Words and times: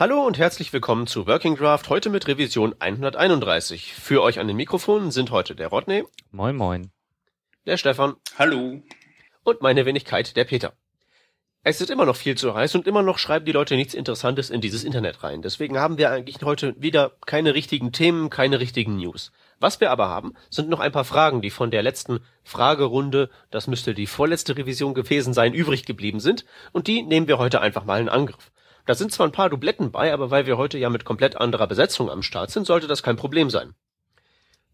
Hallo 0.00 0.22
und 0.22 0.38
herzlich 0.38 0.72
willkommen 0.72 1.06
zu 1.06 1.26
Working 1.26 1.56
Draft, 1.56 1.90
heute 1.90 2.08
mit 2.08 2.26
Revision 2.26 2.74
131. 2.78 3.92
Für 3.92 4.22
euch 4.22 4.38
an 4.38 4.48
den 4.48 4.56
Mikrofonen 4.56 5.10
sind 5.10 5.30
heute 5.30 5.54
der 5.54 5.68
Rodney. 5.68 6.04
Moin, 6.30 6.56
moin. 6.56 6.90
Der 7.66 7.76
Stefan. 7.76 8.14
Hallo. 8.38 8.80
Und 9.44 9.60
meine 9.60 9.84
Wenigkeit, 9.84 10.36
der 10.36 10.44
Peter. 10.44 10.72
Es 11.64 11.82
ist 11.82 11.90
immer 11.90 12.06
noch 12.06 12.16
viel 12.16 12.34
zu 12.34 12.54
heiß 12.54 12.76
und 12.76 12.86
immer 12.86 13.02
noch 13.02 13.18
schreiben 13.18 13.44
die 13.44 13.52
Leute 13.52 13.76
nichts 13.76 13.92
Interessantes 13.92 14.48
in 14.48 14.62
dieses 14.62 14.84
Internet 14.84 15.22
rein. 15.22 15.42
Deswegen 15.42 15.78
haben 15.78 15.98
wir 15.98 16.10
eigentlich 16.10 16.42
heute 16.42 16.74
wieder 16.78 17.12
keine 17.26 17.52
richtigen 17.52 17.92
Themen, 17.92 18.30
keine 18.30 18.58
richtigen 18.58 18.96
News. 18.96 19.32
Was 19.58 19.82
wir 19.82 19.90
aber 19.90 20.08
haben, 20.08 20.32
sind 20.48 20.70
noch 20.70 20.80
ein 20.80 20.92
paar 20.92 21.04
Fragen, 21.04 21.42
die 21.42 21.50
von 21.50 21.70
der 21.70 21.82
letzten 21.82 22.20
Fragerunde, 22.42 23.28
das 23.50 23.66
müsste 23.66 23.92
die 23.92 24.06
vorletzte 24.06 24.56
Revision 24.56 24.94
gewesen 24.94 25.34
sein, 25.34 25.52
übrig 25.52 25.84
geblieben 25.84 26.20
sind. 26.20 26.46
Und 26.72 26.86
die 26.86 27.02
nehmen 27.02 27.28
wir 27.28 27.36
heute 27.36 27.60
einfach 27.60 27.84
mal 27.84 28.00
in 28.00 28.08
Angriff. 28.08 28.50
Da 28.90 28.96
sind 28.96 29.12
zwar 29.12 29.28
ein 29.28 29.30
paar 29.30 29.48
Dubletten 29.48 29.92
bei, 29.92 30.12
aber 30.12 30.32
weil 30.32 30.46
wir 30.46 30.56
heute 30.56 30.76
ja 30.76 30.90
mit 30.90 31.04
komplett 31.04 31.36
anderer 31.36 31.68
Besetzung 31.68 32.10
am 32.10 32.24
Start 32.24 32.50
sind, 32.50 32.66
sollte 32.66 32.88
das 32.88 33.04
kein 33.04 33.14
Problem 33.14 33.48
sein. 33.48 33.72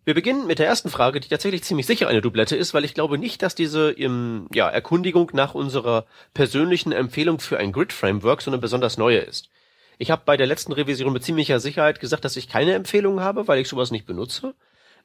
Wir 0.06 0.14
beginnen 0.14 0.46
mit 0.46 0.58
der 0.58 0.66
ersten 0.66 0.88
Frage, 0.88 1.20
die 1.20 1.28
tatsächlich 1.28 1.64
ziemlich 1.64 1.84
sicher 1.84 2.08
eine 2.08 2.22
Doublette 2.22 2.56
ist, 2.56 2.72
weil 2.72 2.86
ich 2.86 2.94
glaube 2.94 3.18
nicht, 3.18 3.42
dass 3.42 3.55
diese 3.55 3.91
im, 3.91 4.48
ja, 4.55 4.70
Erkundigung 4.70 5.32
nach 5.34 5.55
unserer 5.55 6.06
persönlichen 6.32 6.92
Empfehlung 6.92 7.41
für 7.41 7.58
ein 7.58 7.72
Grid-Framework 7.72 8.41
so 8.41 8.50
eine 8.50 8.56
besonders 8.56 8.96
neue 8.96 9.18
ist. 9.18 9.50
Ich 9.98 10.10
habe 10.10 10.22
bei 10.24 10.38
der 10.38 10.46
letzten 10.46 10.72
Revision 10.72 11.12
mit 11.12 11.22
ziemlicher 11.22 11.60
Sicherheit 11.60 12.00
gesagt, 12.00 12.24
dass 12.24 12.38
ich 12.38 12.48
keine 12.48 12.72
Empfehlung 12.72 13.20
habe, 13.20 13.46
weil 13.48 13.60
ich 13.60 13.69
sowas 13.69 13.91
nicht 13.91 14.06
benutze. 14.06 14.55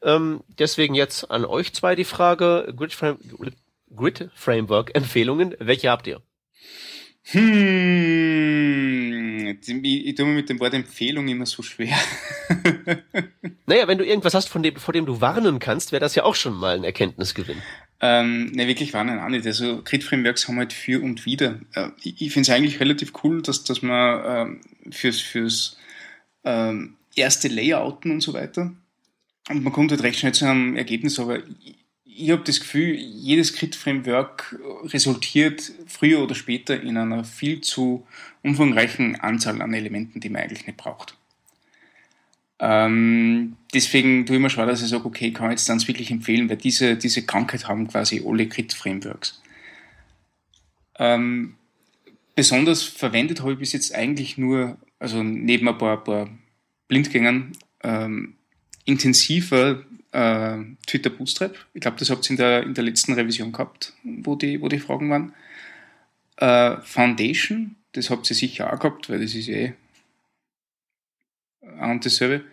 Ähm, 0.02 0.40
deswegen 0.58 0.96
jetzt 0.96 1.30
an 1.30 1.44
euch 1.44 1.74
zwei 1.74 1.96
die 1.96 2.06
Frage, 2.06 2.74
Grid-Framework-Empfehlungen, 3.94 5.58
welche 5.60 5.90
habt 5.90 6.08
ihr? 6.08 6.22
Hm, 7.24 7.40
ich 9.62 10.16
tue 10.16 10.26
mir 10.26 10.34
mit 10.34 10.50
dem 10.50 10.60
Wort 10.60 10.74
Empfehlung 10.74 11.28
immer 11.28 11.46
so 11.46 11.62
schwer. 11.62 11.96
naja, 13.68 13.88
wenn 13.88 14.00
du 14.00 14.06
irgendwas 14.06 14.34
hast, 14.34 14.50
von 14.50 14.64
dem, 14.64 14.76
vor 14.78 14.94
dem 14.94 15.06
du 15.06 15.22
warnen 15.22 15.60
kannst, 15.60 15.92
wäre 15.92 16.00
das 16.00 16.16
ja 16.16 16.24
auch 16.24 16.36
schon 16.36 16.56
mal 16.56 16.76
ein 16.78 16.84
Erkenntnisgewinn. 16.84 17.62
Ähm, 18.00 18.52
ne, 18.54 18.68
wirklich 18.68 18.94
warnen 18.94 19.20
auch 19.20 19.30
nicht. 19.30 19.46
Also 19.46 19.84
Grid-Frameworks 19.84 20.48
haben 20.48 20.58
halt 20.58 20.74
für 20.74 21.02
und 21.02 21.26
wieder. 21.26 21.60
Äh, 21.74 21.90
ich 22.02 22.22
ich 22.22 22.34
finde 22.34 22.50
es 22.50 22.56
eigentlich 22.56 22.80
relativ 22.80 23.14
cool, 23.24 23.42
dass, 23.42 23.64
dass 23.64 23.82
man 23.84 24.24
ähm, 24.26 24.62
fürs, 24.92 25.22
fürs 25.22 25.78
ähm, 26.44 26.96
erste 27.16 27.48
Layouten 27.48 28.12
und 28.12 28.22
so 28.22 28.34
weiter 28.34 28.74
und 29.50 29.64
man 29.64 29.74
kommt 29.74 29.92
halt 29.92 30.04
recht 30.04 30.20
schnell 30.20 30.34
zu 30.34 30.46
einem 30.46 30.76
Ergebnis, 30.76 31.20
aber 31.20 31.40
ich 31.40 31.81
habe 32.20 32.44
das 32.44 32.60
Gefühl, 32.60 32.94
jedes 32.96 33.56
Grid-Framework 33.56 34.60
resultiert 34.86 35.72
früher 35.88 36.22
oder 36.22 36.36
später 36.36 36.82
in 36.82 36.98
einer 36.98 37.24
viel 37.24 37.62
zu 37.62 38.06
umfangreichen 38.44 39.16
Anzahl 39.20 39.62
an 39.62 39.74
Elementen, 39.74 40.20
die 40.20 40.30
man 40.30 40.42
eigentlich 40.42 40.68
nicht 40.68 40.78
braucht. 40.78 41.18
Ähm, 42.60 43.58
deswegen 43.74 44.26
tue 44.26 44.36
ich 44.36 44.42
mir 44.42 44.50
schwer, 44.50 44.68
dass 44.68 44.84
ich 44.84 44.90
sage, 44.90 45.06
okay, 45.06 45.32
kann 45.32 45.48
ich 45.48 45.54
jetzt 45.54 45.70
dann 45.70 45.86
wirklich 45.88 46.12
empfehlen, 46.12 46.48
weil 46.48 46.58
diese, 46.58 46.96
diese 46.96 47.26
Krankheit 47.26 47.68
haben 47.68 47.88
quasi 47.88 48.24
alle 48.26 48.46
Grid-Frameworks. 48.48 49.42
Ähm, 51.00 51.56
besonders 52.36 52.84
verwendet 52.84 53.42
habe 53.42 53.54
ich 53.54 53.60
bis 53.60 53.74
jetzt 53.74 53.96
eigentlich 53.96 54.38
nur, 54.38 54.78
also 55.00 55.24
neben 55.24 55.68
ein 55.68 55.78
paar, 55.78 56.04
paar 56.04 56.30
Blindgängern, 56.88 57.54
ähm, 57.84 58.36
intensiver 58.86 59.84
äh, 60.12 60.58
Twitter 60.86 61.10
Bootstrap. 61.10 61.56
Ich 61.74 61.82
glaube, 61.82 61.98
das 61.98 62.10
habt 62.10 62.26
ihr 62.28 62.32
in 62.32 62.38
der, 62.38 62.64
in 62.64 62.74
der 62.74 62.84
letzten 62.84 63.14
Revision 63.14 63.52
gehabt, 63.52 63.94
wo 64.04 64.36
die, 64.36 64.62
wo 64.62 64.68
die 64.68 64.80
Fragen 64.80 65.10
waren. 65.10 65.34
Äh, 66.38 66.82
Foundation, 66.82 67.76
das 67.94 68.10
habt 68.10 68.30
ihr 68.30 68.36
sicher 68.36 68.72
auch 68.72 68.80
gehabt, 68.80 69.10
weil 69.10 69.22
das 69.22 69.36
ist 69.36 69.48
eh 69.48 69.74
ein 71.80 71.92
und 71.92 72.06
dasselbe. 72.06 72.44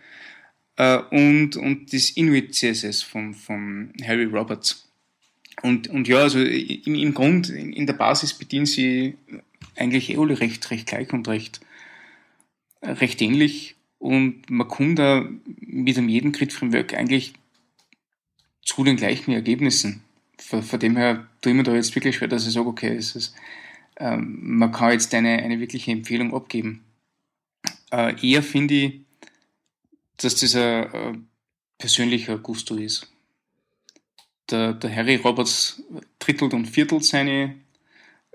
Äh, 0.77 0.97
und, 1.11 1.55
und 1.55 1.93
das 1.93 2.11
Inuit 2.11 2.53
CSS 2.55 3.03
von, 3.03 3.33
von 3.33 3.93
Harry 4.03 4.25
Roberts. 4.25 4.87
Und, 5.61 5.89
und 5.89 6.07
ja, 6.07 6.19
also 6.19 6.39
im, 6.39 6.95
im 6.95 7.13
Grund, 7.13 7.49
in, 7.49 7.73
in 7.73 7.85
der 7.85 7.93
Basis 7.93 8.33
bedienen 8.33 8.65
sie 8.65 9.15
eigentlich 9.75 10.09
eh 10.09 10.17
alle 10.17 10.39
recht, 10.39 10.71
recht 10.71 10.87
gleich 10.87 11.11
und 11.11 11.27
recht, 11.27 11.59
recht 12.81 13.21
ähnlich. 13.21 13.75
Und 13.97 14.49
man 14.49 14.67
kommt 14.67 14.99
da 14.99 15.27
mit 15.59 15.97
einem 15.97 16.07
jeden 16.07 16.31
Grid-Framework 16.31 16.93
eigentlich 16.93 17.33
zu 18.63 18.83
den 18.83 18.95
gleichen 18.95 19.31
Ergebnissen. 19.31 20.03
Von, 20.37 20.63
von 20.63 20.79
dem 20.79 20.97
her 20.97 21.27
tue 21.41 21.51
ich 21.51 21.57
mir 21.57 21.63
da 21.63 21.75
jetzt 21.75 21.95
wirklich 21.95 22.15
schwer, 22.15 22.27
dass 22.27 22.47
ich 22.47 22.53
sage, 22.53 22.67
okay, 22.67 22.95
es 22.95 23.15
ist, 23.15 23.35
ähm, 23.97 24.39
man 24.41 24.71
kann 24.71 24.91
jetzt 24.91 25.13
eine, 25.13 25.37
eine 25.37 25.59
wirkliche 25.59 25.91
Empfehlung 25.91 26.33
abgeben. 26.33 26.83
Äh, 27.91 28.15
eher 28.25 28.43
finde 28.43 28.73
ich, 28.73 29.01
dass 30.17 30.35
das 30.35 30.55
ein, 30.55 30.93
ein 30.93 31.27
persönlicher 31.77 32.37
Gusto 32.37 32.75
ist. 32.75 33.11
Der, 34.49 34.73
der 34.73 34.95
Harry 34.95 35.15
Roberts 35.15 35.83
drittelt 36.17 36.53
und 36.53 36.65
viertelt 36.65 37.05
seine, 37.05 37.55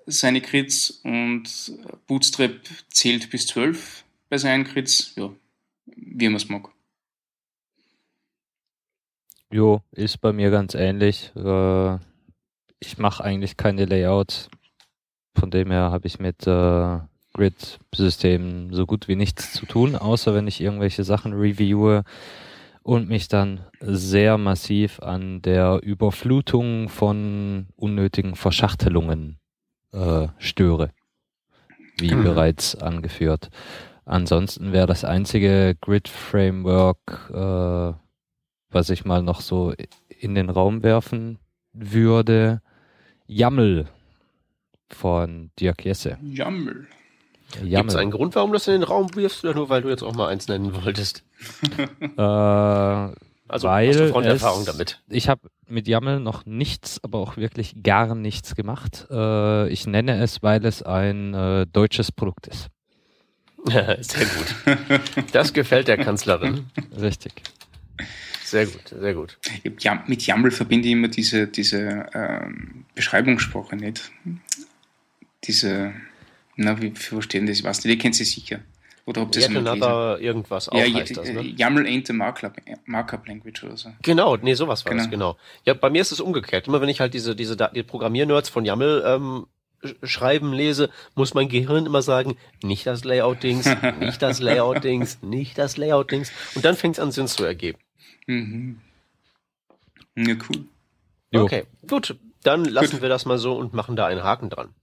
seine 0.07 0.41
Crits 0.41 0.91
und 1.03 1.45
Bootstrap 2.07 2.61
zählt 2.89 3.31
bis 3.31 3.47
zwölf 3.47 4.05
bei 4.29 4.39
seinen 4.39 4.65
Crits. 4.65 5.13
Ja, 5.17 5.35
wie 5.87 6.29
man 6.29 6.37
es 6.37 6.49
mag. 6.49 6.74
Jo, 9.55 9.83
ist 9.93 10.21
bei 10.21 10.33
mir 10.33 10.51
ganz 10.51 10.75
ähnlich. 10.75 11.31
Äh, 11.37 11.95
ich 12.81 12.99
mache 12.99 13.23
eigentlich 13.23 13.57
keine 13.57 13.85
Layouts. 13.85 14.49
Von 15.39 15.53
dem 15.53 15.71
her 15.71 15.93
habe 15.93 16.09
ich 16.09 16.19
mit 16.19 16.45
äh, 16.49 16.99
Grid-Systemen 17.35 18.75
so 18.75 18.85
gut 18.85 19.07
wie 19.07 19.15
nichts 19.15 19.53
zu 19.53 19.65
tun, 19.65 19.95
außer 19.95 20.35
wenn 20.35 20.49
ich 20.49 20.61
irgendwelche 20.61 21.05
Sachen 21.05 21.35
reviewe 21.35 22.03
und 22.83 23.09
mich 23.09 23.29
dann 23.29 23.61
sehr 23.79 24.39
massiv 24.39 24.99
an 24.99 25.41
der 25.41 25.79
Überflutung 25.85 26.89
von 26.89 27.69
unnötigen 27.77 28.35
Verschachtelungen 28.35 29.39
äh, 29.93 30.27
störe, 30.39 30.91
wie 32.01 32.13
mhm. 32.13 32.25
bereits 32.25 32.75
angeführt. 32.75 33.51
Ansonsten 34.05 34.73
wäre 34.73 34.89
das 34.89 35.05
einzige 35.05 35.77
Grid-Framework, 35.81 37.31
äh, 37.33 38.04
was 38.75 38.91
ich 38.91 39.05
mal 39.05 39.23
noch 39.23 39.41
so 39.41 39.73
in 40.09 40.35
den 40.35 40.51
Raum 40.51 40.83
werfen 40.83 41.39
würde, 41.73 42.61
YAML 43.27 43.87
von 44.89 45.51
Dirk 45.59 45.85
Jesse. 45.85 46.19
YAML. 46.23 46.87
Gibt 47.63 47.91
es 47.91 47.97
einen 47.97 48.11
Grund, 48.11 48.35
warum 48.35 48.51
du 48.51 48.55
das 48.55 48.67
in 48.67 48.75
den 48.75 48.83
Raum 48.83 49.15
wirfst 49.15 49.45
oder 49.45 49.55
nur 49.55 49.69
weil 49.69 49.83
du 49.83 49.89
jetzt 49.89 50.03
auch 50.03 50.15
mal 50.15 50.29
eins 50.29 50.49
nennen 50.49 50.75
wolltest? 50.85 51.25
äh, 52.01 52.21
also 53.47 53.69
weil 53.69 53.89
hast 53.89 54.01
du 54.01 54.09
Fronterfahrung 54.09 54.65
damit? 54.65 55.03
Ich 55.09 55.29
habe 55.29 55.49
mit 55.69 55.87
YAML 55.87 56.21
noch 56.21 56.47
nichts, 56.47 57.03
aber 57.03 57.19
auch 57.19 57.37
wirklich 57.37 57.83
gar 57.83 58.15
nichts 58.15 58.55
gemacht. 58.55 59.07
Äh, 59.11 59.69
ich 59.69 59.87
nenne 59.87 60.21
es, 60.23 60.43
weil 60.43 60.65
es 60.65 60.83
ein 60.83 61.35
äh, 61.35 61.67
deutsches 61.67 62.11
Produkt 62.11 62.49
ist. 62.49 62.69
sehr 63.67 64.27
gut. 64.27 65.31
Das 65.33 65.53
gefällt 65.53 65.89
der 65.89 65.97
Kanzlerin. 65.97 66.67
Richtig. 67.01 67.33
Sehr 68.45 68.67
gut, 68.67 68.89
sehr 68.89 69.15
gut. 69.15 69.39
Ja, 69.81 70.05
mit 70.07 70.27
YAML 70.27 70.51
verbinde 70.51 70.87
ich 70.87 70.93
immer 70.93 71.09
diese, 71.09 71.47
diese 71.47 72.07
ähm, 72.13 72.85
Beschreibungssprache 72.95 73.75
nicht. 73.75 74.13
Diese, 75.45 75.95
na, 76.57 76.81
wie 76.81 76.91
verstehen 76.91 77.47
das? 77.47 77.59
Ich 77.59 77.65
weiß 77.65 77.85
nicht, 77.85 77.95
ihr 77.95 77.99
kennt 77.99 78.15
sie 78.15 78.25
sicher. 78.25 78.61
Oder 79.07 79.29
ihr 79.35 79.43
Yet 79.43 79.57
another 79.57 80.19
irgendwas 80.21 80.69
auch 80.69 80.79
ja, 80.79 80.85
heißt 80.85 81.17
das, 81.17 81.29
ne? 81.29 81.43
YAML 81.43 81.85
ain't 81.87 82.11
a 82.11 82.13
markup, 82.13 82.57
markup 82.87 83.27
language 83.27 83.65
oder 83.65 83.77
so. 83.77 83.91
Genau, 84.03 84.37
nee, 84.37 84.55
sowas 84.55 84.85
war 84.85 84.93
genau. 84.93 85.03
das, 85.03 85.11
genau. 85.11 85.37
Ja, 85.65 85.75
bei 85.75 85.91
mir 85.91 86.01
ist 86.01 86.13
es 86.13 86.21
umgekehrt. 86.21 86.69
Immer 86.69 86.81
wenn 86.81 86.89
ich 86.89 87.01
halt 87.01 87.13
diese, 87.13 87.35
diese 87.35 87.57
die 87.57 87.83
Programmiernerds 87.83 88.49
von 88.49 88.65
YAML 88.65 89.05
ähm, 89.07 89.47
schreiben 90.03 90.53
lese, 90.53 90.91
muss 91.15 91.35
mein 91.35 91.49
Gehirn 91.49 91.87
immer 91.87 92.03
sagen, 92.03 92.37
nicht 92.63 92.87
das 92.87 93.05
Layout-Dings, 93.05 93.69
nicht 94.01 94.23
das 94.23 94.41
Layout-Dings, 94.41 95.23
nicht 95.23 95.59
das 95.59 95.77
Layout-Dings. 95.77 96.33
Und 96.55 96.65
dann 96.65 96.77
fängt 96.77 96.97
es 96.97 97.01
an 97.01 97.13
Sinn 97.13 97.27
zu 97.27 97.45
ergeben. 97.45 97.79
Mhm. 98.27 98.81
Ja, 100.17 100.35
cool. 100.49 100.65
Okay, 101.35 101.65
gut. 101.89 102.17
Dann 102.43 102.65
lassen 102.65 102.93
gut. 102.93 103.03
wir 103.03 103.09
das 103.09 103.25
mal 103.25 103.39
so 103.39 103.57
und 103.57 103.75
machen 103.75 103.97
da 103.97 104.07
einen 104.07 104.23
Haken 104.23 104.51
dran. 104.51 104.75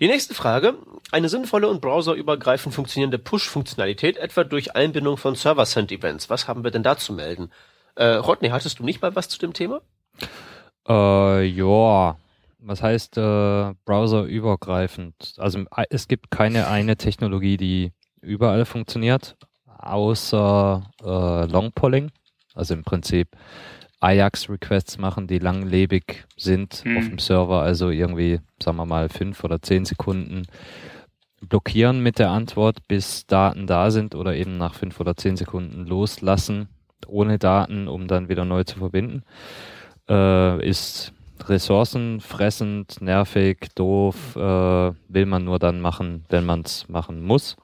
Die 0.00 0.08
nächste 0.08 0.34
Frage. 0.34 0.74
Eine 1.12 1.28
sinnvolle 1.28 1.68
und 1.68 1.80
browserübergreifend 1.80 2.74
funktionierende 2.74 3.18
Push-Funktionalität, 3.18 4.16
etwa 4.18 4.44
durch 4.44 4.74
Einbindung 4.74 5.16
von 5.16 5.36
Server-Send-Events. 5.36 6.28
Was 6.28 6.48
haben 6.48 6.64
wir 6.64 6.70
denn 6.70 6.82
da 6.82 6.96
zu 6.98 7.12
melden? 7.12 7.50
Äh, 7.94 8.06
Rodney, 8.16 8.48
hattest 8.48 8.78
du 8.78 8.84
nicht 8.84 9.00
mal 9.00 9.14
was 9.14 9.28
zu 9.28 9.38
dem 9.38 9.52
Thema? 9.52 9.80
Äh, 10.88 11.44
ja. 11.44 12.16
Was 12.58 12.82
heißt 12.82 13.16
äh, 13.16 13.74
browserübergreifend? 13.84 15.34
Also 15.38 15.64
es 15.88 16.08
gibt 16.08 16.30
keine 16.30 16.66
eine 16.66 16.96
Technologie, 16.96 17.56
die 17.56 17.92
überall 18.20 18.64
funktioniert, 18.64 19.36
außer 19.78 20.82
äh, 21.02 21.46
Longpolling. 21.46 22.10
Also 22.56 22.74
im 22.74 22.82
Prinzip 22.82 23.28
Ajax-Requests 24.00 24.98
machen, 24.98 25.26
die 25.26 25.38
langlebig 25.38 26.26
sind 26.36 26.82
hm. 26.84 26.96
auf 26.98 27.08
dem 27.08 27.18
Server, 27.18 27.62
also 27.62 27.90
irgendwie, 27.90 28.40
sagen 28.62 28.76
wir 28.76 28.86
mal, 28.86 29.08
fünf 29.08 29.44
oder 29.44 29.62
zehn 29.62 29.84
Sekunden. 29.84 30.46
blockieren 31.40 32.02
mit 32.02 32.18
der 32.18 32.30
Antwort, 32.30 32.88
bis 32.88 33.26
Daten 33.26 33.66
da 33.66 33.90
sind 33.90 34.14
oder 34.14 34.34
eben 34.34 34.56
nach 34.56 34.74
fünf 34.74 34.98
oder 34.98 35.16
zehn 35.16 35.36
Sekunden 35.36 35.86
loslassen 35.86 36.68
ohne 37.08 37.38
Daten, 37.38 37.88
um 37.88 38.08
dann 38.08 38.28
wieder 38.28 38.44
neu 38.44 38.64
zu 38.64 38.78
verbinden, 38.78 39.22
äh, 40.08 40.66
ist 40.66 41.12
ressourcenfressend, 41.44 43.00
nervig, 43.00 43.68
doof, 43.74 44.36
äh, 44.36 44.40
will 44.40 45.26
man 45.26 45.44
nur 45.44 45.58
dann 45.58 45.80
machen, 45.80 46.24
wenn 46.28 46.44
man 46.44 46.62
es 46.62 46.88
machen 46.88 47.22
muss. 47.22 47.56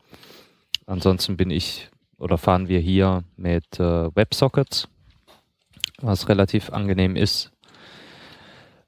Ansonsten 0.86 1.36
bin 1.36 1.50
ich 1.50 1.88
oder 2.22 2.38
fahren 2.38 2.68
wir 2.68 2.78
hier 2.78 3.24
mit 3.36 3.80
äh, 3.80 4.14
WebSockets, 4.14 4.88
was 6.00 6.28
relativ 6.28 6.70
angenehm 6.70 7.16
ist. 7.16 7.50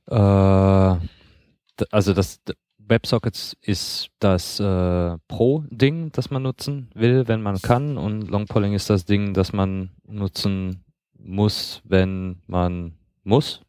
Äh, 0.07 0.15
also 0.15 2.13
das 2.15 2.41
WebSockets 2.79 3.57
ist 3.61 4.11
das 4.21 4.61
äh, 4.61 5.19
Pro-Ding, 5.27 6.13
das 6.13 6.31
man 6.31 6.43
nutzen 6.43 6.91
will, 6.95 7.27
wenn 7.27 7.43
man 7.43 7.61
kann, 7.61 7.97
und 7.99 8.29
Longpolling 8.29 8.73
ist 8.73 8.89
das 8.89 9.05
Ding, 9.05 9.35
das 9.35 9.53
man 9.53 9.91
nutzen 10.07 10.85
muss, 11.19 11.83
wenn 11.85 12.41
man 12.47 12.95
muss, 13.25 13.63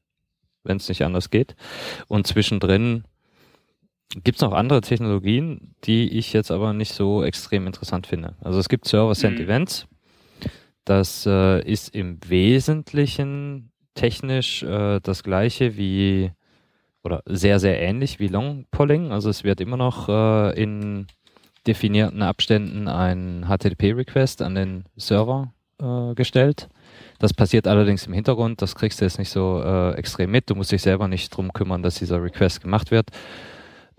wenn 0.63 0.77
es 0.77 0.89
nicht 0.89 1.03
anders 1.03 1.31
geht. 1.31 1.55
Und 2.07 2.27
zwischendrin 2.27 3.03
gibt 4.23 4.37
es 4.37 4.41
noch 4.41 4.53
andere 4.53 4.81
Technologien, 4.81 5.75
die 5.83 6.17
ich 6.17 6.33
jetzt 6.33 6.51
aber 6.51 6.73
nicht 6.73 6.93
so 6.93 7.23
extrem 7.23 7.67
interessant 7.67 8.07
finde. 8.07 8.35
Also 8.41 8.59
es 8.59 8.69
gibt 8.69 8.87
Server-Send-Events. 8.87 9.85
Mhm. 9.85 10.49
Das 10.85 11.25
äh, 11.25 11.61
ist 11.61 11.95
im 11.95 12.19
Wesentlichen 12.27 13.71
technisch 13.95 14.61
äh, 14.63 14.99
das 15.01 15.23
gleiche 15.23 15.77
wie 15.77 16.31
oder 17.03 17.21
sehr, 17.25 17.59
sehr 17.59 17.81
ähnlich 17.81 18.19
wie 18.19 18.27
Long 18.27 18.65
Polling. 18.71 19.11
Also 19.11 19.29
es 19.29 19.43
wird 19.43 19.61
immer 19.61 19.77
noch 19.77 20.09
äh, 20.09 20.61
in 20.61 21.07
definierten 21.67 22.21
Abständen 22.21 22.87
ein 22.87 23.45
HTTP-Request 23.47 24.41
an 24.41 24.55
den 24.55 24.85
Server 24.95 25.53
äh, 25.79 26.13
gestellt. 26.13 26.69
Das 27.19 27.33
passiert 27.33 27.67
allerdings 27.67 28.05
im 28.07 28.13
Hintergrund, 28.13 28.61
das 28.61 28.75
kriegst 28.75 29.01
du 29.01 29.05
jetzt 29.05 29.19
nicht 29.19 29.29
so 29.29 29.61
äh, 29.63 29.93
extrem 29.93 30.31
mit. 30.31 30.49
Du 30.49 30.55
musst 30.55 30.71
dich 30.71 30.81
selber 30.81 31.07
nicht 31.07 31.29
drum 31.35 31.53
kümmern, 31.53 31.81
dass 31.81 31.95
dieser 31.95 32.21
Request 32.21 32.61
gemacht 32.61 32.91
wird. 32.91 33.09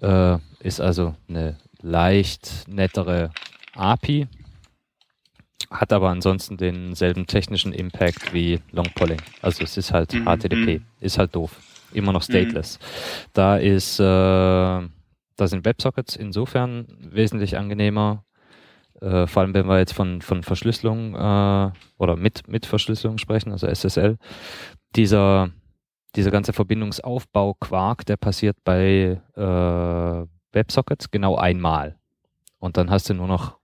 Äh, 0.00 0.38
ist 0.60 0.80
also 0.80 1.14
eine 1.28 1.56
leicht 1.80 2.64
nettere 2.66 3.30
API, 3.74 4.26
hat 5.70 5.92
aber 5.92 6.10
ansonsten 6.10 6.56
denselben 6.56 7.26
technischen 7.26 7.72
Impact 7.72 8.32
wie 8.32 8.60
Long 8.72 8.88
Polling. 8.94 9.20
Also 9.42 9.64
es 9.64 9.76
ist 9.76 9.92
halt 9.92 10.12
mhm. 10.12 10.24
HTTP, 10.24 10.80
ist 11.00 11.18
halt 11.18 11.34
doof 11.34 11.60
immer 11.92 12.12
noch 12.12 12.22
stateless. 12.22 12.78
Mhm. 12.78 12.84
Da 13.32 13.56
ist, 13.56 13.98
äh, 14.00 14.02
da 14.02 14.88
sind 15.38 15.64
WebSockets 15.64 16.16
insofern 16.16 16.86
wesentlich 17.00 17.56
angenehmer, 17.56 18.24
äh, 19.00 19.26
vor 19.26 19.42
allem 19.42 19.54
wenn 19.54 19.66
wir 19.66 19.78
jetzt 19.78 19.92
von, 19.92 20.22
von 20.22 20.42
Verschlüsselung 20.42 21.14
äh, 21.14 21.70
oder 21.98 22.16
mit, 22.16 22.48
mit 22.48 22.66
Verschlüsselung 22.66 23.18
sprechen, 23.18 23.52
also 23.52 23.66
SSL. 23.66 24.18
Dieser, 24.94 25.50
dieser 26.16 26.30
ganze 26.30 26.52
Verbindungsaufbau-Quark, 26.52 28.06
der 28.06 28.16
passiert 28.16 28.56
bei 28.64 29.20
äh, 29.36 30.26
WebSockets 30.52 31.10
genau 31.10 31.36
einmal. 31.36 31.96
Und 32.58 32.76
dann 32.76 32.90
hast 32.90 33.10
du 33.10 33.14
nur 33.14 33.28
noch 33.28 33.58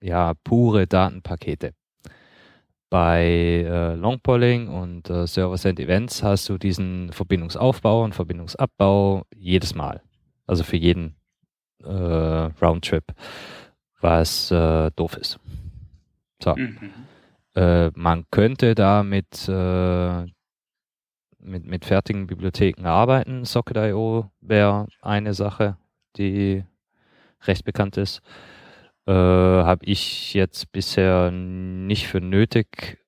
ja, 0.00 0.34
pure 0.44 0.86
Datenpakete. 0.86 1.74
Bei 2.90 3.22
äh, 3.22 3.94
Longpolling 3.94 4.68
und 4.68 5.10
äh, 5.10 5.26
Server-Send-Events 5.26 6.22
hast 6.22 6.48
du 6.48 6.56
diesen 6.56 7.12
Verbindungsaufbau 7.12 8.04
und 8.04 8.14
Verbindungsabbau 8.14 9.24
jedes 9.34 9.74
Mal. 9.74 10.00
Also 10.46 10.64
für 10.64 10.76
jeden 10.76 11.16
äh, 11.84 11.90
Roundtrip, 11.90 13.04
was 14.00 14.50
äh, 14.50 14.90
doof 14.96 15.16
ist. 15.18 15.38
So. 16.42 16.54
Mhm. 16.56 16.78
Äh, 17.54 17.90
man 17.94 18.24
könnte 18.30 18.74
da 18.74 19.02
mit, 19.02 19.48
äh, 19.48 20.26
mit, 21.48 21.64
mit 21.66 21.84
fertigen 21.84 22.26
Bibliotheken 22.26 22.86
arbeiten. 22.86 23.44
Socket.io 23.44 24.30
wäre 24.40 24.86
eine 25.02 25.34
Sache, 25.34 25.76
die 26.16 26.64
recht 27.46 27.64
bekannt 27.64 27.96
ist 27.96 28.22
äh, 29.08 29.12
habe 29.12 29.86
ich 29.86 30.34
jetzt 30.34 30.70
bisher 30.70 31.30
nicht 31.30 32.06
für 32.06 32.20
nötig 32.20 32.98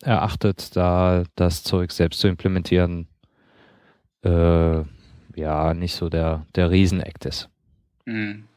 erachtet, 0.00 0.74
da 0.74 1.24
das 1.34 1.62
Zeug 1.62 1.92
selbst 1.92 2.20
zu 2.20 2.28
implementieren, 2.28 3.08
äh, 4.24 4.82
ja, 5.36 5.74
nicht 5.74 5.94
so 5.94 6.08
der, 6.08 6.46
der 6.54 6.70
Rieseneck 6.70 7.22
ist. 7.26 7.50
Mhm. 8.06 8.48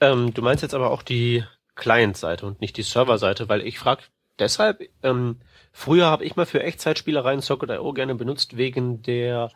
Ähm, 0.00 0.32
du 0.32 0.42
meinst 0.42 0.62
jetzt 0.62 0.74
aber 0.74 0.92
auch 0.92 1.02
die 1.02 1.42
Client-Seite 1.74 2.46
und 2.46 2.60
nicht 2.60 2.76
die 2.76 2.82
Server-Seite, 2.82 3.48
weil 3.48 3.62
ich 3.62 3.80
frage 3.80 4.04
deshalb, 4.38 4.88
ähm, 5.02 5.36
früher 5.72 6.06
habe 6.06 6.24
ich 6.24 6.36
mal 6.36 6.46
für 6.46 6.62
Echtzeitspielereien 6.62 7.40
Socket.io 7.40 7.92
gerne 7.92 8.14
benutzt, 8.14 8.56
wegen 8.56 9.02
der 9.02 9.50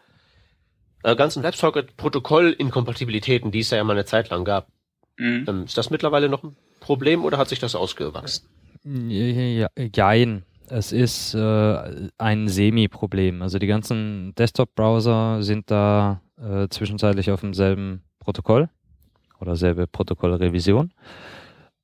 äh, 1.03 1.17
ganzen 1.17 1.43
WebSocket-Protokoll-Inkompatibilitäten, 1.43 3.51
die 3.51 3.61
es 3.61 3.71
ja 3.71 3.83
mal 3.85 3.93
eine 3.93 4.05
Zeit 4.05 4.29
lang 4.31 4.45
gab. 4.45 4.69
Mhm. 5.17 5.47
Ähm, 5.49 5.65
ist 5.65 5.79
das 5.79 5.91
mittlerweile 5.91 6.29
noch 6.29 6.45
ein 6.45 6.57
Problem 6.81 7.25
oder 7.25 7.39
hat 7.39 7.49
sich 7.49 7.59
das 7.59 7.75
ausgewachsen? 7.75 8.47
Ja, 8.85 9.69
jein. 9.95 10.45
Es 10.69 10.93
ist 10.93 11.35
äh, 11.35 12.09
ein 12.19 12.49
Semi-Problem. 12.49 13.43
Also 13.43 13.59
die 13.59 13.67
ganzen 13.67 14.35
Desktop-Browser 14.37 15.43
sind 15.43 15.71
da 15.71 16.21
äh, 16.37 16.69
zwischenzeitlich 16.69 17.31
auf 17.31 17.41
demselben 17.41 18.03
Protokoll 18.21 18.69
oder 19.41 19.57
selbe 19.57 19.87
Protokollrevision. 19.87 20.93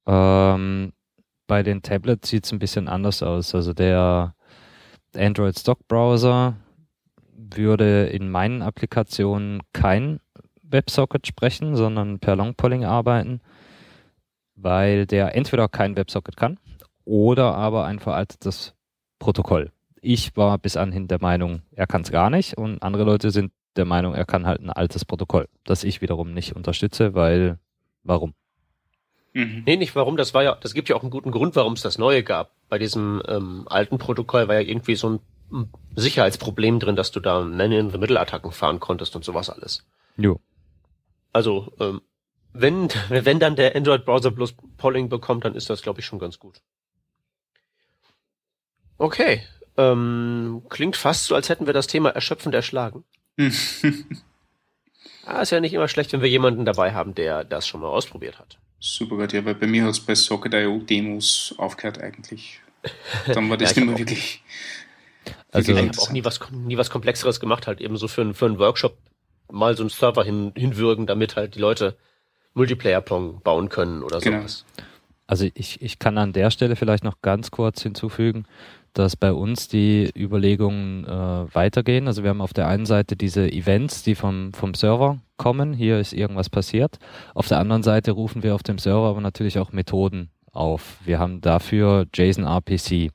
Ähm, 0.06 0.92
bei 1.46 1.62
den 1.62 1.82
Tablets 1.82 2.28
sieht 2.28 2.44
es 2.44 2.52
ein 2.52 2.58
bisschen 2.58 2.88
anders 2.88 3.22
aus. 3.22 3.54
Also 3.54 3.72
der 3.72 4.34
Android 5.16 5.58
Stock 5.58 5.86
Browser 5.88 6.56
würde 7.32 8.06
in 8.06 8.30
meinen 8.30 8.62
Applikationen 8.62 9.62
kein 9.72 10.20
WebSocket 10.62 11.26
sprechen, 11.26 11.76
sondern 11.76 12.18
per 12.18 12.36
Longpolling 12.36 12.84
arbeiten 12.84 13.40
weil 14.56 15.06
der 15.06 15.36
entweder 15.36 15.68
kein 15.68 15.96
WebSocket 15.96 16.36
kann 16.36 16.58
oder 17.04 17.54
aber 17.54 17.84
ein 17.84 17.98
veraltetes 17.98 18.74
Protokoll. 19.18 19.70
Ich 20.00 20.36
war 20.36 20.58
bis 20.58 20.76
anhin 20.76 21.08
der 21.08 21.20
Meinung, 21.20 21.62
er 21.70 21.86
kann 21.86 22.02
es 22.02 22.10
gar 22.10 22.30
nicht 22.30 22.56
und 22.56 22.82
andere 22.82 23.04
Leute 23.04 23.30
sind 23.30 23.52
der 23.76 23.84
Meinung, 23.84 24.14
er 24.14 24.24
kann 24.24 24.46
halt 24.46 24.60
ein 24.60 24.70
altes 24.70 25.04
Protokoll, 25.04 25.48
das 25.64 25.84
ich 25.84 26.00
wiederum 26.00 26.32
nicht 26.32 26.54
unterstütze, 26.54 27.14
weil 27.14 27.58
warum? 28.02 28.34
Mhm. 29.34 29.64
Nee, 29.66 29.76
nicht 29.76 29.94
warum, 29.94 30.16
das 30.16 30.32
war 30.32 30.42
ja, 30.42 30.54
das 30.54 30.74
gibt 30.74 30.88
ja 30.88 30.96
auch 30.96 31.02
einen 31.02 31.10
guten 31.10 31.32
Grund, 31.32 31.56
warum 31.56 31.74
es 31.74 31.82
das 31.82 31.98
neue 31.98 32.22
gab. 32.22 32.52
Bei 32.68 32.78
diesem 32.78 33.20
ähm, 33.28 33.64
alten 33.66 33.98
Protokoll 33.98 34.48
war 34.48 34.54
ja 34.54 34.60
irgendwie 34.60 34.94
so 34.94 35.10
ein 35.10 35.20
Sicherheitsproblem 35.96 36.80
drin, 36.80 36.96
dass 36.96 37.10
du 37.10 37.20
da 37.20 37.42
Man-in-the-Middle-Attacken 37.42 38.52
fahren 38.52 38.80
konntest 38.80 39.14
und 39.16 39.24
sowas 39.24 39.50
alles. 39.50 39.84
Jo. 40.16 40.40
Also, 41.32 41.72
ähm, 41.80 42.00
wenn, 42.52 42.88
wenn 43.08 43.40
dann 43.40 43.56
der 43.56 43.76
Android-Browser 43.76 44.30
bloß 44.30 44.54
Polling 44.76 45.08
bekommt, 45.08 45.44
dann 45.44 45.54
ist 45.54 45.68
das, 45.68 45.82
glaube 45.82 46.00
ich, 46.00 46.06
schon 46.06 46.18
ganz 46.18 46.38
gut. 46.38 46.60
Okay. 48.98 49.42
Ähm, 49.76 50.62
klingt 50.68 50.96
fast 50.96 51.26
so, 51.26 51.34
als 51.34 51.48
hätten 51.48 51.66
wir 51.66 51.72
das 51.72 51.88
Thema 51.88 52.10
erschöpfend 52.10 52.54
erschlagen. 52.54 53.04
ah, 55.26 55.42
ist 55.42 55.50
ja 55.50 55.58
nicht 55.58 55.74
immer 55.74 55.88
schlecht, 55.88 56.12
wenn 56.12 56.22
wir 56.22 56.28
jemanden 56.28 56.64
dabei 56.64 56.94
haben, 56.94 57.16
der 57.16 57.42
das 57.42 57.66
schon 57.66 57.80
mal 57.80 57.88
ausprobiert 57.88 58.38
hat. 58.38 58.58
Super 58.86 59.16
gut, 59.16 59.32
ja, 59.32 59.42
weil 59.46 59.54
bei 59.54 59.66
mir 59.66 59.84
hat 59.84 59.92
es 59.92 60.00
bei 60.00 60.14
Socket.io 60.14 60.76
Demos 60.80 61.54
aufgehört 61.56 62.02
eigentlich. 62.02 62.60
Dann 63.26 63.48
war 63.48 63.56
das 63.56 63.74
ja, 63.74 63.80
nicht 63.80 63.88
mehr 63.88 63.98
wirklich. 63.98 64.42
Also 65.50 65.72
ich 65.72 65.78
habe 65.78 65.98
auch 65.98 66.10
nie 66.10 66.22
was, 66.22 66.38
nie 66.50 66.76
was 66.76 66.90
Komplexeres 66.90 67.40
gemacht, 67.40 67.66
halt 67.66 67.80
eben 67.80 67.96
so 67.96 68.08
für, 68.08 68.20
einen, 68.20 68.34
für 68.34 68.44
einen 68.44 68.58
Workshop 68.58 68.98
mal 69.50 69.74
so 69.74 69.84
einen 69.84 69.88
Server 69.88 70.22
hin, 70.22 70.52
hinwürgen, 70.54 71.06
damit 71.06 71.34
halt 71.34 71.54
die 71.54 71.60
Leute 71.60 71.96
Multiplayer-Pong 72.52 73.40
bauen 73.40 73.70
können 73.70 74.02
oder 74.02 74.20
genau. 74.20 74.40
sowas. 74.40 74.66
Also 75.26 75.48
ich, 75.54 75.80
ich 75.80 75.98
kann 75.98 76.18
an 76.18 76.34
der 76.34 76.50
Stelle 76.50 76.76
vielleicht 76.76 77.04
noch 77.04 77.22
ganz 77.22 77.50
kurz 77.50 77.80
hinzufügen, 77.80 78.44
dass 78.94 79.16
bei 79.16 79.32
uns 79.32 79.68
die 79.68 80.10
Überlegungen 80.16 81.04
äh, 81.04 81.54
weitergehen. 81.54 82.06
Also 82.06 82.22
wir 82.22 82.30
haben 82.30 82.40
auf 82.40 82.54
der 82.54 82.68
einen 82.68 82.86
Seite 82.86 83.16
diese 83.16 83.50
Events, 83.50 84.02
die 84.04 84.14
vom, 84.14 84.52
vom 84.54 84.74
Server 84.74 85.18
kommen. 85.36 85.74
Hier 85.74 85.98
ist 85.98 86.12
irgendwas 86.12 86.48
passiert. 86.48 86.98
Auf 87.34 87.48
der 87.48 87.58
anderen 87.58 87.82
Seite 87.82 88.12
rufen 88.12 88.42
wir 88.42 88.54
auf 88.54 88.62
dem 88.62 88.78
Server 88.78 89.08
aber 89.08 89.20
natürlich 89.20 89.58
auch 89.58 89.72
Methoden 89.72 90.30
auf. 90.52 90.98
Wir 91.04 91.18
haben 91.18 91.40
dafür 91.40 92.06
JSON 92.14 92.44
RPC. 92.44 93.10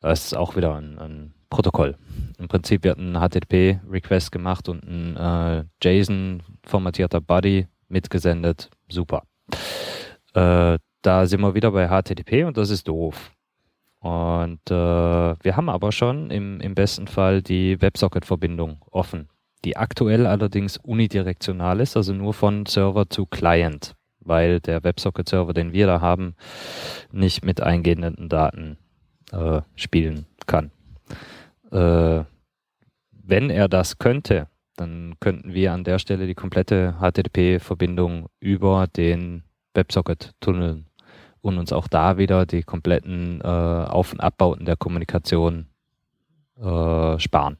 Das 0.00 0.26
ist 0.26 0.36
auch 0.36 0.56
wieder 0.56 0.74
ein, 0.74 0.98
ein 0.98 1.34
Protokoll. 1.48 1.96
Im 2.38 2.48
Prinzip 2.48 2.84
wird 2.84 2.98
ein 2.98 3.14
HTTP-Request 3.14 4.32
gemacht 4.32 4.68
und 4.68 4.82
ein 4.84 5.16
äh, 5.16 5.64
JSON-formatierter 5.82 7.20
Body 7.20 7.68
mitgesendet. 7.88 8.68
Super. 8.88 9.22
Äh, 10.34 10.78
da 11.02 11.26
sind 11.26 11.40
wir 11.40 11.54
wieder 11.54 11.70
bei 11.70 11.88
HTTP 11.88 12.44
und 12.44 12.56
das 12.56 12.70
ist 12.70 12.88
doof. 12.88 13.30
Und 14.06 14.60
äh, 14.70 14.74
wir 14.74 15.56
haben 15.56 15.68
aber 15.68 15.90
schon 15.90 16.30
im, 16.30 16.60
im 16.60 16.76
besten 16.76 17.08
Fall 17.08 17.42
die 17.42 17.82
WebSocket-Verbindung 17.82 18.80
offen, 18.92 19.28
die 19.64 19.76
aktuell 19.76 20.28
allerdings 20.28 20.76
unidirektional 20.76 21.80
ist, 21.80 21.96
also 21.96 22.12
nur 22.12 22.32
von 22.32 22.66
Server 22.66 23.10
zu 23.10 23.26
Client, 23.26 23.96
weil 24.20 24.60
der 24.60 24.84
WebSocket-Server, 24.84 25.52
den 25.54 25.72
wir 25.72 25.88
da 25.88 26.00
haben, 26.00 26.36
nicht 27.10 27.44
mit 27.44 27.60
eingehenden 27.60 28.28
Daten 28.28 28.78
äh, 29.32 29.62
spielen 29.74 30.26
kann. 30.46 30.70
Äh, 31.72 32.22
wenn 33.10 33.50
er 33.50 33.66
das 33.68 33.98
könnte, 33.98 34.46
dann 34.76 35.14
könnten 35.18 35.52
wir 35.52 35.72
an 35.72 35.82
der 35.82 35.98
Stelle 35.98 36.28
die 36.28 36.36
komplette 36.36 36.94
HTTP-Verbindung 37.00 38.28
über 38.38 38.86
den 38.86 39.42
WebSocket 39.74 40.32
tunneln 40.38 40.85
und 41.46 41.58
uns 41.58 41.72
auch 41.72 41.88
da 41.88 42.18
wieder 42.18 42.44
die 42.44 42.62
kompletten 42.62 43.40
äh, 43.40 43.46
Auf- 43.46 44.12
und 44.12 44.20
Abbauten 44.20 44.66
der 44.66 44.76
Kommunikation 44.76 45.66
äh, 46.60 47.18
sparen. 47.18 47.56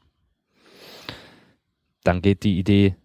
Dann 2.03 2.21
geht 2.21 2.43
die 2.43 2.59
Idee, 2.59 2.95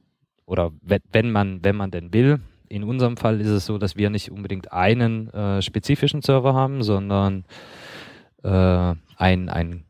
oder 0.45 0.73
wenn 0.83 1.31
man, 1.31 1.65
wenn 1.65 1.77
man 1.77 1.91
denn 1.91 2.13
will, 2.13 2.41
in 2.69 2.85
unserem 2.85 3.17
Fall 3.17 3.41
ist 3.41 3.49
es 3.49 3.67
so, 3.67 3.79
dass 3.79 3.97
wir 3.97 4.11
nicht 4.11 4.31
unbedingt 4.31 4.73
einen 4.73 5.29
äh, 5.31 5.61
spezifischen 5.61 6.23
Server 6.23 6.55
haben, 6.55 6.83
sondern 6.83 7.45
äh, 8.43 8.95
ein, 9.17 9.49
ein 9.49 9.85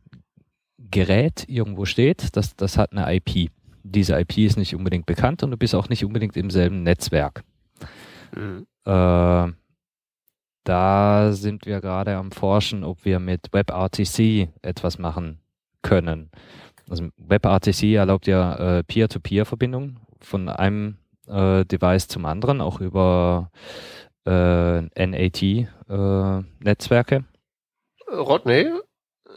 Gerät 0.78 1.44
irgendwo 1.48 1.84
steht, 1.84 2.36
das, 2.36 2.56
das 2.56 2.76
hat 2.76 2.92
eine 2.92 3.14
IP. 3.14 3.50
Diese 3.84 4.18
IP 4.18 4.38
ist 4.38 4.56
nicht 4.56 4.74
unbedingt 4.74 5.06
bekannt 5.06 5.42
und 5.42 5.52
du 5.52 5.56
bist 5.56 5.74
auch 5.74 5.88
nicht 5.88 6.04
unbedingt 6.04 6.36
im 6.36 6.50
selben 6.50 6.82
Netzwerk. 6.82 7.44
Mhm. 8.36 8.66
Da 10.64 11.32
sind 11.32 11.66
wir 11.66 11.80
gerade 11.80 12.16
am 12.16 12.30
Forschen, 12.30 12.84
ob 12.84 13.04
wir 13.04 13.18
mit 13.18 13.52
WebRTC 13.52 14.48
etwas 14.62 14.98
machen 14.98 15.40
können. 15.82 16.30
Also 16.88 17.08
WebRTC 17.16 17.94
erlaubt 17.94 18.26
ja 18.26 18.78
äh, 18.78 18.84
Peer-to-Peer-Verbindungen 18.84 19.98
von 20.20 20.48
einem 20.48 20.98
äh, 21.26 21.64
Device 21.64 22.08
zum 22.08 22.26
anderen, 22.26 22.60
auch 22.60 22.80
über 22.80 23.50
äh, 24.24 24.82
NAT-Netzwerke. 25.06 27.24
Äh, 28.06 28.14
Rodney, 28.14 28.70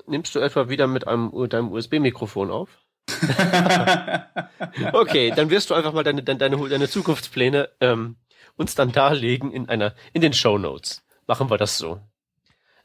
nimmst 0.08 0.36
du 0.36 0.40
etwa 0.40 0.70
wieder 0.70 0.88
mit 0.88 1.08
einem, 1.08 1.32
deinem 1.50 1.72
USB-Mikrofon 1.72 2.52
auf? 2.52 2.70
okay, 4.94 5.32
dann 5.36 5.50
wirst 5.50 5.70
du 5.70 5.76
einfach 5.76 5.94
mal 5.94 6.04
deine, 6.04 6.24
deine, 6.24 6.70
deine 6.70 6.90
Zukunftspläne 6.90 7.70
ähm, 7.80 8.18
uns 8.58 8.76
dann 8.76 8.92
darlegen 8.92 9.52
in 9.52 9.70
einer, 9.70 9.96
in 10.14 10.22
den 10.22 10.34
Show 10.34 10.58
Notes. 10.58 11.05
Machen 11.28 11.50
wir 11.50 11.58
das 11.58 11.78
so. 11.78 12.00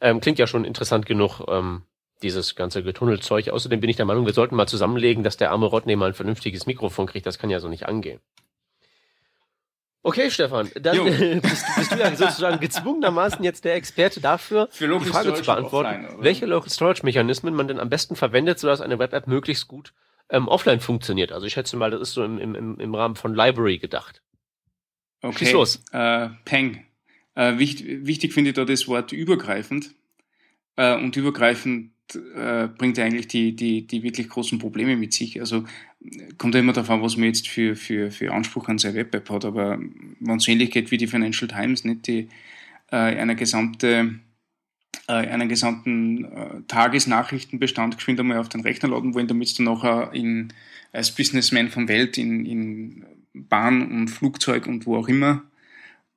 Ähm, 0.00 0.20
klingt 0.20 0.38
ja 0.38 0.46
schon 0.46 0.64
interessant 0.64 1.06
genug, 1.06 1.40
ähm, 1.48 1.82
dieses 2.22 2.54
ganze 2.54 2.82
Getunnelzeug. 2.82 3.48
Außerdem 3.48 3.80
bin 3.80 3.90
ich 3.90 3.96
der 3.96 4.06
Meinung, 4.06 4.26
wir 4.26 4.32
sollten 4.32 4.56
mal 4.56 4.66
zusammenlegen, 4.66 5.24
dass 5.24 5.36
der 5.36 5.50
arme 5.50 5.66
Rodney 5.66 5.96
mal 5.96 6.08
ein 6.08 6.14
vernünftiges 6.14 6.66
Mikrofon 6.66 7.06
kriegt. 7.06 7.26
Das 7.26 7.38
kann 7.38 7.50
ja 7.50 7.60
so 7.60 7.68
nicht 7.68 7.86
angehen. 7.86 8.20
Okay, 10.02 10.30
Stefan, 10.30 10.70
dann 10.74 11.04
bist, 11.42 11.66
bist, 11.76 11.92
du 11.92 11.98
ja 11.98 12.16
sozusagen 12.16 12.58
gezwungenermaßen 12.60 13.44
jetzt 13.44 13.66
der 13.66 13.74
Experte 13.74 14.20
dafür, 14.20 14.68
die 14.78 14.86
Frage 15.04 15.34
zu 15.34 15.44
beantworten, 15.44 16.06
offline, 16.06 16.22
welche 16.22 16.46
Local 16.46 16.70
Storage 16.70 17.04
Mechanismen 17.04 17.54
man 17.54 17.68
denn 17.68 17.78
am 17.78 17.90
besten 17.90 18.16
verwendet, 18.16 18.58
sodass 18.58 18.80
eine 18.80 18.98
Web-App 18.98 19.26
möglichst 19.26 19.68
gut 19.68 19.92
ähm, 20.30 20.48
offline 20.48 20.80
funktioniert. 20.80 21.32
Also 21.32 21.46
ich 21.46 21.52
schätze 21.52 21.76
mal, 21.76 21.90
das 21.90 22.00
ist 22.00 22.12
so 22.14 22.24
im, 22.24 22.38
im, 22.38 22.80
im 22.80 22.94
Rahmen 22.94 23.16
von 23.16 23.34
Library 23.34 23.78
gedacht. 23.78 24.22
Okay. 25.22 25.38
Schieß 25.38 25.52
los. 25.52 25.82
Äh, 25.92 26.30
Peng. 26.44 26.86
Äh, 27.40 27.58
wichtig, 27.58 28.06
wichtig 28.06 28.34
finde 28.34 28.50
ich 28.50 28.56
da 28.56 28.66
das 28.66 28.86
Wort 28.86 29.12
übergreifend. 29.12 29.94
Äh, 30.76 30.94
und 30.96 31.16
übergreifend 31.16 31.92
äh, 32.36 32.68
bringt 32.68 32.98
eigentlich 32.98 33.28
die, 33.28 33.56
die, 33.56 33.86
die 33.86 34.02
wirklich 34.02 34.28
großen 34.28 34.58
Probleme 34.58 34.94
mit 34.94 35.14
sich. 35.14 35.40
Also 35.40 35.64
kommt 36.36 36.54
ja 36.54 36.60
immer 36.60 36.74
darauf 36.74 36.90
an, 36.90 37.02
was 37.02 37.16
man 37.16 37.28
jetzt 37.28 37.48
für, 37.48 37.76
für, 37.76 38.10
für 38.10 38.34
Anspruch 38.34 38.68
an 38.68 38.76
seine 38.76 38.96
Web-App 38.96 39.30
hat. 39.30 39.46
Aber 39.46 39.78
wenn 39.78 40.36
es 40.36 40.48
ähnlich 40.48 40.70
geht 40.70 40.90
wie 40.90 40.98
die 40.98 41.06
Financial 41.06 41.48
Times, 41.48 41.82
nicht 41.84 42.08
die 42.08 42.28
äh, 42.90 42.96
eine 42.96 43.36
gesamte 43.36 44.16
äh, 45.08 45.12
einen 45.12 45.48
gesamten 45.48 46.24
äh, 46.24 46.60
Tagesnachrichtenbestand 46.68 47.96
geschwind 47.96 48.20
einmal 48.20 48.36
auf 48.36 48.50
den 48.50 48.60
Rechner 48.60 48.90
laden 48.90 49.14
wollen, 49.14 49.28
damit 49.28 49.58
du 49.58 49.62
nachher 49.62 50.12
in, 50.12 50.52
als 50.92 51.14
Businessman 51.14 51.70
von 51.70 51.88
Welt 51.88 52.18
in, 52.18 52.44
in 52.44 53.06
Bahn 53.32 53.90
und 53.90 54.08
Flugzeug 54.08 54.66
und 54.66 54.84
wo 54.84 54.96
auch 54.96 55.08
immer 55.08 55.44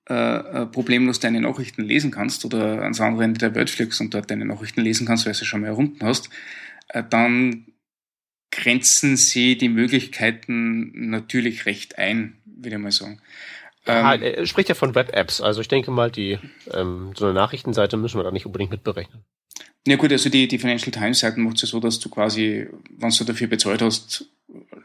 äh, 0.10 0.13
äh, 0.63 0.65
problemlos 0.65 1.19
deine 1.19 1.39
Nachrichten 1.39 1.83
lesen 1.83 2.12
kannst 2.12 2.43
oder 2.43 2.81
ans 2.81 3.00
andere 3.00 3.24
Ende 3.24 3.39
der 3.39 3.55
Welt 3.55 3.69
fliegst 3.69 4.01
und 4.01 4.13
dort 4.13 4.29
deine 4.29 4.45
Nachrichten 4.45 4.81
lesen 4.81 5.07
kannst, 5.07 5.25
weil 5.25 5.33
du 5.33 5.39
sie 5.39 5.45
schon 5.45 5.62
mal 5.62 5.67
errunden 5.67 6.05
hast, 6.05 6.29
äh, 6.89 7.03
dann 7.10 7.67
grenzen 8.51 9.15
sie 9.17 9.57
die 9.57 9.69
Möglichkeiten 9.69 11.10
natürlich 11.10 11.65
recht 11.65 11.98
ein, 11.98 12.36
würde 12.45 12.75
ich 12.75 12.81
mal 12.81 12.91
sagen. 12.91 13.22
Ähm, 13.86 14.22
er 14.22 14.45
spricht 14.45 14.69
ja 14.69 14.75
von 14.75 14.93
Web-Apps, 14.95 15.41
also 15.41 15.62
ich 15.62 15.67
denke 15.67 15.91
mal, 15.91 16.12
die 16.12 16.38
ähm, 16.72 17.13
so 17.15 17.25
eine 17.25 17.33
Nachrichtenseite 17.33 17.98
müssen 17.98 18.17
wir 18.17 18.24
da 18.24 18.31
nicht 18.31 18.45
unbedingt 18.45 18.72
mitberechnen. 18.72 19.24
Ja 19.86 19.98
gut, 19.98 20.12
also 20.12 20.29
die, 20.29 20.48
die 20.48 20.60
Financial 20.60 20.91
Times 20.91 21.19
Seiten 21.19 21.43
macht 21.43 21.57
es 21.57 21.63
ja 21.63 21.67
so, 21.67 21.79
dass 21.79 22.00
du 22.00 22.10
quasi, 22.10 22.67
wenn 22.89 23.10
du 23.10 23.24
dafür 23.24 23.48
bezahlt 23.48 23.81
hast, 23.81 24.25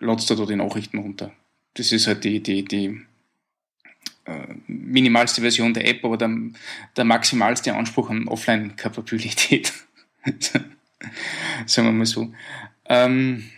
ladst 0.01 0.31
du 0.31 0.35
da 0.35 0.47
die 0.47 0.57
Nachrichten 0.57 0.99
runter. 0.99 1.33
Das 1.75 1.93
ist 1.93 2.07
halt 2.09 2.25
die, 2.25 2.43
die, 2.43 2.65
die 2.65 3.01
minimalste 4.67 5.41
Version 5.41 5.75
der 5.75 5.87
App, 5.87 6.05
aber 6.05 6.17
der, 6.17 6.31
der 6.97 7.05
maximalste 7.05 7.75
Anspruch 7.75 8.11
an 8.11 8.29
Offline-Kapabilität. 8.29 9.73
Sagen 11.67 11.89
wir 11.89 11.93
mal 11.93 12.07
so. 12.07 12.33
Ähm, 12.87 13.51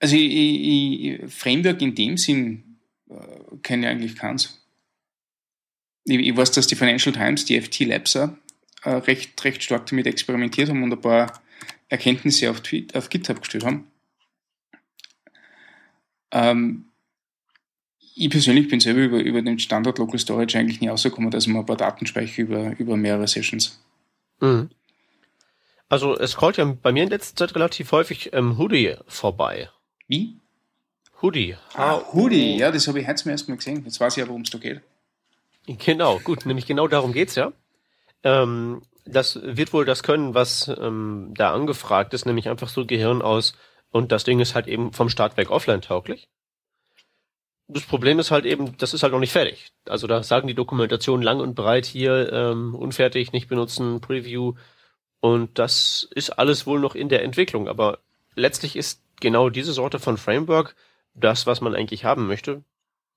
also 0.00 0.16
ich, 0.16 0.32
ich, 0.32 1.32
Framework 1.32 1.80
in 1.80 1.94
dem 1.94 2.16
Sinn 2.16 2.78
äh, 3.08 3.56
kenne 3.62 3.86
ich 3.86 3.90
eigentlich 3.90 4.16
keins. 4.16 4.60
Ich, 6.04 6.18
ich, 6.18 6.36
weiß, 6.36 6.52
dass 6.52 6.66
die 6.66 6.76
Financial 6.76 7.14
Times, 7.14 7.46
die 7.46 7.60
FT 7.60 7.80
Labs, 7.80 8.14
äh, 8.14 8.28
recht, 8.84 9.42
recht 9.44 9.62
stark 9.62 9.86
damit 9.86 10.06
experimentiert 10.06 10.68
haben 10.68 10.82
und 10.82 10.92
ein 10.92 11.00
paar 11.00 11.42
Erkenntnisse 11.88 12.50
auf, 12.50 12.60
Tweet, 12.60 12.94
auf 12.94 13.08
GitHub 13.08 13.40
gestellt 13.40 13.64
haben. 13.64 13.86
Ähm, 16.32 16.86
ich 18.14 18.30
persönlich 18.30 18.68
bin 18.68 18.80
selber 18.80 19.00
über, 19.00 19.18
über 19.20 19.42
den 19.42 19.58
Standard 19.58 19.98
Local 19.98 20.18
Storage 20.18 20.58
eigentlich 20.58 20.80
nie 20.80 20.88
rausgekommen, 20.88 21.30
dass 21.30 21.46
man 21.46 21.62
ein 21.62 21.66
paar 21.66 21.76
Daten 21.76 22.06
speichere 22.06 22.42
über, 22.42 22.78
über 22.78 22.96
mehrere 22.96 23.26
Sessions. 23.26 23.80
Mhm. 24.40 24.70
Also 25.88 26.16
es 26.16 26.32
scrollt 26.32 26.56
ja 26.56 26.64
bei 26.64 26.92
mir 26.92 27.04
in 27.04 27.10
letzter 27.10 27.36
Zeit 27.36 27.54
relativ 27.54 27.92
häufig 27.92 28.32
ähm, 28.32 28.58
Hoodie 28.58 28.96
vorbei. 29.06 29.68
Wie? 30.08 30.40
Hoodie. 31.22 31.56
Ah, 31.74 32.00
Hoodie, 32.12 32.56
ja, 32.56 32.70
das 32.70 32.88
habe 32.88 33.00
ich 33.00 33.06
heute 33.06 33.16
zum 33.16 33.30
ersten 33.30 33.50
Mal 33.50 33.56
gesehen. 33.56 33.82
Jetzt 33.84 34.00
weiß 34.00 34.16
ich 34.16 34.20
ja, 34.20 34.28
worum 34.28 34.42
es 34.42 34.50
da 34.50 34.58
geht. 34.58 34.80
Genau, 35.66 36.18
gut, 36.18 36.46
nämlich 36.46 36.66
genau 36.66 36.88
darum 36.88 37.12
geht's 37.12 37.34
ja. 37.34 37.52
Ähm, 38.22 38.82
das 39.06 39.38
wird 39.42 39.72
wohl 39.72 39.84
das 39.84 40.02
können, 40.02 40.34
was 40.34 40.68
ähm, 40.68 41.32
da 41.36 41.52
angefragt 41.52 42.14
ist, 42.14 42.26
nämlich 42.26 42.48
einfach 42.48 42.68
so 42.68 42.86
Gehirn 42.86 43.22
aus 43.22 43.54
und 43.90 44.12
das 44.12 44.24
Ding 44.24 44.40
ist 44.40 44.54
halt 44.54 44.66
eben 44.66 44.92
vom 44.92 45.08
Start 45.08 45.36
weg 45.36 45.50
offline 45.50 45.80
tauglich 45.80 46.28
das 47.68 47.84
Problem 47.84 48.18
ist 48.18 48.30
halt 48.30 48.44
eben, 48.44 48.76
das 48.78 48.92
ist 48.94 49.02
halt 49.02 49.12
noch 49.12 49.20
nicht 49.20 49.32
fertig. 49.32 49.72
Also 49.88 50.06
da 50.06 50.22
sagen 50.22 50.48
die 50.48 50.54
Dokumentationen 50.54 51.22
lang 51.22 51.40
und 51.40 51.54
breit 51.54 51.86
hier, 51.86 52.32
ähm, 52.32 52.74
unfertig, 52.74 53.32
nicht 53.32 53.48
benutzen, 53.48 54.00
Preview. 54.00 54.54
Und 55.20 55.58
das 55.58 56.06
ist 56.14 56.30
alles 56.30 56.66
wohl 56.66 56.80
noch 56.80 56.94
in 56.94 57.08
der 57.08 57.22
Entwicklung. 57.22 57.68
Aber 57.68 58.00
letztlich 58.34 58.76
ist 58.76 59.02
genau 59.20 59.48
diese 59.48 59.72
Sorte 59.72 59.98
von 59.98 60.18
Framework 60.18 60.76
das, 61.14 61.46
was 61.46 61.60
man 61.60 61.74
eigentlich 61.74 62.04
haben 62.04 62.26
möchte. 62.26 62.62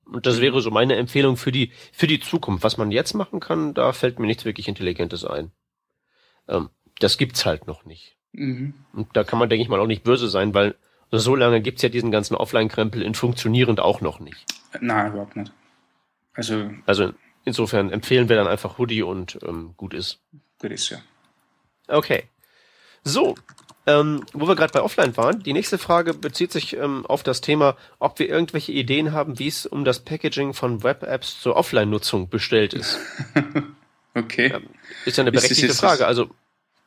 Und 0.06 0.26
das 0.26 0.40
wäre 0.40 0.62
so 0.62 0.72
meine 0.72 0.96
Empfehlung 0.96 1.36
für 1.36 1.52
die, 1.52 1.72
für 1.92 2.08
die 2.08 2.22
Zukunft. 2.22 2.64
Was 2.64 2.78
man 2.78 2.92
jetzt 2.92 3.14
machen 3.14 3.42
kann, 3.42 3.74
da 3.74 3.92
fällt 3.92 4.20
mir 4.20 4.28
nichts 4.28 4.46
wirklich 4.46 4.70
Intelligentes 4.70 5.26
ein. 5.26 5.52
Ähm, 6.48 6.70
das 7.00 7.18
gibt's 7.18 7.46
halt 7.46 7.68
noch 7.68 7.84
nicht. 7.84 8.16
Mhm. 8.32 8.74
Und 8.94 9.10
da 9.18 9.26
kann 9.26 9.40
man, 9.40 9.50
denke 9.50 9.64
ich 9.64 9.70
mal, 9.70 9.82
auch 9.82 9.88
nicht 9.88 10.04
böse 10.04 10.30
sein, 10.30 10.54
weil 10.54 10.76
so 11.12 11.36
lange 11.36 11.62
gibt's 11.62 11.82
ja 11.82 11.90
diesen 11.90 12.12
ganzen 12.12 12.36
Offline-Krempel 12.36 13.02
in 13.02 13.16
funktionierend 13.16 13.80
auch 13.80 14.02
noch 14.02 14.20
nicht. 14.20 14.46
Nein, 14.80 15.12
überhaupt 15.12 15.36
nicht. 15.36 15.52
Also, 16.34 16.70
also 16.86 17.14
insofern 17.46 17.92
empfehlen 17.92 18.30
wir 18.30 18.36
dann 18.36 18.48
einfach 18.48 18.78
Hoodie 18.78 19.04
und 19.04 19.40
ähm, 19.48 19.74
gut 19.78 19.94
ist. 19.94 20.20
Gut 20.60 20.72
ist, 20.72 20.90
ja. 20.90 21.00
Okay. 21.88 22.24
So, 23.04 23.36
ähm, 23.88 24.26
wo 24.34 24.48
wir 24.48 24.56
gerade 24.56 24.74
bei 24.74 24.82
Offline 24.82 25.16
waren, 25.16 25.42
die 25.42 25.54
nächste 25.54 25.78
Frage 25.78 26.14
bezieht 26.14 26.52
sich 26.52 26.76
ähm, 26.76 27.06
auf 27.06 27.24
das 27.24 27.40
Thema, 27.40 27.78
ob 28.00 28.20
wir 28.20 28.28
irgendwelche 28.28 28.74
Ideen 28.74 29.14
haben, 29.14 29.40
wie 29.40 29.48
es 29.48 29.66
um 29.66 29.86
das 29.86 30.00
Packaging 30.00 30.54
von 30.54 30.84
Web-Apps 30.84 31.40
zur 31.40 31.56
Offline-Nutzung 31.56 32.28
bestellt 32.28 32.74
ist. 32.74 33.00
okay. 34.14 34.52
Ähm, 34.54 34.68
ist 35.06 35.18
ja 35.18 35.24
eine 35.24 35.32
berechtigte 35.32 35.74
Frage. 35.74 36.06
Also 36.06 36.30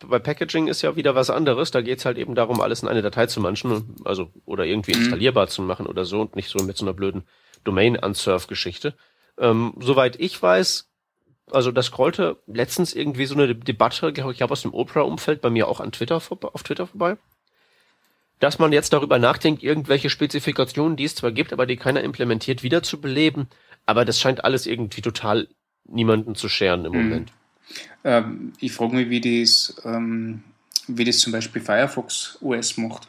bei 0.07 0.19
Packaging 0.19 0.69
ist 0.69 0.83
ja 0.83 0.97
wieder 0.97 1.15
was 1.15 1.31
anderes. 1.31 1.71
Da 1.71 1.81
geht's 1.81 2.05
halt 2.05 2.19
eben 2.19 2.35
darum, 2.35 2.61
alles 2.61 2.83
in 2.83 2.89
eine 2.89 3.03
Datei 3.03 3.27
zu 3.27 3.41
manchen, 3.41 3.97
also 4.05 4.31
oder 4.45 4.65
irgendwie 4.65 4.95
mhm. 4.95 5.03
installierbar 5.03 5.49
zu 5.49 5.63
machen 5.63 5.87
oder 5.87 6.05
so 6.05 6.21
und 6.21 6.37
nicht 6.37 6.49
so 6.49 6.63
mit 6.65 6.77
so 6.77 6.85
einer 6.85 6.95
blöden 6.95 7.25
Domain-Unsurf-Geschichte. 7.65 8.95
Ähm, 9.39 9.75
soweit 9.81 10.19
ich 10.21 10.41
weiß, 10.41 10.89
also 11.51 11.73
das 11.73 11.87
scrollte 11.87 12.37
letztens 12.47 12.95
irgendwie 12.95 13.27
so 13.27 13.35
eine 13.35 13.55
Debatte, 13.55 14.09
ich 14.09 14.15
glaube 14.15 14.53
aus 14.53 14.63
dem 14.63 14.75
Opera-Umfeld, 14.75 15.41
bei 15.41 15.51
mir 15.51 15.69
auch 15.69 15.81
an 15.81 15.93
Twitter 15.93 16.17
auf 16.17 16.63
Twitter 16.63 16.87
vorbei, 16.87 17.17
dass 18.39 18.59
man 18.59 18.73
jetzt 18.73 18.93
darüber 18.93 19.19
nachdenkt, 19.19 19.63
irgendwelche 19.63 20.11
Spezifikationen, 20.11 20.97
die 20.97 21.05
es 21.05 21.15
zwar 21.15 21.33
gibt, 21.33 21.53
aber 21.53 21.67
die 21.67 21.77
keiner 21.77 22.03
implementiert, 22.03 22.63
wiederzubeleben, 22.63 23.49
Aber 23.87 24.05
das 24.05 24.21
scheint 24.21 24.45
alles 24.45 24.67
irgendwie 24.67 25.01
total 25.01 25.49
niemanden 25.85 26.35
zu 26.35 26.49
scheren 26.49 26.85
im 26.85 26.93
Mhm. 26.93 26.99
Moment. 26.99 27.33
Ähm, 28.05 28.53
ich 28.61 28.73
frage 28.73 28.97
mich, 28.97 29.11
wie 29.11 29.21
das, 29.43 29.81
ähm, 29.85 30.43
wie 30.89 31.05
das 31.05 31.19
zum 31.19 31.33
Beispiel 31.33 31.63
Firefox 31.63 32.39
OS 32.41 32.77
macht. 32.77 33.09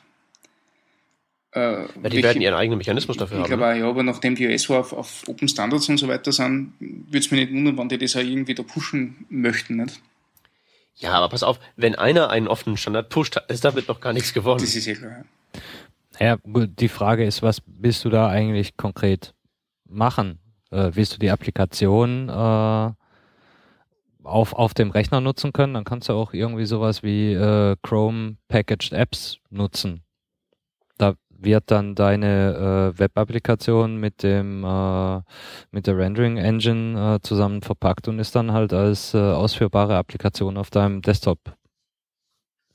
Äh, 1.53 1.59
Ja, 1.81 1.87
die 1.87 2.03
welche- 2.03 2.23
werden 2.23 2.41
ihren 2.41 2.53
eigenen 2.53 2.77
Mechanismus 2.77 3.17
dafür 3.17 3.37
Ich 3.37 3.43
haben. 3.43 3.47
glaube 3.49 3.63
ne? 3.63 3.69
auch, 3.73 3.75
ja, 3.77 3.89
aber 3.89 4.03
nachdem 4.03 4.35
die 4.35 4.47
OS 4.47 4.69
auf, 4.69 4.93
auf 4.93 5.27
Open 5.27 5.47
Standards 5.47 5.89
und 5.89 5.97
so 5.97 6.07
weiter 6.07 6.31
sind, 6.31 6.73
würde 6.79 7.17
es 7.17 7.29
mich 7.31 7.41
nicht 7.41 7.51
wundern, 7.53 7.77
wenn 7.77 7.89
die 7.89 7.97
das 7.97 8.15
auch 8.15 8.21
irgendwie 8.21 8.53
da 8.55 8.63
pushen 8.63 9.25
möchten. 9.29 9.77
Nicht? 9.77 9.99
Ja, 10.95 11.13
aber 11.13 11.29
pass 11.29 11.43
auf, 11.43 11.59
wenn 11.75 11.95
einer 11.95 12.29
einen 12.29 12.47
offenen 12.47 12.77
Standard 12.77 13.09
pusht, 13.09 13.37
ist 13.49 13.65
damit 13.65 13.87
noch 13.87 13.99
gar 13.99 14.13
nichts 14.13 14.33
geworden. 14.33 14.61
Das 14.61 14.75
ist 14.75 14.85
ja 14.85 14.93
klar. 14.95 15.25
Ja, 16.19 16.35
gut, 16.35 16.69
die 16.79 16.87
Frage 16.89 17.25
ist, 17.25 17.41
was 17.41 17.61
willst 17.65 18.05
du 18.05 18.09
da 18.09 18.29
eigentlich 18.29 18.77
konkret 18.77 19.33
machen? 19.89 20.39
Äh, 20.69 20.91
willst 20.93 21.13
du 21.15 21.17
die 21.17 21.31
Applikation 21.31 22.29
äh, 22.29 22.91
auf, 24.23 24.53
auf 24.53 24.73
dem 24.73 24.91
Rechner 24.91 25.21
nutzen 25.21 25.53
können? 25.53 25.73
Dann 25.73 25.83
kannst 25.83 26.09
du 26.09 26.13
auch 26.13 26.33
irgendwie 26.33 26.65
sowas 26.65 27.03
wie 27.03 27.33
äh, 27.33 27.75
Chrome 27.81 28.37
Packaged 28.47 28.93
Apps 28.93 29.37
nutzen. 29.49 30.03
Da 30.97 31.15
wird 31.29 31.71
dann 31.71 31.95
deine 31.95 32.93
äh, 32.95 32.99
Web-Applikation 32.99 33.97
mit 33.97 34.23
dem 34.23 34.63
äh, 34.63 35.21
mit 35.71 35.87
der 35.87 35.97
Rendering 35.97 36.37
Engine 36.37 37.15
äh, 37.15 37.19
zusammen 37.21 37.61
verpackt 37.61 38.07
und 38.07 38.19
ist 38.19 38.35
dann 38.35 38.51
halt 38.51 38.73
als 38.73 39.13
äh, 39.13 39.17
ausführbare 39.17 39.97
Applikation 39.97 40.57
auf 40.57 40.69
deinem 40.69 41.01
Desktop 41.01 41.39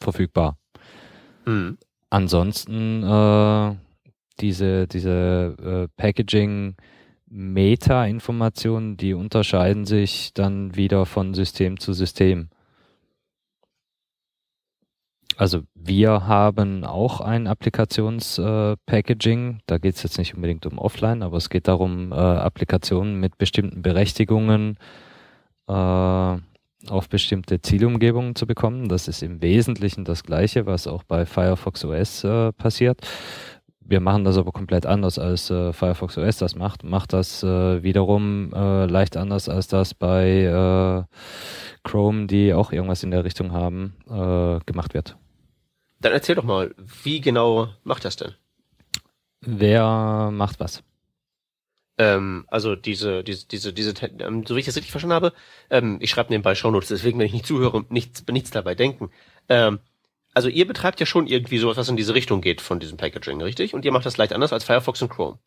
verfügbar. 0.00 0.58
Hm. 1.44 1.78
Ansonsten 2.10 3.02
äh, 3.02 3.76
diese, 4.40 4.86
diese 4.86 5.56
äh, 5.62 5.88
Packaging 5.96 6.76
Meta-Informationen, 7.28 8.96
die 8.96 9.14
unterscheiden 9.14 9.84
sich 9.84 10.32
dann 10.34 10.76
wieder 10.76 11.06
von 11.06 11.34
System 11.34 11.80
zu 11.80 11.92
System. 11.92 12.48
Also 15.36 15.62
wir 15.74 16.26
haben 16.26 16.84
auch 16.84 17.20
ein 17.20 17.46
Applikations-Packaging. 17.46 19.60
da 19.66 19.76
geht 19.76 19.96
es 19.96 20.02
jetzt 20.02 20.16
nicht 20.18 20.34
unbedingt 20.34 20.64
um 20.64 20.78
Offline, 20.78 21.22
aber 21.22 21.36
es 21.36 21.50
geht 21.50 21.68
darum, 21.68 22.10
äh, 22.10 22.14
Applikationen 22.14 23.20
mit 23.20 23.36
bestimmten 23.36 23.82
Berechtigungen 23.82 24.78
äh, 25.68 25.72
auf 25.72 27.08
bestimmte 27.10 27.60
Zielumgebungen 27.60 28.34
zu 28.34 28.46
bekommen. 28.46 28.88
Das 28.88 29.08
ist 29.08 29.22
im 29.22 29.42
Wesentlichen 29.42 30.04
das 30.04 30.22
Gleiche, 30.22 30.64
was 30.64 30.86
auch 30.86 31.02
bei 31.02 31.26
Firefox 31.26 31.84
OS 31.84 32.24
äh, 32.24 32.52
passiert. 32.52 33.00
Wir 33.88 34.00
machen 34.00 34.24
das 34.24 34.36
aber 34.36 34.50
komplett 34.50 34.84
anders, 34.84 35.16
als 35.18 35.48
äh, 35.48 35.72
Firefox 35.72 36.18
OS 36.18 36.38
das 36.38 36.56
macht. 36.56 36.82
Macht 36.82 37.12
das 37.12 37.44
äh, 37.44 37.82
wiederum 37.84 38.52
äh, 38.52 38.86
leicht 38.86 39.16
anders, 39.16 39.48
als 39.48 39.68
das 39.68 39.94
bei 39.94 40.42
äh, 40.42 41.04
Chrome, 41.84 42.26
die 42.26 42.52
auch 42.52 42.72
irgendwas 42.72 43.04
in 43.04 43.12
der 43.12 43.24
Richtung 43.24 43.52
haben, 43.52 43.94
äh, 44.08 44.58
gemacht 44.66 44.92
wird. 44.92 45.16
Dann 46.00 46.12
erzähl 46.12 46.34
doch 46.34 46.42
mal, 46.42 46.74
wie 47.04 47.20
genau 47.20 47.68
macht 47.84 48.04
das 48.04 48.16
denn? 48.16 48.34
Wer 49.40 50.30
macht 50.32 50.58
was? 50.58 50.82
Ähm, 51.98 52.44
also 52.48 52.74
diese, 52.74 53.22
diese, 53.22 53.46
diese, 53.46 53.72
diese, 53.72 53.94
ähm, 54.18 54.44
so 54.44 54.56
wie 54.56 54.60
ich 54.60 54.66
das 54.66 54.76
richtig 54.76 54.90
verstanden 54.90 55.14
habe, 55.14 55.32
ähm, 55.70 55.98
ich 56.00 56.10
schreibe 56.10 56.30
nebenbei 56.30 56.54
Shownotes, 56.54 56.88
deswegen, 56.88 57.18
wenn 57.18 57.26
ich 57.26 57.32
nicht 57.32 57.46
zuhöre, 57.46 57.84
nichts, 57.88 58.24
nichts 58.30 58.50
dabei 58.50 58.74
denken. 58.74 59.10
Ähm, 59.48 59.78
also 60.36 60.50
ihr 60.50 60.66
betreibt 60.66 61.00
ja 61.00 61.06
schon 61.06 61.26
irgendwie 61.26 61.56
sowas, 61.56 61.78
was 61.78 61.88
in 61.88 61.96
diese 61.96 62.14
Richtung 62.14 62.42
geht 62.42 62.60
von 62.60 62.78
diesem 62.78 62.98
Packaging, 62.98 63.40
richtig? 63.40 63.72
Und 63.72 63.86
ihr 63.86 63.90
macht 63.90 64.04
das 64.04 64.18
leicht 64.18 64.34
anders 64.34 64.52
als 64.52 64.64
Firefox 64.64 65.00
und 65.00 65.08
Chrome. 65.08 65.38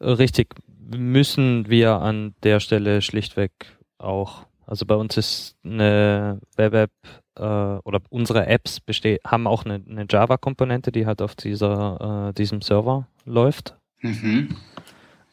Richtig, 0.00 0.54
müssen 0.90 1.68
wir 1.68 1.96
an 1.96 2.34
der 2.42 2.60
Stelle 2.60 3.02
schlichtweg 3.02 3.52
auch. 3.98 4.46
Also 4.64 4.86
bei 4.86 4.94
uns 4.94 5.18
ist 5.18 5.56
eine 5.62 6.40
Web-App 6.56 6.92
äh, 7.34 7.42
oder 7.42 8.00
unsere 8.08 8.46
Apps 8.46 8.80
beste 8.80 9.18
haben 9.22 9.46
auch 9.46 9.66
eine, 9.66 9.82
eine 9.86 10.06
Java-Komponente, 10.08 10.92
die 10.92 11.04
halt 11.04 11.20
auf 11.20 11.34
dieser, 11.34 12.30
äh, 12.30 12.32
diesem 12.32 12.62
Server 12.62 13.06
läuft. 13.26 13.76
Mhm. 14.00 14.56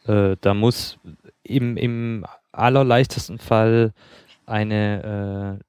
Äh, 0.06 0.36
da 0.42 0.52
muss 0.52 0.98
im, 1.42 1.78
im 1.78 2.26
allerleichtesten 2.52 3.38
Fall 3.38 3.94
eine, 4.44 5.58
äh, 5.58 5.64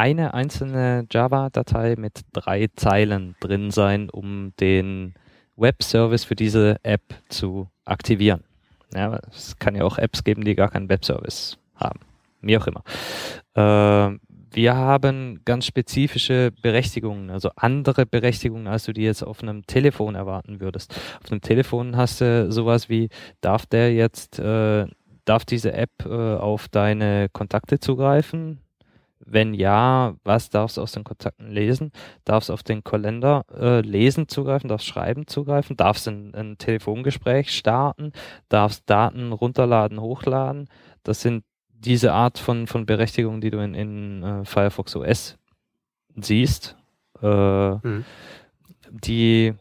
eine 0.00 0.32
einzelne 0.32 1.04
Java-Datei 1.10 1.94
mit 1.98 2.22
drei 2.32 2.68
Zeilen 2.74 3.36
drin 3.38 3.70
sein, 3.70 4.08
um 4.08 4.54
den 4.58 5.12
Web-Service 5.56 6.24
für 6.24 6.36
diese 6.36 6.76
App 6.82 7.02
zu 7.28 7.68
aktivieren. 7.84 8.42
Ja, 8.94 9.20
es 9.30 9.58
kann 9.58 9.74
ja 9.74 9.84
auch 9.84 9.98
Apps 9.98 10.24
geben, 10.24 10.42
die 10.42 10.54
gar 10.54 10.70
keinen 10.70 10.88
Web-Service 10.88 11.58
haben. 11.74 12.00
Wie 12.40 12.56
auch 12.56 12.66
immer. 12.66 12.82
Äh, 13.54 14.16
wir 14.52 14.74
haben 14.74 15.42
ganz 15.44 15.66
spezifische 15.66 16.50
Berechtigungen, 16.62 17.28
also 17.28 17.50
andere 17.56 18.06
Berechtigungen, 18.06 18.68
als 18.68 18.84
du 18.84 18.94
die 18.94 19.02
jetzt 19.02 19.22
auf 19.22 19.42
einem 19.42 19.66
Telefon 19.66 20.14
erwarten 20.14 20.62
würdest. 20.62 20.98
Auf 21.22 21.30
einem 21.30 21.42
Telefon 21.42 21.98
hast 21.98 22.22
du 22.22 22.50
sowas 22.50 22.88
wie, 22.88 23.10
darf 23.42 23.66
der 23.66 23.92
jetzt, 23.92 24.38
äh, 24.38 24.86
darf 25.26 25.44
diese 25.44 25.74
App 25.74 25.90
äh, 26.06 26.36
auf 26.36 26.68
deine 26.68 27.28
Kontakte 27.28 27.80
zugreifen? 27.80 28.60
Wenn 29.32 29.54
ja, 29.54 30.16
was 30.24 30.50
darfst 30.50 30.76
du 30.76 30.82
aus 30.82 30.90
den 30.90 31.04
Kontakten 31.04 31.48
lesen? 31.50 31.92
Darfst 32.24 32.48
du 32.48 32.52
auf 32.52 32.64
den 32.64 32.82
Kalender 32.82 33.44
äh, 33.56 33.80
lesen 33.80 34.26
zugreifen? 34.26 34.68
Darfst 34.68 34.88
schreiben 34.88 35.28
zugreifen? 35.28 35.76
Darfst 35.76 36.08
ein, 36.08 36.34
ein 36.34 36.58
Telefongespräch 36.58 37.56
starten? 37.56 38.10
Darfst 38.48 38.90
Daten 38.90 39.30
runterladen, 39.32 40.00
hochladen? 40.00 40.68
Das 41.04 41.20
sind 41.20 41.44
diese 41.70 42.12
Art 42.12 42.38
von, 42.38 42.66
von 42.66 42.86
Berechtigung, 42.86 43.40
die 43.40 43.50
du 43.50 43.58
in, 43.62 43.74
in 43.74 44.22
äh, 44.24 44.44
Firefox 44.44 44.96
OS 44.96 45.38
siehst, 46.16 46.76
äh, 47.22 47.26
Mhm. 47.26 48.04
die 48.90 49.54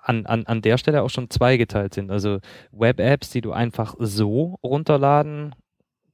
an, 0.00 0.24
an, 0.26 0.46
an 0.46 0.62
der 0.62 0.78
Stelle 0.78 1.02
auch 1.02 1.10
schon 1.10 1.28
zweigeteilt 1.30 1.92
sind. 1.94 2.10
Also 2.10 2.38
Web-Apps, 2.72 3.30
die 3.30 3.42
du 3.42 3.52
einfach 3.52 3.94
so 3.98 4.58
runterladen 4.62 5.54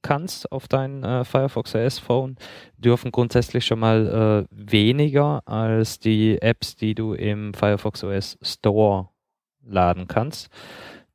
kannst 0.01 0.51
auf 0.51 0.67
dein 0.67 1.03
äh, 1.03 1.23
Firefox 1.23 1.75
OS 1.75 1.99
Phone, 1.99 2.35
dürfen 2.77 3.11
grundsätzlich 3.11 3.65
schon 3.65 3.79
mal 3.79 4.47
äh, 4.51 4.55
weniger 4.71 5.41
als 5.47 5.99
die 5.99 6.41
Apps, 6.41 6.75
die 6.75 6.95
du 6.95 7.13
im 7.13 7.53
Firefox 7.53 8.03
OS 8.03 8.37
Store 8.41 9.09
laden 9.63 10.07
kannst. 10.07 10.49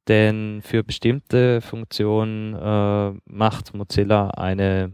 Denn 0.08 0.60
für 0.62 0.84
bestimmte 0.84 1.60
Funktionen 1.60 2.54
äh, 2.54 3.20
macht 3.24 3.74
Mozilla 3.74 4.30
eine 4.30 4.92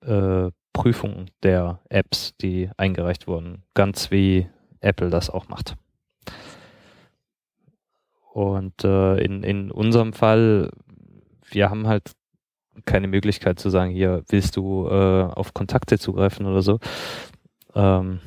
äh, 0.00 0.50
Prüfung 0.72 1.26
der 1.42 1.80
Apps, 1.88 2.36
die 2.36 2.68
eingereicht 2.76 3.28
wurden, 3.28 3.62
ganz 3.74 4.10
wie 4.10 4.48
Apple 4.80 5.08
das 5.08 5.30
auch 5.30 5.48
macht. 5.48 5.76
Und 8.32 8.82
äh, 8.82 9.16
in, 9.18 9.44
in 9.44 9.70
unserem 9.70 10.12
Fall, 10.12 10.72
wir 11.48 11.70
haben 11.70 11.86
halt 11.86 12.10
keine 12.84 13.06
Möglichkeit 13.08 13.58
zu 13.58 13.70
sagen, 13.70 13.90
hier 13.90 14.22
willst 14.28 14.56
du 14.56 14.86
äh, 14.88 15.22
auf 15.24 15.54
Kontakte 15.54 15.98
zugreifen 15.98 16.46
oder 16.46 16.62
so. 16.62 16.78
Ähm, 17.74 18.20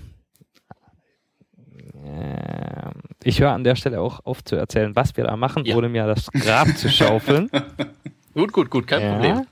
äh, 2.06 2.92
ich 3.24 3.40
höre 3.42 3.52
an 3.52 3.64
der 3.64 3.76
Stelle 3.76 4.02
auch 4.02 4.20
auf 4.26 4.44
zu 4.44 4.56
erzählen, 4.56 4.96
was 4.96 5.18
wir 5.18 5.24
da 5.26 5.36
machen, 5.36 5.66
Ja. 5.66 5.76
ohne 5.76 5.90
mir 5.90 6.06
das 6.08 6.32
Grab 6.32 6.68
zu 6.78 6.90
schaufeln. 6.90 7.50
Gut, 8.34 8.54
gut, 8.54 8.70
gut, 8.70 8.86
kein 8.86 9.14
Problem. 9.16 9.48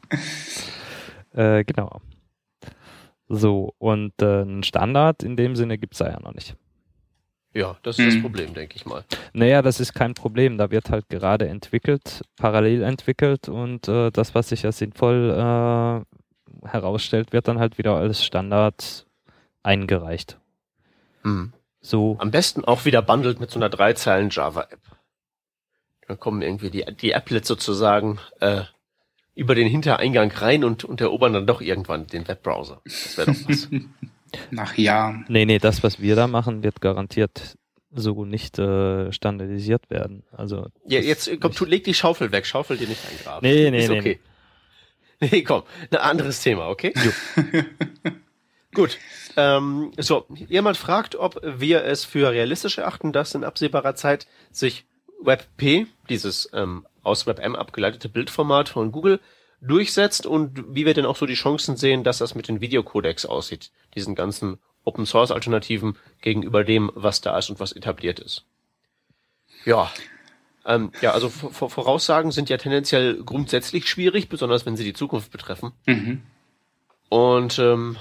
Äh, 1.33 1.63
genau. 1.63 2.01
So, 3.27 3.73
und 3.79 4.13
äh, 4.21 4.41
einen 4.41 4.61
Standard 4.61 5.23
in 5.23 5.35
dem 5.35 5.55
Sinne 5.55 5.79
gibt 5.79 5.93
es 5.93 5.97
da 5.99 6.11
ja 6.11 6.19
noch 6.19 6.35
nicht. 6.35 6.55
Ja, 7.55 7.77
das 7.83 7.97
ist 7.97 8.05
das 8.07 8.15
Mhm. 8.15 8.21
Problem, 8.21 8.53
denke 8.53 8.75
ich 8.75 8.85
mal. 8.85 9.05
Naja, 9.31 9.61
das 9.61 9.79
ist 9.79 9.93
kein 9.93 10.13
Problem. 10.13 10.57
Da 10.57 10.71
wird 10.71 10.89
halt 10.89 11.07
gerade 11.07 11.47
entwickelt, 11.47 12.21
parallel 12.35 12.83
entwickelt 12.83 13.47
und 13.47 13.87
äh, 13.87 14.11
das, 14.11 14.35
was 14.35 14.49
sich 14.49 14.65
als 14.65 14.77
sinnvoll 14.79 15.31
äh, 15.31 16.67
herausstellt, 16.67 17.31
wird 17.31 17.47
dann 17.47 17.57
halt 17.59 17.77
wieder 17.77 17.95
als 17.95 18.25
Standard 18.25 19.05
eingereicht. 19.63 20.37
Mhm. 21.23 21.53
So, 21.79 22.17
Am 22.19 22.31
besten 22.31 22.65
auch 22.65 22.83
wieder 22.83 23.01
bundelt 23.01 23.39
mit 23.39 23.51
so 23.51 23.59
einer 23.59 23.69
Dreizeilen 23.69 24.29
Java-App. 24.31 24.81
Dann 26.07 26.19
kommen 26.19 26.41
irgendwie 26.41 26.69
die, 26.71 26.83
die 26.99 27.15
Applets 27.15 27.47
sozusagen 27.47 28.19
äh, 28.41 28.63
über 29.33 29.55
den 29.55 29.67
Hintereingang 29.67 30.31
rein 30.31 30.63
und, 30.65 30.83
und 30.83 30.99
erobern 30.99 31.33
dann 31.33 31.47
doch 31.47 31.61
irgendwann 31.61 32.07
den 32.07 32.27
Webbrowser. 32.27 32.81
Das 32.83 33.17
wäre 33.17 33.31
doch 33.31 33.49
was. 33.49 33.69
Nach 34.51 34.77
Jahren. 34.77 35.25
nee, 35.29 35.45
nee, 35.45 35.59
das, 35.59 35.83
was 35.83 35.99
wir 36.01 36.15
da 36.15 36.27
machen, 36.27 36.63
wird 36.63 36.81
garantiert 36.81 37.57
so 37.91 38.25
nicht 38.25 38.59
äh, 38.59 39.11
standardisiert 39.11 39.89
werden. 39.89 40.23
Also 40.31 40.67
ja, 40.85 40.99
jetzt 40.99 41.29
komm, 41.39 41.53
tu, 41.53 41.65
leg 41.65 41.83
die 41.83 41.93
Schaufel 41.93 42.31
weg, 42.31 42.45
schaufel 42.45 42.77
dir 42.77 42.87
nicht 42.87 43.01
eingraben. 43.09 43.47
Nee, 43.49 43.71
nee, 43.71 43.83
Ist 43.83 43.89
nee, 43.89 43.99
okay. 43.99 44.19
Nee, 45.21 45.43
komm, 45.43 45.63
ein 45.91 45.97
anderes 45.97 46.41
Thema, 46.41 46.67
okay? 46.67 46.93
Gut. 48.73 48.99
Ähm, 49.37 49.93
so, 49.97 50.25
jemand 50.49 50.75
fragt, 50.75 51.15
ob 51.15 51.39
wir 51.41 51.85
es 51.85 52.03
für 52.03 52.31
realistisch 52.31 52.77
erachten, 52.77 53.13
dass 53.13 53.33
in 53.33 53.45
absehbarer 53.45 53.95
Zeit 53.95 54.27
sich 54.51 54.85
WebP, 55.21 55.87
dieses 56.09 56.49
ähm, 56.53 56.85
aus 57.01 57.25
WebM 57.25 57.55
abgeleitete 57.55 58.09
Bildformat 58.09 58.67
von 58.67 58.91
Google 58.91 59.21
durchsetzt 59.67 60.25
und 60.25 60.75
wie 60.75 60.85
wir 60.85 60.93
denn 60.93 61.05
auch 61.05 61.15
so 61.15 61.25
die 61.25 61.33
Chancen 61.33 61.77
sehen, 61.77 62.03
dass 62.03 62.19
das 62.19 62.35
mit 62.35 62.47
den 62.47 62.61
Videocodecs 62.61 63.25
aussieht, 63.25 63.71
diesen 63.95 64.15
ganzen 64.15 64.59
Open 64.83 65.05
Source 65.05 65.31
Alternativen 65.31 65.97
gegenüber 66.21 66.63
dem, 66.63 66.91
was 66.95 67.21
da 67.21 67.37
ist 67.37 67.49
und 67.49 67.59
was 67.59 67.71
etabliert 67.71 68.19
ist. 68.19 68.45
Ja. 69.65 69.91
Ähm, 70.65 70.91
ja, 71.01 71.11
also 71.11 71.29
Voraussagen 71.29 72.31
sind 72.31 72.49
ja 72.49 72.57
tendenziell 72.57 73.23
grundsätzlich 73.23 73.87
schwierig, 73.87 74.29
besonders 74.29 74.65
wenn 74.65 74.75
sie 74.75 74.83
die 74.83 74.93
Zukunft 74.93 75.31
betreffen. 75.31 75.73
Mhm. 75.85 76.23
Und 77.09 77.59
ähm, 77.59 77.97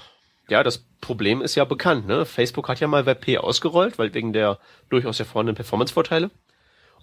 ja, 0.49 0.63
das 0.63 0.87
Problem 1.01 1.43
ist 1.43 1.55
ja 1.55 1.65
bekannt. 1.65 2.07
Ne? 2.07 2.25
Facebook 2.27 2.69
hat 2.69 2.81
ja 2.81 2.87
mal 2.87 3.07
WebP 3.07 3.39
ausgerollt, 3.39 3.99
weil 3.99 4.13
wegen 4.15 4.33
der 4.33 4.59
durchaus 4.89 5.21
erfahrenen 5.21 5.55
Performance-Vorteile. 5.55 6.31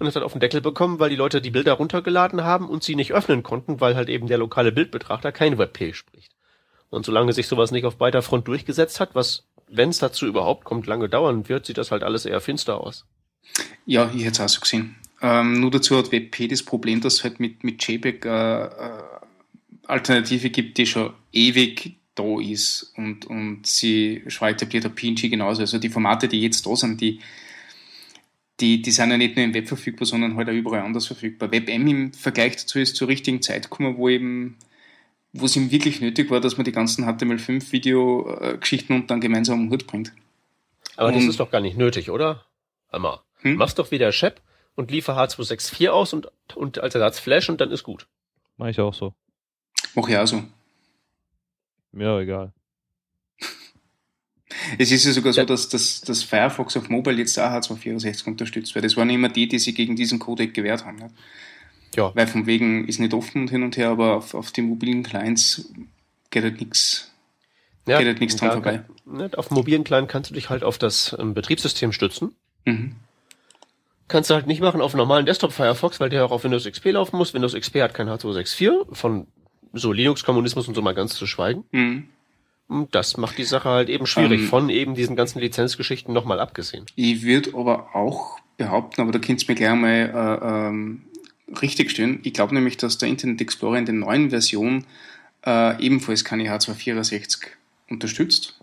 Und 0.01 0.07
hat 0.07 0.15
dann 0.15 0.23
auf 0.23 0.31
den 0.31 0.41
Deckel 0.41 0.61
bekommen, 0.61 0.99
weil 0.99 1.11
die 1.11 1.15
Leute 1.15 1.41
die 1.41 1.51
Bilder 1.51 1.73
runtergeladen 1.73 2.43
haben 2.43 2.67
und 2.67 2.83
sie 2.83 2.95
nicht 2.95 3.13
öffnen 3.13 3.43
konnten, 3.43 3.79
weil 3.81 3.95
halt 3.95 4.09
eben 4.09 4.25
der 4.25 4.39
lokale 4.39 4.71
Bildbetrachter 4.71 5.31
kein 5.31 5.59
WebP 5.59 5.93
spricht. 5.93 6.31
Und 6.89 7.05
solange 7.05 7.33
sich 7.33 7.45
sowas 7.45 7.69
nicht 7.69 7.85
auf 7.85 7.97
beider 7.97 8.23
Front 8.23 8.47
durchgesetzt 8.47 8.99
hat, 8.99 9.13
was, 9.13 9.43
wenn 9.69 9.89
es 9.89 9.99
dazu 9.99 10.25
überhaupt 10.25 10.63
kommt, 10.63 10.87
lange 10.87 11.07
dauern 11.07 11.47
wird, 11.49 11.67
sieht 11.67 11.77
das 11.77 11.91
halt 11.91 12.01
alles 12.01 12.25
eher 12.25 12.41
finster 12.41 12.81
aus. 12.81 13.05
Ja, 13.85 14.09
ich 14.15 14.23
hätte 14.23 14.31
es 14.31 14.39
auch 14.39 14.49
so 14.49 14.61
gesehen. 14.61 14.95
Ähm, 15.21 15.59
nur 15.59 15.69
dazu 15.69 15.95
hat 15.95 16.11
WebP 16.11 16.47
das 16.47 16.63
Problem, 16.63 16.99
dass 16.99 17.17
es 17.17 17.23
halt 17.23 17.39
mit, 17.39 17.63
mit 17.63 17.87
JPEG 17.87 18.25
äh, 18.25 18.63
äh, 18.65 18.69
Alternative 19.85 20.49
gibt, 20.49 20.79
die 20.79 20.87
schon 20.87 21.13
ewig 21.31 21.97
da 22.15 22.39
ist 22.41 22.91
und, 22.97 23.27
und 23.27 23.67
sie 23.67 24.23
schon 24.27 24.47
etabliert 24.47 24.85
hat 24.85 24.95
PNG 24.95 25.29
genauso. 25.29 25.61
Also 25.61 25.77
die 25.77 25.89
Formate, 25.89 26.27
die 26.27 26.41
jetzt 26.41 26.65
da 26.65 26.75
sind, 26.75 27.01
die, 27.01 27.19
die, 28.61 28.81
die 28.81 28.91
sind 28.91 29.11
ja 29.11 29.17
nicht 29.17 29.35
nur 29.35 29.43
im 29.43 29.53
Web 29.53 29.67
verfügbar, 29.67 30.05
sondern 30.05 30.37
halt 30.37 30.47
auch 30.47 30.53
überall 30.53 30.81
anders 30.81 31.07
verfügbar. 31.07 31.51
WebM 31.51 31.87
im 31.87 32.13
Vergleich 32.13 32.55
dazu 32.55 32.79
ist 32.79 32.95
zur 32.95 33.07
richtigen 33.07 33.41
Zeit 33.41 33.63
gekommen, 33.63 33.97
wo 33.97 34.07
eben 34.07 34.57
wo 35.33 35.45
es 35.45 35.55
ihm 35.55 35.71
wirklich 35.71 36.01
nötig 36.01 36.29
war, 36.29 36.41
dass 36.41 36.57
man 36.57 36.65
die 36.65 36.73
ganzen 36.73 37.05
HTML5-Video-Geschichten 37.05 38.93
und 38.93 39.09
dann 39.09 39.21
gemeinsam 39.21 39.61
am 39.61 39.69
Hut 39.69 39.87
bringt. 39.87 40.11
Aber 40.97 41.07
und 41.07 41.15
das 41.15 41.23
ist 41.23 41.39
doch 41.39 41.49
gar 41.49 41.61
nicht 41.61 41.77
nötig, 41.77 42.09
oder? 42.09 42.45
Hammer. 42.91 43.23
Hm? 43.37 43.55
Machst 43.55 43.79
doch 43.79 43.91
wieder 43.91 44.11
Shep 44.11 44.41
und 44.75 44.91
liefer 44.91 45.17
H264 45.17 45.87
aus 45.89 46.13
und, 46.13 46.27
und 46.55 46.79
als 46.79 46.95
Ersatz 46.95 47.19
Flash 47.19 47.49
und 47.49 47.61
dann 47.61 47.71
ist 47.71 47.83
gut. 47.83 48.07
Mach 48.57 48.67
ich 48.67 48.79
auch 48.79 48.93
so. 48.93 49.13
Mach 49.95 50.07
ich 50.09 50.17
auch 50.17 50.27
so. 50.27 50.43
Mir 51.93 52.19
egal. 52.19 52.53
Es 54.77 54.91
ist 54.91 55.05
ja 55.05 55.11
sogar 55.11 55.33
so, 55.33 55.43
dass, 55.43 55.69
dass, 55.69 56.01
dass 56.01 56.23
Firefox 56.23 56.77
auf 56.77 56.89
Mobile 56.89 57.17
jetzt 57.17 57.39
auch 57.39 57.51
H264 57.51 58.27
unterstützt, 58.27 58.75
weil 58.75 58.81
das 58.81 58.97
waren 58.97 59.09
immer 59.09 59.29
die, 59.29 59.47
die 59.47 59.59
sich 59.59 59.75
gegen 59.75 59.95
diesen 59.95 60.19
Codec 60.19 60.53
gewehrt 60.53 60.85
haben. 60.85 60.97
Nicht? 60.97 61.15
Ja. 61.95 62.11
Weil 62.15 62.27
von 62.27 62.45
wegen 62.45 62.87
ist 62.87 62.99
nicht 62.99 63.13
offen 63.13 63.43
und 63.43 63.49
hin 63.49 63.63
und 63.63 63.77
her, 63.77 63.89
aber 63.89 64.15
auf, 64.15 64.33
auf 64.33 64.51
den 64.51 64.65
mobilen 64.65 65.03
Clients 65.03 65.71
geht 66.29 66.43
halt 66.43 66.59
nichts. 66.59 67.11
Ja, 67.87 67.97
geht 67.97 68.07
halt 68.07 68.19
nichts 68.19 68.35
dran 68.35 68.51
vorbei. 68.51 68.83
Kann, 69.05 69.33
auf 69.35 69.51
mobilen 69.51 69.83
Client 69.83 70.07
kannst 70.07 70.29
du 70.29 70.33
dich 70.33 70.49
halt 70.49 70.63
auf 70.63 70.77
das 70.77 71.15
ähm, 71.19 71.33
Betriebssystem 71.33 71.91
stützen. 71.91 72.35
Mhm. 72.65 72.95
Kannst 74.07 74.29
du 74.29 74.33
halt 74.33 74.47
nicht 74.47 74.61
machen 74.61 74.81
auf 74.81 74.93
normalen 74.93 75.25
Desktop 75.25 75.51
Firefox, 75.51 75.99
weil 75.99 76.09
der 76.09 76.25
auch 76.25 76.31
auf 76.31 76.43
Windows 76.43 76.65
XP 76.65 76.91
laufen 76.91 77.17
muss. 77.17 77.33
Windows 77.33 77.53
XP 77.53 77.77
hat 77.77 77.93
kein 77.93 78.09
H264 78.09 78.93
von 78.93 79.27
so 79.73 79.91
Linux-Kommunismus 79.91 80.67
und 80.67 80.75
so 80.75 80.81
mal 80.81 80.93
ganz 80.93 81.15
zu 81.15 81.25
schweigen. 81.25 81.63
Mhm. 81.71 82.09
Das 82.67 83.17
macht 83.17 83.37
die 83.37 83.43
Sache 83.43 83.69
halt 83.69 83.89
eben 83.89 84.07
schwierig, 84.07 84.41
ähm, 84.41 84.47
von 84.47 84.69
eben 84.69 84.95
diesen 84.95 85.15
ganzen 85.15 85.39
Lizenzgeschichten 85.39 86.13
nochmal 86.13 86.39
abgesehen. 86.39 86.85
Ich 86.95 87.23
würde 87.23 87.51
aber 87.53 87.95
auch 87.95 88.39
behaupten, 88.57 89.01
aber 89.01 89.11
da 89.11 89.19
könnt 89.19 89.41
ihr 89.43 89.47
mir 89.49 89.55
gleich 89.55 89.75
mal 89.75 90.39
äh, 90.41 90.69
ähm, 90.69 91.01
richtig 91.61 91.91
stellen. 91.91 92.19
Ich 92.23 92.33
glaube 92.33 92.53
nämlich, 92.53 92.77
dass 92.77 92.97
der 92.97 93.09
Internet 93.09 93.41
Explorer 93.41 93.77
in 93.77 93.85
der 93.85 93.95
neuen 93.95 94.29
Version 94.29 94.85
äh, 95.45 95.83
ebenfalls 95.83 96.23
keine 96.23 96.43
H264 96.45 97.47
unterstützt. 97.89 98.59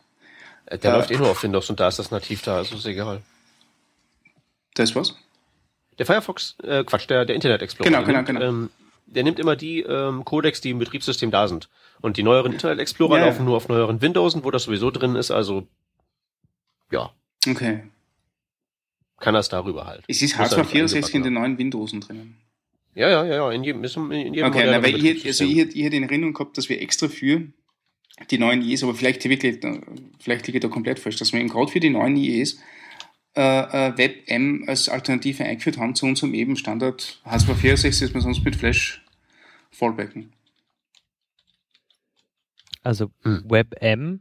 Äh, 0.66 0.78
der 0.78 0.92
äh, 0.92 0.96
läuft 0.96 1.10
eh 1.10 1.18
nur 1.18 1.30
auf 1.30 1.42
Windows 1.42 1.68
und 1.68 1.80
da 1.80 1.88
ist 1.88 1.98
das 1.98 2.10
nativ 2.10 2.42
da, 2.42 2.56
also 2.56 2.76
ist 2.76 2.86
egal. 2.86 3.22
Das 4.74 4.94
was? 4.94 5.16
Der 5.98 6.06
Firefox, 6.06 6.56
äh, 6.62 6.84
Quatsch, 6.84 7.08
der, 7.10 7.24
der 7.24 7.34
Internet 7.34 7.62
Explorer. 7.62 7.90
Genau, 7.90 8.04
genau, 8.04 8.22
genau. 8.22 8.40
Ähm, 8.40 8.70
der 9.06 9.24
nimmt 9.24 9.38
immer 9.38 9.56
die 9.56 9.80
ähm, 9.80 10.24
Codecs, 10.24 10.60
die 10.60 10.70
im 10.70 10.78
Betriebssystem 10.78 11.30
da 11.30 11.48
sind. 11.48 11.68
Und 12.00 12.16
die 12.16 12.22
neueren 12.22 12.52
Internet 12.52 12.78
Explorer 12.78 13.18
ja, 13.18 13.26
laufen 13.26 13.44
nur 13.44 13.56
auf 13.56 13.68
neueren 13.68 14.00
Windows, 14.00 14.42
wo 14.42 14.50
das 14.50 14.64
sowieso 14.64 14.90
drin 14.90 15.16
ist, 15.16 15.30
also 15.30 15.66
ja. 16.90 17.10
Okay. 17.46 17.82
Kann 19.18 19.34
das 19.34 19.48
darüber 19.48 19.86
halt. 19.86 20.04
Es 20.06 20.22
ist 20.22 20.36
H264 20.36 21.14
in 21.14 21.22
den 21.24 21.34
neuen 21.34 21.58
Windows 21.58 21.92
drinnen. 21.92 22.36
Ja, 22.94 23.08
ja, 23.10 23.24
ja, 23.24 23.36
ja, 23.36 23.52
in 23.52 23.64
jedem, 23.64 23.84
in 23.84 24.34
jedem 24.34 24.48
Okay, 24.48 24.66
na, 24.66 24.82
weil 24.82 25.04
ich, 25.04 25.26
also 25.26 25.44
ich, 25.44 25.58
ich 25.58 25.84
hätte 25.84 25.96
in 25.96 26.04
Erinnerung 26.04 26.34
gehabt, 26.34 26.56
dass 26.56 26.68
wir 26.68 26.80
extra 26.80 27.08
für 27.08 27.42
die 28.30 28.38
neuen 28.38 28.62
IEs, 28.62 28.82
aber 28.82 28.94
vielleicht 28.94 29.24
wirklich, 29.24 29.60
vielleicht 30.18 30.46
liege 30.46 30.58
ich 30.58 30.62
da 30.62 30.68
komplett 30.68 30.98
falsch, 30.98 31.16
dass 31.16 31.32
wir 31.32 31.40
eben 31.40 31.48
gerade 31.48 31.70
für 31.70 31.80
die 31.80 31.90
neuen 31.90 32.16
IEs 32.16 32.58
äh, 33.36 33.40
äh 33.90 33.96
WebM 33.96 34.64
als 34.66 34.88
Alternative 34.88 35.44
eingeführt 35.44 35.78
haben 35.78 35.94
zu 35.94 36.06
unserem 36.06 36.34
eben 36.34 36.56
Standard 36.56 37.20
H264, 37.24 38.00
das 38.00 38.14
wir 38.14 38.20
sonst 38.20 38.44
mit 38.44 38.56
Flash 38.56 39.04
fallbacken. 39.70 40.32
Also 42.88 43.10
hm. 43.22 43.44
WebM 43.46 44.20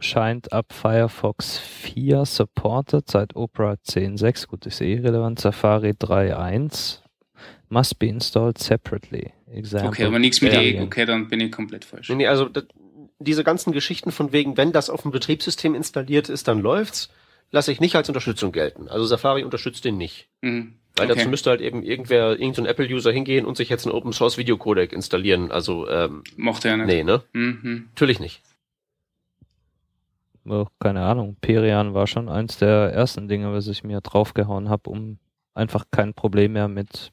scheint 0.00 0.52
ab 0.52 0.74
Firefox 0.74 1.56
4 1.56 2.26
supported 2.26 3.10
seit 3.10 3.34
Opera 3.34 3.76
10.6. 3.88 4.48
Gut, 4.48 4.66
ist 4.66 4.82
eh 4.82 4.98
relevant. 4.98 5.40
Safari 5.40 5.92
3.1 5.92 6.98
must 7.70 7.98
be 7.98 8.06
installed 8.06 8.58
separately. 8.58 9.32
Example 9.50 9.88
okay, 9.88 10.04
aber 10.04 10.18
nichts 10.18 10.42
mit 10.42 10.52
E. 10.52 10.78
Okay, 10.78 11.06
dann 11.06 11.28
bin 11.28 11.40
ich 11.40 11.50
komplett 11.50 11.86
falsch. 11.86 12.10
Nee, 12.10 12.26
also 12.26 12.50
das, 12.50 12.64
diese 13.18 13.44
ganzen 13.44 13.72
Geschichten 13.72 14.12
von 14.12 14.30
wegen, 14.30 14.58
wenn 14.58 14.72
das 14.72 14.90
auf 14.90 15.00
dem 15.00 15.10
Betriebssystem 15.10 15.74
installiert 15.74 16.28
ist, 16.28 16.48
dann 16.48 16.60
läuft's 16.60 17.08
lasse 17.50 17.72
ich 17.72 17.80
nicht 17.80 17.96
als 17.96 18.08
Unterstützung 18.08 18.52
gelten. 18.52 18.88
Also 18.88 19.06
Safari 19.06 19.42
unterstützt 19.42 19.84
den 19.84 19.96
nicht. 19.96 20.28
Mhm. 20.42 20.79
Weil 21.00 21.10
okay. 21.10 21.18
dazu 21.18 21.30
müsste 21.30 21.50
halt 21.50 21.60
eben 21.60 21.82
irgendwer, 21.82 22.38
irgendein 22.38 22.66
Apple-User 22.66 23.10
hingehen 23.10 23.46
und 23.46 23.56
sich 23.56 23.68
jetzt 23.68 23.86
einen 23.86 23.94
Open 23.94 24.12
Source 24.12 24.36
Videocodec 24.36 24.92
installieren. 24.92 25.50
Also 25.50 25.88
ähm, 25.88 26.22
Mochte 26.36 26.68
er 26.68 26.76
nicht. 26.76 26.86
Nee, 26.86 27.04
ne? 27.04 27.22
Mhm. 27.32 27.88
Natürlich 27.90 28.20
nicht. 28.20 28.42
Oh, 30.46 30.66
keine 30.78 31.02
Ahnung. 31.02 31.36
Perian 31.40 31.94
war 31.94 32.06
schon 32.06 32.28
eins 32.28 32.58
der 32.58 32.92
ersten 32.92 33.28
Dinge, 33.28 33.52
was 33.52 33.66
ich 33.66 33.82
mir 33.82 34.00
draufgehauen 34.00 34.68
habe, 34.68 34.90
um 34.90 35.18
einfach 35.54 35.84
kein 35.90 36.12
Problem 36.12 36.52
mehr 36.52 36.68
mit 36.68 37.12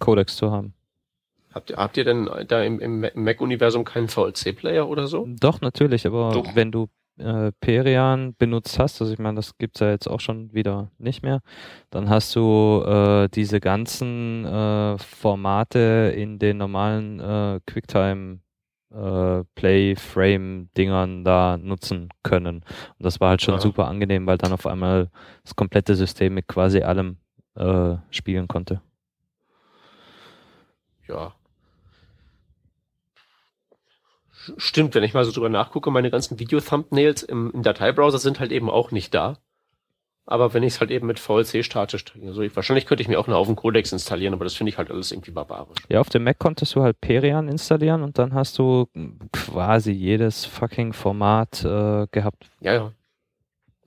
Codecs 0.00 0.36
zu 0.36 0.50
haben. 0.50 0.74
Habt 1.52 1.70
ihr, 1.70 1.76
habt 1.76 1.96
ihr 1.96 2.04
denn 2.04 2.30
da 2.46 2.62
im, 2.62 2.78
im 2.80 3.00
Mac-Universum 3.14 3.84
keinen 3.84 4.08
VLC-Player 4.08 4.88
oder 4.88 5.06
so? 5.06 5.26
Doch, 5.40 5.60
natürlich, 5.60 6.06
aber 6.06 6.32
Doch. 6.32 6.54
wenn 6.54 6.70
du 6.70 6.88
äh, 7.18 7.52
Perian 7.60 8.34
benutzt 8.36 8.78
hast, 8.78 9.00
also 9.00 9.12
ich 9.12 9.18
meine, 9.18 9.36
das 9.36 9.56
gibt's 9.58 9.80
ja 9.80 9.90
jetzt 9.90 10.08
auch 10.08 10.20
schon 10.20 10.52
wieder 10.52 10.90
nicht 10.98 11.22
mehr, 11.22 11.40
dann 11.90 12.08
hast 12.08 12.34
du 12.36 12.82
äh, 12.86 13.28
diese 13.28 13.60
ganzen 13.60 14.44
äh, 14.44 14.98
Formate 14.98 16.12
in 16.16 16.38
den 16.38 16.58
normalen 16.58 17.20
äh, 17.20 17.60
Quicktime 17.66 18.40
äh, 18.90 19.44
Play 19.54 19.96
Frame 19.96 20.70
Dingern 20.76 21.24
da 21.24 21.58
nutzen 21.58 22.08
können. 22.22 22.56
Und 22.56 22.64
das 22.98 23.20
war 23.20 23.30
halt 23.30 23.42
schon 23.42 23.54
ja. 23.54 23.60
super 23.60 23.86
angenehm, 23.86 24.26
weil 24.26 24.38
dann 24.38 24.52
auf 24.52 24.66
einmal 24.66 25.10
das 25.44 25.54
komplette 25.56 25.94
System 25.94 26.34
mit 26.34 26.48
quasi 26.48 26.82
allem 26.82 27.18
äh, 27.54 27.96
spielen 28.10 28.48
konnte. 28.48 28.80
Ja, 31.06 31.34
Stimmt, 34.56 34.94
wenn 34.94 35.04
ich 35.04 35.14
mal 35.14 35.24
so 35.24 35.32
drüber 35.32 35.48
nachgucke, 35.48 35.90
meine 35.90 36.10
ganzen 36.10 36.38
Video-Thumbnails 36.38 37.22
im, 37.22 37.50
im 37.52 37.62
Dateibrowser 37.62 38.18
sind 38.18 38.40
halt 38.40 38.52
eben 38.52 38.70
auch 38.70 38.90
nicht 38.90 39.14
da. 39.14 39.38
Aber 40.30 40.52
wenn 40.52 40.62
ich 40.62 40.74
es 40.74 40.80
halt 40.80 40.90
eben 40.90 41.06
mit 41.06 41.18
VLC 41.18 41.64
statisch 41.64 42.04
also 42.22 42.42
ich, 42.42 42.54
wahrscheinlich 42.54 42.84
könnte 42.84 43.00
ich 43.00 43.08
mir 43.08 43.18
auch 43.18 43.26
einen 43.26 43.36
Haufen 43.36 43.56
Codex 43.56 43.92
installieren, 43.92 44.34
aber 44.34 44.44
das 44.44 44.52
finde 44.52 44.68
ich 44.68 44.76
halt 44.76 44.90
alles 44.90 45.10
irgendwie 45.10 45.30
barbarisch. 45.30 45.78
Ja, 45.88 46.00
auf 46.00 46.10
dem 46.10 46.24
Mac 46.24 46.38
konntest 46.38 46.74
du 46.74 46.82
halt 46.82 47.00
Perian 47.00 47.48
installieren 47.48 48.02
und 48.02 48.18
dann 48.18 48.34
hast 48.34 48.58
du 48.58 48.88
quasi 49.32 49.90
jedes 49.90 50.44
fucking 50.44 50.92
Format 50.92 51.64
äh, 51.64 52.06
gehabt. 52.10 52.50
Ja, 52.60 52.74
ja. 52.74 52.92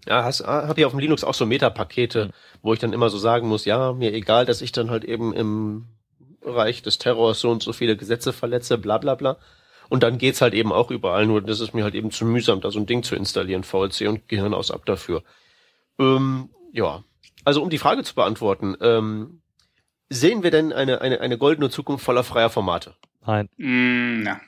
Ja, 0.07 0.27
ah, 0.27 0.67
hab 0.67 0.77
ich 0.79 0.85
auf 0.85 0.93
dem 0.93 0.99
Linux 0.99 1.23
auch 1.23 1.35
so 1.35 1.45
Metapakete, 1.45 2.25
mhm. 2.25 2.31
wo 2.63 2.73
ich 2.73 2.79
dann 2.79 2.93
immer 2.93 3.09
so 3.09 3.19
sagen 3.19 3.47
muss, 3.47 3.65
ja, 3.65 3.93
mir 3.93 4.11
egal, 4.11 4.47
dass 4.47 4.63
ich 4.63 4.71
dann 4.71 4.89
halt 4.89 5.03
eben 5.03 5.33
im 5.33 5.85
Bereich 6.41 6.81
des 6.81 6.97
Terrors 6.97 7.39
so 7.39 7.51
und 7.51 7.61
so 7.61 7.71
viele 7.71 7.95
Gesetze 7.95 8.33
verletze, 8.33 8.79
bla 8.79 8.97
bla 8.97 9.13
bla. 9.13 9.37
Und 9.91 10.03
dann 10.03 10.17
geht's 10.17 10.39
halt 10.39 10.53
eben 10.53 10.71
auch 10.71 10.89
überall, 10.89 11.25
nur 11.25 11.41
das 11.41 11.59
ist 11.59 11.73
mir 11.73 11.83
halt 11.83 11.95
eben 11.95 12.11
zu 12.11 12.23
mühsam, 12.23 12.61
da 12.61 12.71
so 12.71 12.79
ein 12.79 12.85
Ding 12.85 13.03
zu 13.03 13.13
installieren, 13.13 13.65
VLC 13.65 14.07
und 14.07 14.25
Gehirn 14.29 14.53
aus 14.53 14.71
ab 14.71 14.85
dafür. 14.85 15.21
Ähm, 15.99 16.47
ja, 16.71 17.03
also 17.43 17.61
um 17.61 17.69
die 17.69 17.77
Frage 17.77 18.01
zu 18.03 18.15
beantworten, 18.15 18.77
ähm, 18.79 19.41
sehen 20.07 20.43
wir 20.43 20.51
denn 20.51 20.71
eine, 20.71 21.01
eine, 21.01 21.19
eine 21.19 21.37
goldene 21.37 21.69
Zukunft 21.69 22.05
voller 22.05 22.23
freier 22.23 22.49
Formate? 22.49 22.95
Nein. 23.25 23.49
Mm, 23.57 24.23
na. 24.23 24.39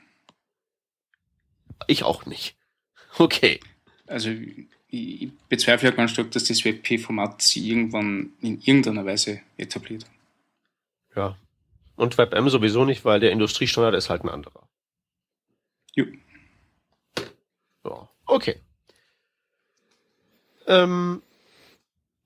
Ich 1.88 2.04
auch 2.04 2.26
nicht. 2.26 2.56
Okay. 3.20 3.60
Also 4.08 4.30
ich 4.88 5.30
bezweifle 5.50 5.90
ja 5.90 5.96
ganz 5.96 6.12
stark, 6.12 6.32
dass 6.32 6.46
das 6.46 6.64
WebP-Format 6.64 7.42
sich 7.42 7.66
irgendwann 7.66 8.32
in 8.42 8.62
irgendeiner 8.62 9.06
Weise 9.06 9.42
etabliert. 9.58 10.06
Ja, 11.18 11.38
Und 11.98 12.18
WebM 12.18 12.50
sowieso 12.50 12.86
nicht, 12.86 13.04
weil 13.04 13.20
der 13.20 13.32
Industriestandard 13.32 13.94
ist 13.94 14.10
halt 14.10 14.24
ein 14.24 14.30
anderer. 14.30 14.68
Jo. 15.96 16.06
Ja, 17.86 18.10
okay. 18.26 18.56
Ähm, 20.68 21.22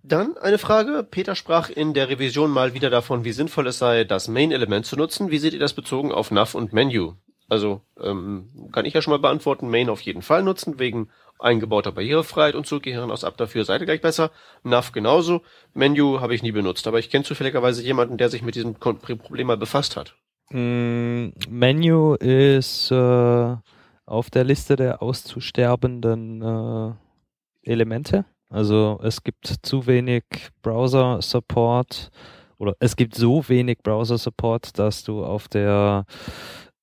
dann 0.03 0.37
eine 0.37 0.57
Frage. 0.57 1.05
Peter 1.09 1.35
sprach 1.35 1.69
in 1.69 1.93
der 1.93 2.09
Revision 2.09 2.51
mal 2.51 2.73
wieder 2.73 2.89
davon, 2.89 3.25
wie 3.25 3.33
sinnvoll 3.33 3.67
es 3.67 3.79
sei, 3.79 4.03
das 4.03 4.27
Main-Element 4.27 4.85
zu 4.85 4.95
nutzen. 4.95 5.31
Wie 5.31 5.39
seht 5.39 5.53
ihr 5.53 5.59
das 5.59 5.73
bezogen 5.73 6.11
auf 6.11 6.31
Nav 6.31 6.55
und 6.55 6.71
Menu? 6.71 7.15
Also 7.49 7.81
ähm, 7.99 8.69
kann 8.71 8.85
ich 8.85 8.93
ja 8.93 9.01
schon 9.01 9.11
mal 9.11 9.19
beantworten, 9.19 9.69
Main 9.69 9.89
auf 9.89 10.01
jeden 10.01 10.21
Fall 10.21 10.43
nutzen, 10.43 10.79
wegen 10.79 11.09
eingebauter 11.39 11.91
Barrierefreiheit 11.91 12.55
und 12.55 12.67
so, 12.67 12.79
Gehirn 12.79 13.11
aus 13.11 13.23
ab 13.23 13.37
dafür, 13.37 13.63
Seite 13.63 13.85
gleich 13.85 14.01
besser. 14.01 14.31
Nav 14.63 14.91
genauso. 14.91 15.41
Menu 15.73 16.19
habe 16.19 16.35
ich 16.35 16.43
nie 16.43 16.51
benutzt, 16.51 16.87
aber 16.87 16.99
ich 16.99 17.09
kenne 17.09 17.23
zufälligerweise 17.23 17.83
jemanden, 17.83 18.17
der 18.17 18.29
sich 18.29 18.41
mit 18.41 18.55
diesem 18.55 18.75
Problem 18.75 19.47
mal 19.47 19.57
befasst 19.57 19.95
hat. 19.95 20.15
Mm, 20.51 21.29
Menu 21.49 22.15
ist 22.15 22.91
äh, 22.91 23.55
auf 24.05 24.29
der 24.29 24.43
Liste 24.45 24.75
der 24.75 25.01
auszusterbenden 25.01 26.41
äh, 26.41 26.93
Elemente. 27.63 28.25
Also 28.49 28.99
es 29.03 29.23
gibt 29.23 29.45
zu 29.61 29.87
wenig 29.87 30.23
Browser-Support 30.61 32.11
oder 32.57 32.75
es 32.79 32.95
gibt 32.95 33.15
so 33.15 33.47
wenig 33.49 33.79
Browser-Support, 33.83 34.79
dass 34.79 35.03
du 35.03 35.25
auf 35.25 35.49
der 35.49 36.05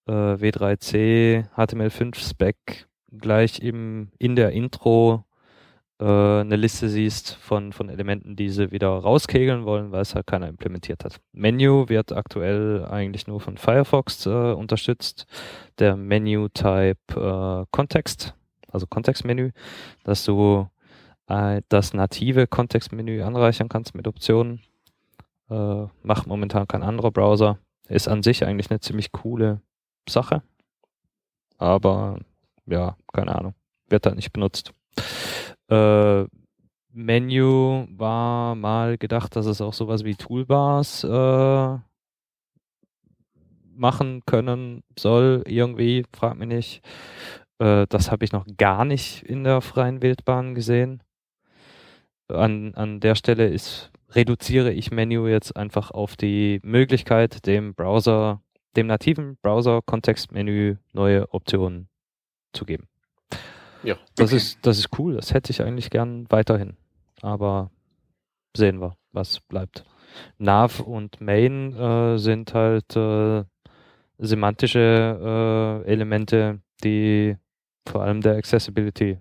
äh, 0.06 0.12
W3C 0.12 1.46
HTML5-Spec 1.56 2.86
gleich 3.12 3.60
im, 3.60 4.10
in 4.18 4.36
der 4.36 4.52
Intro 4.52 5.24
äh, 6.00 6.04
eine 6.04 6.56
Liste 6.56 6.88
siehst 6.88 7.34
von, 7.36 7.72
von 7.72 7.88
Elementen, 7.88 8.36
die 8.36 8.48
sie 8.48 8.72
wieder 8.72 8.88
rauskegeln 8.88 9.64
wollen, 9.64 9.92
weil 9.92 10.02
es 10.02 10.14
halt 10.14 10.26
keiner 10.26 10.48
implementiert 10.48 11.04
hat. 11.04 11.20
Menu 11.32 11.88
wird 11.88 12.12
aktuell 12.12 12.84
eigentlich 12.86 13.26
nur 13.26 13.40
von 13.40 13.56
Firefox 13.56 14.26
äh, 14.26 14.30
unterstützt. 14.30 15.26
Der 15.78 15.96
Menu-Type 15.96 16.96
äh, 17.14 17.66
Kontext, 17.70 18.34
also 18.70 18.86
Kontextmenü, 18.86 19.52
dass 20.02 20.24
du 20.24 20.68
äh, 21.28 21.62
das 21.68 21.94
native 21.94 22.46
Kontextmenü 22.46 23.22
anreichern 23.22 23.68
kannst 23.68 23.94
mit 23.94 24.08
Optionen. 24.08 24.60
Äh, 25.50 25.86
macht 26.02 26.26
momentan 26.26 26.66
kein 26.66 26.82
anderer 26.82 27.10
Browser. 27.12 27.58
Ist 27.88 28.08
an 28.08 28.22
sich 28.22 28.44
eigentlich 28.44 28.70
eine 28.70 28.80
ziemlich 28.80 29.12
coole 29.12 29.60
Sache. 30.08 30.42
Aber 31.58 32.18
ja, 32.66 32.96
keine 33.12 33.36
Ahnung. 33.36 33.54
Wird 33.88 34.06
halt 34.06 34.16
nicht 34.16 34.32
benutzt. 34.32 34.72
Äh, 35.68 36.24
Menu 36.92 37.86
war 37.90 38.54
mal 38.54 38.96
gedacht, 38.98 39.34
dass 39.36 39.46
es 39.46 39.60
auch 39.60 39.74
sowas 39.74 40.04
wie 40.04 40.14
Toolbars 40.14 41.04
äh, 41.04 41.78
machen 43.76 44.22
können 44.26 44.84
soll, 44.96 45.42
irgendwie, 45.46 46.04
frag 46.12 46.38
mich 46.38 46.48
nicht. 46.48 46.82
Äh, 47.58 47.86
das 47.88 48.10
habe 48.10 48.24
ich 48.24 48.32
noch 48.32 48.46
gar 48.56 48.84
nicht 48.84 49.22
in 49.24 49.44
der 49.44 49.60
freien 49.60 50.02
Wildbahn 50.02 50.54
gesehen. 50.54 51.02
An, 52.28 52.74
an 52.74 53.00
der 53.00 53.16
Stelle 53.16 53.48
ist, 53.48 53.90
reduziere 54.10 54.72
ich 54.72 54.90
Menu 54.90 55.26
jetzt 55.26 55.56
einfach 55.56 55.90
auf 55.90 56.16
die 56.16 56.60
Möglichkeit, 56.62 57.46
dem 57.46 57.74
Browser, 57.74 58.40
dem 58.76 58.86
nativen 58.86 59.36
Browser-Kontextmenü 59.42 60.76
neue 60.92 61.32
Optionen 61.32 61.88
zu 62.52 62.64
geben. 62.64 62.88
Ja. 63.84 63.96
Das 64.16 64.30
Okay. 64.30 64.36
ist, 64.36 64.58
das 64.66 64.78
ist 64.78 64.98
cool. 64.98 65.14
Das 65.14 65.32
hätte 65.34 65.50
ich 65.50 65.62
eigentlich 65.62 65.90
gern 65.90 66.26
weiterhin. 66.30 66.76
Aber 67.22 67.70
sehen 68.56 68.80
wir, 68.80 68.96
was 69.12 69.40
bleibt. 69.40 69.84
Nav 70.38 70.80
und 70.80 71.20
Main 71.20 71.72
äh, 71.74 72.18
sind 72.18 72.54
halt 72.54 72.94
äh, 72.96 73.44
semantische 74.18 75.82
äh, 75.86 75.90
Elemente, 75.90 76.60
die 76.82 77.36
vor 77.86 78.02
allem 78.02 78.20
der 78.20 78.36
Accessibility 78.36 79.18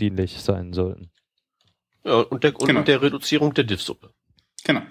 dienlich 0.00 0.40
sein 0.40 0.72
sollten. 0.72 1.10
Ja, 2.04 2.20
und 2.20 2.42
der, 2.44 2.58
und 2.58 2.66
Genau. 2.66 2.82
der 2.82 3.02
Reduzierung 3.02 3.52
der 3.54 3.64
Div-Suppe. 3.64 4.10
Genau. 4.64 4.82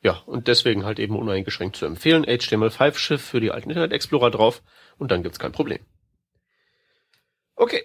Ja, 0.00 0.12
und 0.26 0.46
deswegen 0.46 0.84
halt 0.84 1.00
eben 1.00 1.16
uneingeschränkt 1.16 1.74
zu 1.74 1.84
empfehlen. 1.84 2.24
HTML5-Schiff 2.24 3.20
für 3.20 3.40
die 3.40 3.50
alten 3.50 3.68
Internet 3.70 3.92
Explorer 3.92 4.30
drauf 4.30 4.62
und 4.96 5.10
dann 5.10 5.24
gibt's 5.24 5.40
kein 5.40 5.50
Problem. 5.50 5.80
Okay, 7.58 7.84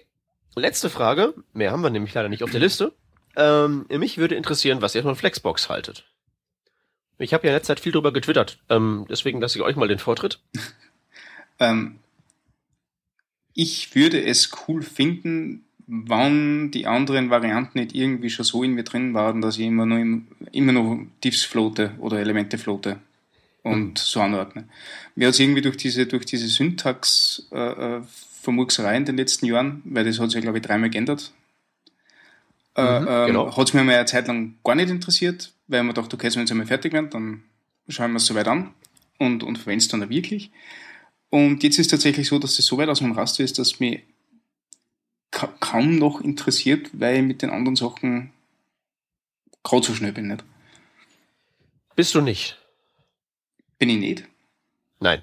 letzte 0.54 0.88
Frage. 0.88 1.34
Mehr 1.52 1.72
haben 1.72 1.82
wir 1.82 1.90
nämlich 1.90 2.14
leider 2.14 2.28
nicht 2.28 2.44
auf 2.44 2.50
der 2.50 2.60
Liste. 2.60 2.92
Ähm, 3.36 3.86
mich 3.88 4.18
würde 4.18 4.36
interessieren, 4.36 4.80
was 4.80 4.94
ihr 4.94 5.02
von 5.02 5.16
Flexbox 5.16 5.68
haltet. 5.68 6.04
Ich 7.18 7.34
habe 7.34 7.44
ja 7.46 7.50
in 7.50 7.56
letzter 7.56 7.74
Zeit 7.74 7.80
viel 7.80 7.92
drüber 7.92 8.12
getwittert, 8.12 8.58
ähm, 8.68 9.06
deswegen 9.08 9.40
lasse 9.40 9.58
ich 9.58 9.64
euch 9.64 9.76
mal 9.76 9.88
den 9.88 9.98
Vortritt. 9.98 10.40
Ähm, 11.60 12.00
ich 13.54 13.94
würde 13.94 14.20
es 14.20 14.50
cool 14.66 14.82
finden, 14.82 15.64
wann 15.86 16.72
die 16.72 16.88
anderen 16.88 17.30
Varianten 17.30 17.78
nicht 17.78 17.94
irgendwie 17.94 18.28
schon 18.28 18.44
so 18.44 18.64
in 18.64 18.72
mir 18.72 18.82
drin 18.82 19.14
waren, 19.14 19.40
dass 19.40 19.56
ich 19.56 19.64
immer 19.64 19.86
nur, 19.86 19.98
im, 20.00 20.26
immer 20.50 20.72
nur 20.72 21.06
Diffs 21.22 21.44
floate 21.44 21.94
oder 22.00 22.18
Elemente 22.18 22.58
floate 22.58 22.98
und 23.64 23.98
so 23.98 24.20
anordne. 24.20 24.68
Mir 25.16 25.26
hat 25.26 25.34
es 25.34 25.40
irgendwie 25.40 25.62
durch 25.62 25.76
diese, 25.76 26.06
durch 26.06 26.24
diese 26.26 26.48
Syntax 26.48 27.48
äh, 27.50 27.96
äh, 27.96 28.02
Vermurkserei 28.42 28.96
in 28.96 29.04
den 29.06 29.16
letzten 29.16 29.46
Jahren, 29.46 29.82
weil 29.84 30.04
das 30.04 30.20
hat 30.20 30.30
sich 30.30 30.42
glaube 30.42 30.58
ich, 30.58 30.64
dreimal 30.64 30.90
geändert, 30.90 31.32
äh, 32.76 33.00
Mhm, 33.00 33.06
ähm, 33.08 33.26
genau. 33.26 33.56
hat 33.56 33.68
es 33.68 33.74
mir 33.74 33.84
mal 33.84 33.94
eine 33.94 34.04
Zeit 34.04 34.26
lang 34.28 34.56
gar 34.64 34.74
nicht 34.74 34.90
interessiert, 34.90 35.52
weil 35.68 35.82
man 35.82 35.94
dachte, 35.94 36.16
okay, 36.16 36.30
wenn 36.34 36.46
sie 36.46 36.52
einmal 36.52 36.66
fertig 36.66 36.92
werden, 36.92 37.10
dann 37.10 37.44
schauen 37.88 38.12
wir 38.12 38.16
es 38.18 38.26
soweit 38.26 38.48
an 38.48 38.74
und, 39.18 39.42
und 39.42 39.56
verwenden 39.58 39.78
es 39.78 39.88
dann 39.88 40.02
auch 40.02 40.08
wirklich. 40.08 40.50
Und 41.30 41.62
jetzt 41.62 41.78
ist 41.78 41.90
tatsächlich 41.90 42.28
so, 42.28 42.38
dass 42.38 42.58
es 42.58 42.66
so 42.66 42.78
weit 42.78 42.88
aus 42.88 43.00
meinem 43.00 43.12
Raster 43.12 43.44
ist, 43.44 43.58
dass 43.58 43.80
mich 43.80 44.02
ka 45.30 45.48
kaum 45.60 45.98
noch 45.98 46.20
interessiert, 46.20 46.90
weil 46.92 47.16
ich 47.16 47.22
mit 47.22 47.42
den 47.42 47.50
anderen 47.50 47.76
Sachen 47.76 48.32
gerade 49.62 49.86
so 49.86 49.94
schnell 49.94 50.12
bin 50.12 50.28
nicht. 50.28 50.44
Bist 51.96 52.14
du 52.14 52.20
nicht? 52.20 52.58
Bin 53.78 53.88
ich 53.88 53.98
nicht. 53.98 54.24
Nein. 55.00 55.22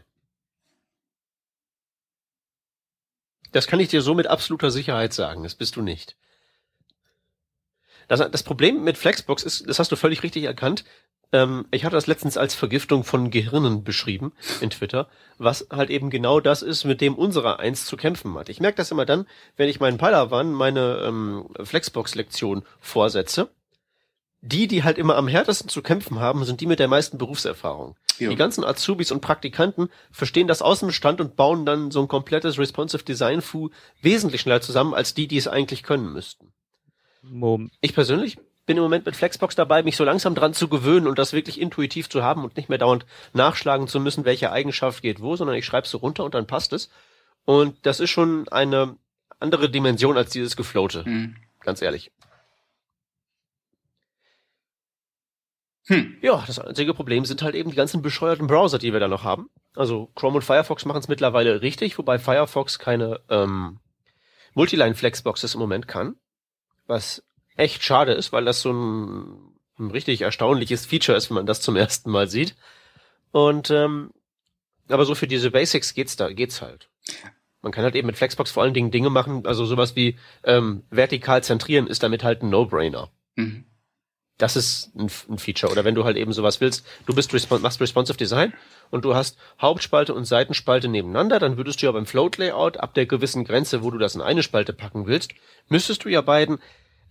Das 3.51 3.67
kann 3.67 3.79
ich 3.79 3.89
dir 3.89 4.01
so 4.01 4.13
mit 4.13 4.27
absoluter 4.27 4.71
Sicherheit 4.71 5.13
sagen. 5.13 5.43
Das 5.43 5.55
bist 5.55 5.75
du 5.75 5.81
nicht. 5.81 6.15
Das, 8.07 8.19
das 8.31 8.43
Problem 8.43 8.83
mit 8.83 8.97
Flexbox 8.97 9.43
ist, 9.43 9.69
das 9.69 9.79
hast 9.79 9.91
du 9.91 9.95
völlig 9.95 10.23
richtig 10.23 10.43
erkannt. 10.43 10.83
Ähm, 11.31 11.65
ich 11.71 11.85
hatte 11.85 11.95
das 11.95 12.07
letztens 12.07 12.37
als 12.37 12.55
Vergiftung 12.55 13.03
von 13.03 13.31
Gehirnen 13.31 13.83
beschrieben 13.83 14.33
in 14.59 14.69
Twitter, 14.69 15.09
was 15.37 15.67
halt 15.71 15.89
eben 15.89 16.09
genau 16.09 16.39
das 16.39 16.61
ist, 16.61 16.83
mit 16.83 17.01
dem 17.01 17.15
unserer 17.15 17.59
eins 17.59 17.85
zu 17.85 17.95
kämpfen 17.95 18.33
hat. 18.35 18.49
Ich 18.49 18.59
merke 18.59 18.77
das 18.77 18.91
immer 18.91 19.05
dann, 19.05 19.27
wenn 19.55 19.69
ich 19.69 19.79
meinen 19.79 19.97
Padawan 19.97 20.51
meine 20.51 21.03
ähm, 21.05 21.47
Flexbox-Lektion 21.61 22.63
vorsetze. 22.79 23.49
Die, 24.43 24.67
die 24.67 24.83
halt 24.83 24.97
immer 24.97 25.17
am 25.17 25.27
härtesten 25.27 25.69
zu 25.69 25.83
kämpfen 25.83 26.19
haben, 26.19 26.43
sind 26.45 26.61
die 26.61 26.65
mit 26.65 26.79
der 26.79 26.87
meisten 26.87 27.19
Berufserfahrung. 27.19 27.95
Ja. 28.17 28.29
Die 28.29 28.35
ganzen 28.35 28.63
Azubis 28.63 29.11
und 29.11 29.21
Praktikanten 29.21 29.89
verstehen 30.11 30.47
das 30.47 30.63
aus 30.63 30.79
dem 30.79 30.91
Stand 30.91 31.21
und 31.21 31.35
bauen 31.35 31.65
dann 31.65 31.91
so 31.91 32.01
ein 32.01 32.07
komplettes 32.07 32.57
Responsive 32.57 33.03
Design 33.03 33.41
Fu 33.41 33.69
wesentlich 34.01 34.41
schneller 34.41 34.61
zusammen 34.61 34.95
als 34.95 35.13
die, 35.13 35.27
die 35.27 35.37
es 35.37 35.47
eigentlich 35.47 35.83
können 35.83 36.11
müssten. 36.11 36.51
Mom 37.21 37.69
Ich 37.81 37.93
persönlich 37.93 38.37
bin 38.65 38.77
im 38.77 38.83
Moment 38.83 39.05
mit 39.05 39.15
Flexbox 39.15 39.55
dabei, 39.55 39.83
mich 39.83 39.95
so 39.95 40.03
langsam 40.03 40.33
dran 40.33 40.53
zu 40.53 40.67
gewöhnen 40.67 41.07
und 41.07 41.19
das 41.19 41.33
wirklich 41.33 41.59
intuitiv 41.59 42.09
zu 42.09 42.23
haben 42.23 42.43
und 42.43 42.57
nicht 42.57 42.69
mehr 42.69 42.77
dauernd 42.77 43.05
nachschlagen 43.33 43.87
zu 43.87 43.99
müssen, 43.99 44.25
welche 44.25 44.51
Eigenschaft 44.51 45.01
geht 45.01 45.21
wo, 45.21 45.35
sondern 45.35 45.55
ich 45.55 45.65
schreibe 45.65 45.87
so 45.87 45.97
runter 45.97 46.23
und 46.23 46.33
dann 46.33 46.47
passt 46.47 46.73
es. 46.73 46.89
Und 47.45 47.77
das 47.85 47.99
ist 47.99 48.09
schon 48.11 48.47
eine 48.49 48.95
andere 49.39 49.69
Dimension 49.69 50.17
als 50.17 50.31
dieses 50.31 50.55
Gefloate, 50.55 51.05
Hm. 51.05 51.35
ganz 51.59 51.81
ehrlich. 51.81 52.11
Hm. 55.91 56.15
Ja, 56.21 56.41
das 56.47 56.57
einzige 56.57 56.93
Problem 56.93 57.25
sind 57.25 57.41
halt 57.41 57.53
eben 57.53 57.69
die 57.69 57.75
ganzen 57.75 58.01
bescheuerten 58.01 58.47
Browser, 58.47 58.79
die 58.79 58.93
wir 58.93 59.01
da 59.01 59.09
noch 59.09 59.25
haben. 59.25 59.49
Also 59.75 60.09
Chrome 60.15 60.37
und 60.37 60.41
Firefox 60.41 60.85
machen 60.85 60.99
es 60.99 61.09
mittlerweile 61.09 61.61
richtig, 61.61 61.97
wobei 61.97 62.17
Firefox 62.17 62.79
keine 62.79 63.19
ähm, 63.27 63.79
Multiline-Flexboxes 64.53 65.53
im 65.53 65.59
Moment 65.59 65.89
kann. 65.89 66.15
Was 66.87 67.23
echt 67.57 67.83
schade 67.83 68.13
ist, 68.13 68.31
weil 68.31 68.45
das 68.45 68.61
so 68.61 68.71
ein, 68.71 69.53
ein 69.79 69.91
richtig 69.91 70.21
erstaunliches 70.21 70.85
Feature 70.85 71.17
ist, 71.17 71.29
wenn 71.29 71.35
man 71.35 71.45
das 71.45 71.59
zum 71.59 71.75
ersten 71.75 72.09
Mal 72.09 72.29
sieht. 72.29 72.55
Und 73.31 73.69
ähm, 73.69 74.11
aber 74.87 75.03
so 75.03 75.13
für 75.13 75.27
diese 75.27 75.51
Basics 75.51 75.93
geht's 75.93 76.15
da, 76.15 76.31
geht's 76.31 76.61
halt. 76.61 76.87
Man 77.61 77.73
kann 77.73 77.83
halt 77.83 77.95
eben 77.95 78.07
mit 78.07 78.15
Flexbox 78.15 78.49
vor 78.51 78.63
allen 78.63 78.73
Dingen 78.73 78.91
Dinge 78.91 79.09
machen, 79.09 79.45
also 79.45 79.65
sowas 79.65 79.97
wie 79.97 80.17
ähm, 80.45 80.83
vertikal 80.89 81.43
zentrieren 81.43 81.87
ist 81.87 82.01
damit 82.01 82.23
halt 82.23 82.43
ein 82.43 82.49
No-Brainer. 82.49 83.09
Mhm. 83.35 83.65
Das 84.41 84.55
ist 84.55 84.89
ein, 84.95 85.11
ein 85.29 85.37
Feature. 85.37 85.71
Oder 85.71 85.85
wenn 85.85 85.93
du 85.93 86.03
halt 86.03 86.17
eben 86.17 86.33
sowas 86.33 86.61
willst, 86.61 86.83
du 87.05 87.13
bist 87.13 87.31
respon 87.31 87.61
machst 87.61 87.79
responsive 87.79 88.17
Design 88.17 88.53
und 88.89 89.05
du 89.05 89.13
hast 89.13 89.37
Hauptspalte 89.61 90.15
und 90.15 90.25
Seitenspalte 90.25 90.87
nebeneinander, 90.87 91.37
dann 91.37 91.57
würdest 91.57 91.79
du 91.79 91.85
ja 91.85 91.91
beim 91.91 92.07
Float 92.07 92.37
Layout 92.37 92.77
ab 92.77 92.95
der 92.95 93.05
gewissen 93.05 93.43
Grenze, 93.43 93.83
wo 93.83 93.91
du 93.91 93.99
das 93.99 94.15
in 94.15 94.21
eine 94.21 94.41
Spalte 94.41 94.73
packen 94.73 95.05
willst, 95.05 95.35
müsstest 95.69 96.05
du 96.05 96.09
ja 96.09 96.21
beiden 96.21 96.57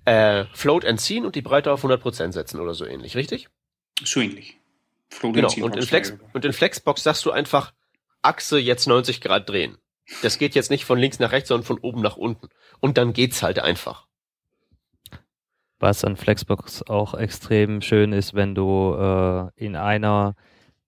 äh, 0.06 0.46
Float 0.54 0.82
entziehen 0.82 1.24
und 1.24 1.36
die 1.36 1.40
Breite 1.40 1.70
auf 1.70 1.84
100% 1.84 2.32
setzen 2.32 2.58
oder 2.58 2.74
so 2.74 2.84
ähnlich, 2.84 3.14
richtig? 3.14 3.48
So 4.02 4.20
ähnlich. 4.20 4.56
Genau, 5.22 5.52
und 5.60 5.76
in, 5.76 5.82
Flex, 5.82 6.14
und 6.32 6.44
in 6.44 6.52
Flexbox 6.52 7.04
sagst 7.04 7.24
du 7.24 7.30
einfach 7.30 7.72
Achse 8.22 8.58
jetzt 8.58 8.88
90 8.88 9.20
Grad 9.20 9.48
drehen. 9.48 9.78
Das 10.22 10.38
geht 10.38 10.56
jetzt 10.56 10.70
nicht 10.70 10.84
von 10.84 10.98
links 10.98 11.20
nach 11.20 11.30
rechts, 11.30 11.48
sondern 11.48 11.64
von 11.64 11.78
oben 11.78 12.00
nach 12.02 12.16
unten. 12.16 12.48
Und 12.80 12.98
dann 12.98 13.12
geht's 13.12 13.40
halt 13.44 13.60
einfach. 13.60 14.08
Was 15.80 16.04
an 16.04 16.16
Flexbox 16.16 16.82
auch 16.88 17.14
extrem 17.14 17.80
schön 17.80 18.12
ist, 18.12 18.34
wenn 18.34 18.54
du 18.54 18.94
äh, 18.94 19.48
in 19.56 19.76
einer 19.76 20.34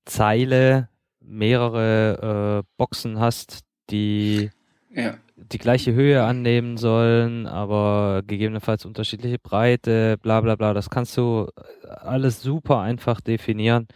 Zeile 0.05 0.89
mehrere 1.21 2.63
äh, 2.63 2.69
Boxen 2.77 3.19
hast, 3.19 3.61
die 3.91 4.51
Ja. 4.91 5.15
die 5.37 5.59
gleiche 5.59 5.95
Höhe 5.95 6.23
annehmen 6.25 6.77
sollen, 6.77 7.47
aber 7.47 8.23
gegebenenfalls 8.27 8.85
unterschiedliche 8.85 9.39
Breite, 9.39 10.19
bla 10.19 10.41
bla 10.43 10.57
bla. 10.57 10.75
Das 10.75 10.91
kannst 10.91 11.17
du 11.17 11.49
alles 11.89 12.43
super 12.43 12.81
einfach 12.81 13.21
definieren, 13.23 13.87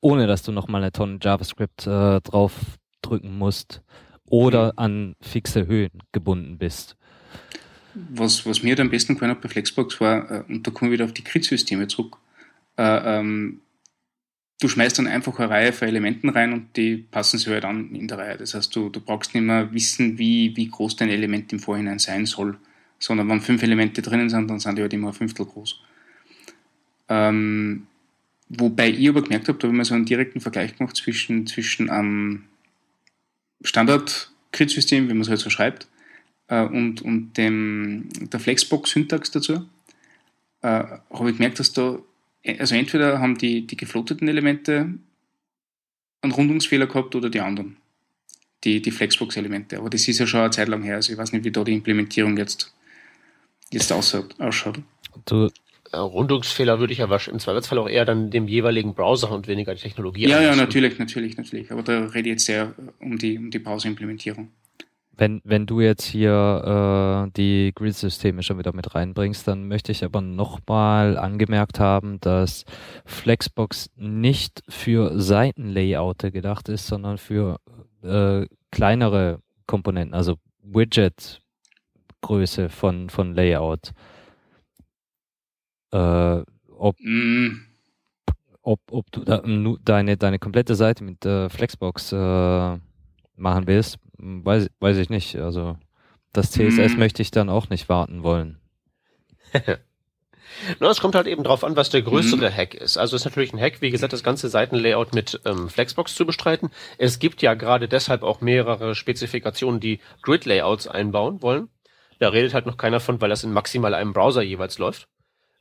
ohne 0.00 0.26
dass 0.28 0.44
du 0.44 0.52
nochmal 0.52 0.82
eine 0.82 0.92
Tonne 0.92 1.18
JavaScript 1.20 1.86
äh, 1.88 2.20
draufdrücken 2.20 3.36
musst 3.36 3.82
oder 4.26 4.74
an 4.76 5.14
fixe 5.20 5.66
Höhen 5.66 5.90
gebunden 6.12 6.58
bist. 6.58 6.96
Was, 7.94 8.44
was 8.44 8.62
mir 8.62 8.78
am 8.80 8.90
besten 8.90 9.14
gefallen 9.14 9.30
hat 9.30 9.40
bei 9.40 9.48
Flexbox 9.48 10.00
war, 10.00 10.30
äh, 10.30 10.44
und 10.48 10.66
da 10.66 10.70
kommen 10.70 10.90
wir 10.90 10.94
wieder 10.94 11.04
auf 11.04 11.12
die 11.12 11.24
Grid-Systeme 11.24 11.86
zurück, 11.88 12.18
äh, 12.76 13.18
ähm, 13.18 13.60
du 14.60 14.68
schmeißt 14.68 14.98
dann 14.98 15.06
einfach 15.06 15.38
eine 15.38 15.50
Reihe 15.50 15.72
von 15.72 15.88
Elementen 15.88 16.28
rein 16.28 16.52
und 16.52 16.76
die 16.76 16.96
passen 16.96 17.38
sich 17.38 17.48
halt 17.48 17.64
an 17.64 17.94
in 17.94 18.08
der 18.08 18.18
Reihe. 18.18 18.36
Das 18.36 18.54
heißt, 18.54 18.74
du, 18.74 18.88
du 18.88 19.00
brauchst 19.00 19.34
nicht 19.34 19.44
mehr 19.44 19.72
wissen, 19.72 20.18
wie, 20.18 20.56
wie 20.56 20.68
groß 20.68 20.96
dein 20.96 21.10
Element 21.10 21.52
im 21.52 21.60
Vorhinein 21.60 21.98
sein 21.98 22.26
soll, 22.26 22.56
sondern 22.98 23.28
wenn 23.28 23.40
fünf 23.40 23.62
Elemente 23.62 24.02
drinnen 24.02 24.30
sind, 24.30 24.48
dann 24.48 24.60
sind 24.60 24.76
die 24.76 24.82
halt 24.82 24.92
immer 24.92 25.08
ein 25.08 25.14
Fünftel 25.14 25.46
groß. 25.46 25.80
Ähm, 27.08 27.86
wobei 28.48 28.90
ich 28.90 29.08
aber 29.08 29.22
gemerkt 29.22 29.48
habe, 29.48 29.58
da 29.58 29.64
habe 29.64 29.74
ich 29.74 29.78
mal 29.78 29.84
so 29.84 29.94
einen 29.94 30.06
direkten 30.06 30.40
Vergleich 30.40 30.76
gemacht 30.76 30.96
zwischen, 30.96 31.46
zwischen 31.46 31.90
einem 31.90 32.44
Standard-Grid-System, 33.62 35.08
wie 35.08 35.12
man 35.12 35.22
es 35.22 35.28
halt 35.28 35.40
so 35.40 35.50
schreibt, 35.50 35.86
äh, 36.48 36.64
und, 36.64 37.02
und 37.02 37.34
dem, 37.36 38.08
der 38.32 38.40
Flexbox-Syntax 38.40 39.30
dazu, 39.30 39.68
äh, 40.62 40.84
habe 41.10 41.30
ich 41.30 41.36
gemerkt, 41.36 41.58
dass 41.58 41.72
da, 41.72 41.98
also 42.58 42.74
entweder 42.74 43.20
haben 43.20 43.38
die, 43.38 43.66
die 43.66 43.76
gefloteten 43.76 44.28
Elemente 44.28 44.94
einen 46.22 46.32
Rundungsfehler 46.32 46.86
gehabt 46.86 47.14
oder 47.14 47.30
die 47.30 47.40
anderen, 47.40 47.76
die, 48.64 48.80
die 48.80 48.90
Flexbox-Elemente. 48.90 49.78
Aber 49.78 49.90
das 49.90 50.08
ist 50.08 50.18
ja 50.18 50.26
schon 50.26 50.40
eine 50.40 50.50
Zeit 50.50 50.68
lang 50.68 50.82
her, 50.82 50.96
also 50.96 51.12
ich 51.12 51.18
weiß 51.18 51.32
nicht, 51.32 51.44
wie 51.44 51.50
da 51.50 51.64
die 51.64 51.74
Implementierung 51.74 52.36
jetzt, 52.36 52.72
jetzt 53.70 53.92
ausschaut. 53.92 54.80
Du, 55.26 55.50
Äh, 55.94 55.98
Rundungsfehler 55.98 56.80
würde 56.80 56.92
ich 56.92 56.98
ja 56.98 57.04
im 57.04 57.38
Zweifelsfall 57.38 57.78
auch 57.78 57.88
eher 57.88 58.04
dann 58.04 58.30
dem 58.30 58.48
jeweiligen 58.48 58.94
Browser 58.94 59.30
und 59.30 59.46
weniger 59.46 59.74
die 59.74 59.80
Technologie 59.80 60.26
Ja, 60.26 60.42
ja, 60.42 60.56
natürlich, 60.56 60.98
natürlich, 60.98 61.36
natürlich. 61.36 61.70
Aber 61.70 61.82
da 61.82 62.06
rede 62.06 62.28
ich 62.28 62.34
jetzt 62.34 62.46
sehr 62.46 62.74
um 62.98 63.16
die, 63.16 63.38
um 63.38 63.50
die 63.50 63.60
Browser-Implementierung. 63.60 64.50
Wenn, 65.16 65.40
wenn 65.44 65.66
du 65.66 65.80
jetzt 65.80 66.04
hier 66.04 67.26
äh, 67.26 67.30
die 67.36 67.72
Grid-Systeme 67.74 68.42
schon 68.42 68.58
wieder 68.58 68.74
mit 68.74 68.94
reinbringst, 68.94 69.46
dann 69.46 69.68
möchte 69.68 69.92
ich 69.92 70.04
aber 70.04 70.20
nochmal 70.20 71.16
angemerkt 71.16 71.80
haben, 71.80 72.20
dass 72.20 72.64
Flexbox 73.04 73.90
nicht 73.96 74.62
für 74.68 75.20
Seitenlayouter 75.20 76.30
gedacht 76.30 76.68
ist, 76.68 76.86
sondern 76.86 77.18
für 77.18 77.60
äh, 78.02 78.46
kleinere 78.70 79.40
Komponenten, 79.66 80.14
also 80.14 80.36
Widget-Größe 80.62 82.68
von, 82.68 83.10
von 83.10 83.34
Layout. 83.34 83.92
Äh, 85.92 86.42
ob, 86.76 86.96
Mm, 87.00 87.60
ob, 88.62 88.80
ob 88.90 89.10
du 89.12 89.24
da, 89.24 89.42
nu, 89.46 89.76
deine, 89.84 90.16
deine 90.16 90.38
komplette 90.38 90.74
Seite 90.74 91.04
mit 91.04 91.24
äh, 91.24 91.48
Flexbox 91.48 92.12
äh, 92.12 92.78
machen 93.36 93.66
willst, 93.66 93.98
weiß, 94.18 94.68
weiß 94.80 94.96
ich 94.98 95.10
nicht. 95.10 95.36
Also 95.36 95.76
das 96.32 96.50
CSS 96.52 96.92
Hm. 96.92 96.98
möchte 96.98 97.22
ich 97.22 97.30
dann 97.30 97.48
auch 97.48 97.68
nicht 97.70 97.88
warten 97.88 98.22
wollen. 98.22 98.58
Na, 100.78 100.88
es 100.90 101.00
kommt 101.00 101.14
halt 101.14 101.26
eben 101.26 101.42
drauf 101.42 101.64
an, 101.64 101.74
was 101.76 101.90
der 101.90 102.02
größere 102.02 102.52
Hack 102.52 102.74
ist. 102.74 102.96
Also 102.96 103.16
es 103.16 103.22
ist 103.22 103.26
natürlich 103.26 103.52
ein 103.52 103.60
Hack, 103.60 103.80
wie 103.80 103.90
gesagt, 103.90 104.12
das 104.12 104.22
ganze 104.22 104.48
Seitenlayout 104.48 105.14
mit 105.14 105.40
ähm, 105.44 105.68
Flexbox 105.68 106.14
zu 106.14 106.26
bestreiten. 106.26 106.70
Es 106.98 107.18
gibt 107.18 107.42
ja 107.42 107.54
gerade 107.54 107.88
deshalb 107.88 108.22
auch 108.22 108.40
mehrere 108.40 108.94
Spezifikationen, 108.94 109.80
die 109.80 110.00
Grid-Layouts 110.22 110.86
einbauen 110.86 111.42
wollen. 111.42 111.68
Da 112.20 112.28
redet 112.28 112.54
halt 112.54 112.66
noch 112.66 112.76
keiner 112.76 113.00
von, 113.00 113.20
weil 113.20 113.30
das 113.30 113.42
in 113.42 113.52
maximal 113.52 113.94
einem 113.94 114.12
Browser 114.12 114.42
jeweils 114.42 114.78
läuft. 114.78 115.08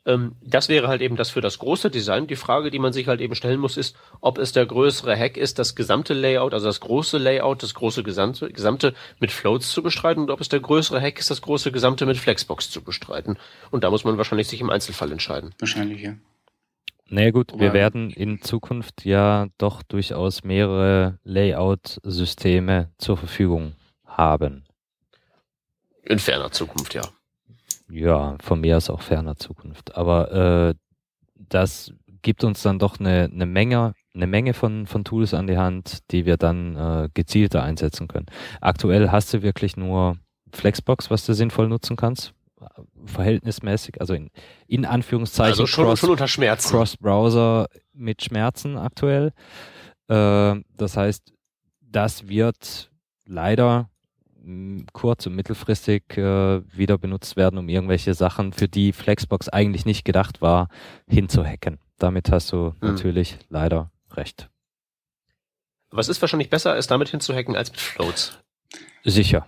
Ähm, 0.05 0.35
das 0.41 0.69
wäre 0.69 0.87
halt 0.87 1.01
eben 1.01 1.15
das 1.15 1.29
für 1.29 1.41
das 1.41 1.59
große 1.59 1.89
Design. 1.89 2.27
Die 2.27 2.35
Frage, 2.35 2.71
die 2.71 2.79
man 2.79 2.93
sich 2.93 3.07
halt 3.07 3.21
eben 3.21 3.35
stellen 3.35 3.59
muss, 3.59 3.77
ist, 3.77 3.95
ob 4.21 4.37
es 4.37 4.51
der 4.51 4.65
größere 4.65 5.17
Hack 5.17 5.37
ist, 5.37 5.59
das 5.59 5.75
gesamte 5.75 6.13
Layout, 6.13 6.53
also 6.53 6.65
das 6.67 6.81
große 6.81 7.17
Layout, 7.17 7.63
das 7.63 7.73
große 7.73 8.03
gesamte, 8.03 8.51
gesamte 8.51 8.93
mit 9.19 9.31
Floats 9.31 9.71
zu 9.71 9.81
bestreiten, 9.81 10.23
und 10.23 10.31
ob 10.31 10.41
es 10.41 10.49
der 10.49 10.59
größere 10.59 10.99
Hack 10.99 11.19
ist, 11.19 11.31
das 11.31 11.41
große 11.41 11.71
gesamte 11.71 12.05
mit 12.05 12.17
Flexbox 12.17 12.69
zu 12.69 12.81
bestreiten. 12.81 13.37
Und 13.71 13.83
da 13.83 13.89
muss 13.89 14.03
man 14.03 14.17
wahrscheinlich 14.17 14.47
sich 14.47 14.61
im 14.61 14.69
Einzelfall 14.69 15.11
entscheiden. 15.11 15.55
wahrscheinlich, 15.59 16.01
ja. 16.01 16.15
Naja 17.07 17.31
gut, 17.31 17.51
wir 17.59 17.73
werden 17.73 18.09
in 18.09 18.41
Zukunft 18.41 19.05
ja 19.05 19.47
doch 19.57 19.83
durchaus 19.83 20.43
mehrere 20.43 21.19
Layout-Systeme 21.23 22.89
zur 22.97 23.17
Verfügung 23.17 23.75
haben. 24.05 24.63
In 26.03 26.17
ferner 26.17 26.51
Zukunft, 26.51 26.95
ja. 26.95 27.03
Ja, 27.93 28.37
von 28.41 28.59
mir 28.59 28.77
aus 28.77 28.89
auch 28.89 29.01
ferner 29.01 29.35
Zukunft. 29.35 29.95
Aber 29.95 30.71
äh, 30.71 30.73
das 31.35 31.93
gibt 32.23 32.43
uns 32.43 32.63
dann 32.63 32.79
doch 32.79 32.99
eine, 32.99 33.29
eine 33.31 33.45
Menge, 33.45 33.93
eine 34.15 34.25
Menge 34.25 34.55
von, 34.55 34.87
von 34.87 35.03
Tools 35.03 35.35
an 35.35 35.45
die 35.45 35.57
Hand, 35.57 35.99
die 36.09 36.25
wir 36.25 36.37
dann 36.37 36.75
äh, 36.75 37.09
gezielter 37.13 37.61
einsetzen 37.61 38.07
können. 38.07 38.25
Aktuell 38.61 39.11
hast 39.11 39.31
du 39.33 39.43
wirklich 39.43 39.77
nur 39.77 40.17
Flexbox, 40.51 41.11
was 41.11 41.23
du 41.25 41.33
sinnvoll 41.33 41.67
nutzen 41.67 41.95
kannst. 41.95 42.33
Verhältnismäßig, 43.05 44.01
also 44.01 44.15
in, 44.15 44.31
in 44.67 44.85
Anführungszeichen 44.85 45.51
Also 45.51 45.67
schon, 45.67 45.85
cross, 45.85 45.99
schon 45.99 46.09
unter 46.11 46.27
Schmerzen. 46.27 46.69
Cross-Browser 46.69 47.67
mit 47.93 48.23
Schmerzen 48.23 48.77
aktuell. 48.77 49.33
Äh, 50.07 50.55
das 50.75 50.97
heißt, 50.97 51.31
das 51.81 52.27
wird 52.27 52.89
leider 53.25 53.89
kurz- 54.93 55.25
und 55.25 55.35
mittelfristig 55.35 56.17
äh, 56.17 56.61
wieder 56.75 56.97
benutzt 56.97 57.35
werden, 57.35 57.57
um 57.57 57.69
irgendwelche 57.69 58.13
Sachen, 58.13 58.53
für 58.53 58.67
die 58.67 58.93
Flexbox 58.93 59.49
eigentlich 59.49 59.85
nicht 59.85 60.05
gedacht 60.05 60.41
war, 60.41 60.67
hinzuhacken. 61.07 61.79
Damit 61.97 62.31
hast 62.31 62.51
du 62.51 62.67
Hm. 62.71 62.75
natürlich 62.81 63.37
leider 63.49 63.91
recht. 64.11 64.49
Was 65.91 66.09
ist 66.09 66.21
wahrscheinlich 66.21 66.49
besser, 66.49 66.75
es 66.75 66.87
damit 66.87 67.09
hinzuhacken 67.09 67.55
als 67.55 67.71
mit 67.71 67.79
Floats? 67.79 68.39
Sicher. 69.03 69.45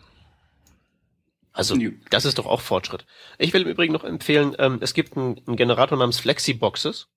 Also, 1.51 1.77
das 2.09 2.25
ist 2.25 2.37
doch 2.37 2.45
auch 2.45 2.61
Fortschritt. 2.61 3.05
Ich 3.37 3.53
will 3.53 3.61
im 3.61 3.67
Übrigen 3.69 3.93
noch 3.93 4.03
empfehlen, 4.03 4.55
ähm, 4.59 4.79
es 4.81 4.93
gibt 4.93 5.15
einen, 5.15 5.39
einen 5.47 5.55
Generator 5.55 5.97
namens 5.97 6.19
Flexiboxes. 6.19 7.07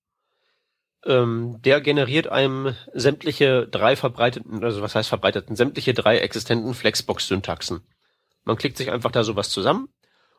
Ähm, 1.05 1.61
der 1.63 1.79
generiert 1.79 2.27
einem 2.27 2.75
sämtliche 2.93 3.67
drei 3.67 3.95
verbreiteten, 3.95 4.63
also 4.63 4.81
was 4.81 4.95
heißt 4.95 5.09
verbreiteten, 5.09 5.55
sämtliche 5.55 5.93
drei 5.93 6.17
existenten 6.17 6.73
Flexbox-Syntaxen. 6.73 7.81
Man 8.43 8.57
klickt 8.57 8.77
sich 8.77 8.91
einfach 8.91 9.11
da 9.11 9.23
sowas 9.23 9.49
zusammen 9.49 9.87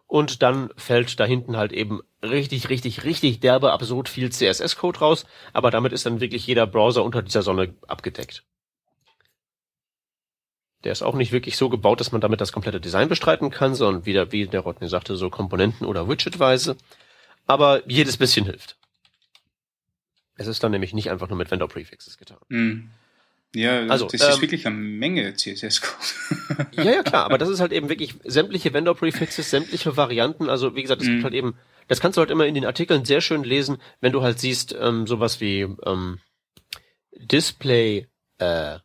und 0.07 0.43
dann 0.43 0.71
fällt 0.77 1.19
da 1.19 1.25
hinten 1.25 1.57
halt 1.57 1.73
eben 1.73 2.01
richtig, 2.23 2.69
richtig, 2.69 3.05
richtig 3.05 3.41
derbe, 3.41 3.73
absurd 3.73 4.09
viel 4.09 4.31
CSS-Code 4.31 4.99
raus, 4.99 5.25
aber 5.53 5.71
damit 5.71 5.93
ist 5.93 6.05
dann 6.05 6.21
wirklich 6.21 6.47
jeder 6.47 6.67
Browser 6.67 7.05
unter 7.05 7.23
dieser 7.23 7.43
Sonne 7.43 7.75
abgedeckt. 7.87 8.45
Der 10.85 10.93
ist 10.93 11.03
auch 11.03 11.15
nicht 11.15 11.33
wirklich 11.33 11.57
so 11.57 11.69
gebaut, 11.69 12.01
dass 12.01 12.13
man 12.13 12.21
damit 12.21 12.41
das 12.41 12.53
komplette 12.53 12.81
Design 12.81 13.09
bestreiten 13.09 13.51
kann, 13.51 13.75
sondern 13.75 14.07
wieder, 14.07 14.33
wie 14.33 14.47
der 14.47 14.61
Rodney 14.61 14.89
sagte, 14.89 15.15
so 15.17 15.29
Komponenten- 15.29 15.87
oder 15.87 16.09
Widgetweise. 16.09 16.77
Aber 17.47 17.83
jedes 17.89 18.17
bisschen 18.17 18.47
hilft. 18.47 18.80
Es 20.41 20.47
ist 20.47 20.63
dann 20.65 20.73
nämlich 20.73 20.95
nicht 20.95 21.11
einfach 21.11 21.29
nur 21.29 21.37
mit 21.37 21.51
Vendor-Prefixes 21.51 22.17
getan. 22.17 22.39
Mm. 22.49 22.89
Ja, 23.55 23.81
Also, 23.89 24.07
das 24.07 24.23
ist 24.23 24.37
ähm, 24.37 24.41
wirklich 24.41 24.67
eine 24.67 24.75
Menge 24.77 25.35
CSS-Code. 25.35 26.67
Ja, 26.83 26.93
ja, 26.93 27.03
klar, 27.03 27.25
aber 27.27 27.37
das 27.37 27.51
ist 27.51 27.61
halt 27.61 27.73
eben 27.73 27.91
wirklich 27.91 28.15
sämtliche 28.25 28.73
Vendor-Prefixes, 28.73 29.51
sämtliche 29.51 29.99
Varianten. 29.99 30.49
Also, 30.49 30.75
wie 30.77 30.81
gesagt, 30.83 31.03
es 31.03 31.09
Mhm. 31.09 31.13
gibt 31.13 31.25
halt 31.25 31.35
eben, 31.35 31.57
das 31.89 32.01
kannst 32.01 32.17
du 32.17 32.21
halt 32.21 32.31
immer 32.31 32.47
in 32.47 32.55
den 32.55 32.65
Artikeln 32.65 33.05
sehr 33.05 33.21
schön 33.21 33.45
lesen, 33.45 33.77
wenn 34.01 34.13
du 34.13 34.23
halt 34.23 34.39
siehst, 34.41 34.75
ähm, 34.81 35.07
sowas 35.07 35.41
wie 35.43 35.61
ähm, 35.85 36.21
Display, 37.13 38.07
äh, 38.39 38.79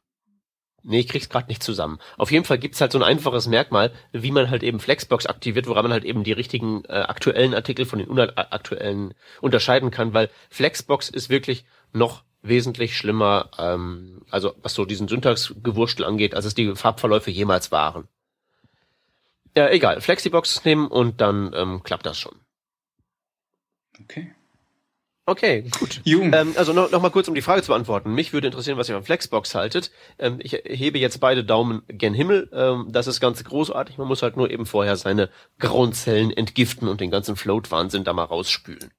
nee, 0.86 1.00
ich 1.00 1.08
krieg's 1.08 1.30
gerade 1.30 1.48
nicht 1.48 1.64
zusammen. 1.64 2.00
Auf 2.18 2.32
jeden 2.32 2.46
Fall 2.46 2.58
gibt's 2.58 2.80
halt 2.80 2.92
so 2.92 3.00
ein 3.00 3.04
einfaches 3.04 3.48
Merkmal, 3.48 3.92
wie 4.12 4.32
man 4.32 4.50
halt 4.50 4.64
eben 4.64 4.80
Flexbox 4.80 5.26
aktiviert, 5.26 5.68
woran 5.68 5.84
man 5.84 5.92
halt 5.92 6.06
eben 6.06 6.24
die 6.24 6.32
richtigen 6.32 6.84
äh, 6.86 6.94
aktuellen 6.94 7.54
Artikel 7.54 7.86
von 7.86 8.00
den 8.00 8.08
unaktuellen 8.08 9.14
unterscheiden 9.42 9.92
kann, 9.92 10.14
weil 10.14 10.30
Flexbox 10.50 11.10
ist 11.10 11.30
wirklich 11.30 11.66
noch 11.92 12.24
wesentlich 12.42 12.96
schlimmer, 12.96 13.50
ähm, 13.58 14.22
also 14.30 14.54
was 14.62 14.74
so 14.74 14.86
diesen 14.86 15.08
Syntaxgewurstel 15.08 16.06
angeht, 16.06 16.36
als 16.36 16.46
es 16.46 16.54
die 16.54 16.76
Farbverläufe 16.76 17.32
jemals 17.32 17.72
waren. 17.72 18.08
Ja, 19.58 19.70
egal. 19.70 20.02
Flexibox 20.02 20.66
nehmen 20.66 20.88
und 20.88 21.22
dann 21.22 21.52
ähm, 21.56 21.82
klappt 21.84 22.06
das 22.06 22.20
schon. 22.20 22.36
Okay. 24.02 24.34
Okay, 25.28 25.64
gut. 25.80 26.02
Ähm, 26.34 26.54
also 26.56 26.72
noch, 26.72 26.92
noch 26.92 27.02
mal 27.02 27.10
kurz, 27.10 27.28
um 27.28 27.34
die 27.34 27.42
Frage 27.42 27.64
zu 27.64 27.70
beantworten. 27.70 28.14
Mich 28.14 28.32
würde 28.32 28.48
interessieren, 28.48 28.78
was 28.78 28.88
ihr 28.90 28.96
von 28.96 29.04
Flexbox 29.04 29.56
haltet. 29.56 29.90
Ähm, 30.20 30.38
ich 30.40 30.54
hebe 30.54 31.00
jetzt 31.00 31.20
beide 31.20 31.44
Daumen 31.44 31.82
gen 31.88 32.14
Himmel. 32.14 32.48
Ähm, 32.54 32.88
das 32.90 33.08
ist 33.08 33.20
ganz 33.20 33.44
großartig. 33.44 33.98
Man 33.98 34.08
muss 34.08 34.22
halt 34.22 34.38
nur 34.38 34.52
eben 34.52 34.68
vorher 34.68 34.96
seine 34.98 35.32
grauen 35.58 35.94
Zellen 35.94 36.30
entgiften 36.30 36.88
und 36.88 37.02
den 37.02 37.10
ganzen 37.10 37.36
Float-Wahnsinn 37.36 38.04
da 38.04 38.14
mal 38.14 38.26
rausspülen. 38.26 38.92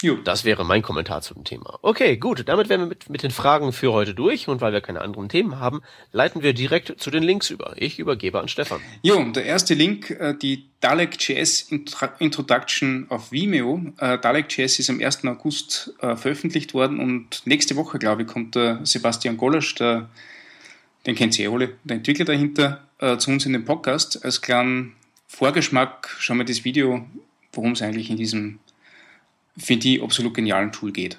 Jo. 0.00 0.16
Das 0.22 0.44
wäre 0.44 0.64
mein 0.64 0.82
Kommentar 0.82 1.22
zu 1.22 1.34
dem 1.34 1.42
Thema. 1.42 1.80
Okay, 1.82 2.18
gut, 2.18 2.44
damit 2.46 2.68
wären 2.68 2.82
wir 2.82 2.86
mit, 2.86 3.10
mit 3.10 3.24
den 3.24 3.32
Fragen 3.32 3.72
für 3.72 3.92
heute 3.92 4.14
durch 4.14 4.46
und 4.46 4.60
weil 4.60 4.72
wir 4.72 4.80
keine 4.80 5.00
anderen 5.00 5.28
Themen 5.28 5.58
haben, 5.58 5.82
leiten 6.12 6.40
wir 6.40 6.52
direkt 6.52 7.00
zu 7.00 7.10
den 7.10 7.24
Links 7.24 7.50
über. 7.50 7.74
Ich 7.76 7.98
übergebe 7.98 8.38
an 8.38 8.46
Stefan. 8.46 8.80
Jo, 9.02 9.20
der 9.24 9.44
erste 9.44 9.74
Link, 9.74 10.10
äh, 10.10 10.34
die 10.40 10.66
Dalek.js 10.80 11.72
Introduction 12.20 13.06
auf 13.08 13.32
Vimeo. 13.32 13.82
Äh, 13.98 14.18
Dalek.js 14.18 14.78
ist 14.78 14.88
am 14.88 15.00
1. 15.00 15.24
August 15.24 15.92
äh, 15.98 16.14
veröffentlicht 16.14 16.74
worden 16.74 17.00
und 17.00 17.44
nächste 17.44 17.74
Woche, 17.74 17.98
glaube 17.98 18.22
ich, 18.22 18.28
kommt 18.28 18.54
der 18.54 18.78
Sebastian 18.84 19.36
Golasch, 19.36 19.74
der, 19.74 20.08
den 21.06 21.16
kennt 21.16 21.36
ihr 21.40 21.50
eh 21.50 21.52
alle, 21.52 21.72
der 21.82 21.96
Entwickler 21.96 22.24
dahinter, 22.24 22.84
zu 23.18 23.30
uns 23.30 23.46
in 23.46 23.52
den 23.52 23.64
Podcast. 23.64 24.24
Als 24.24 24.42
kleinen 24.42 24.96
Vorgeschmack 25.28 26.16
schauen 26.18 26.38
wir 26.38 26.44
das 26.44 26.64
Video, 26.64 27.06
worum 27.52 27.72
es 27.72 27.82
eigentlich 27.82 28.10
in 28.10 28.16
diesem 28.16 28.58
für 29.58 29.76
die 29.76 30.00
absolut 30.00 30.34
genialen 30.34 30.72
Tool 30.72 30.92
geht. 30.92 31.18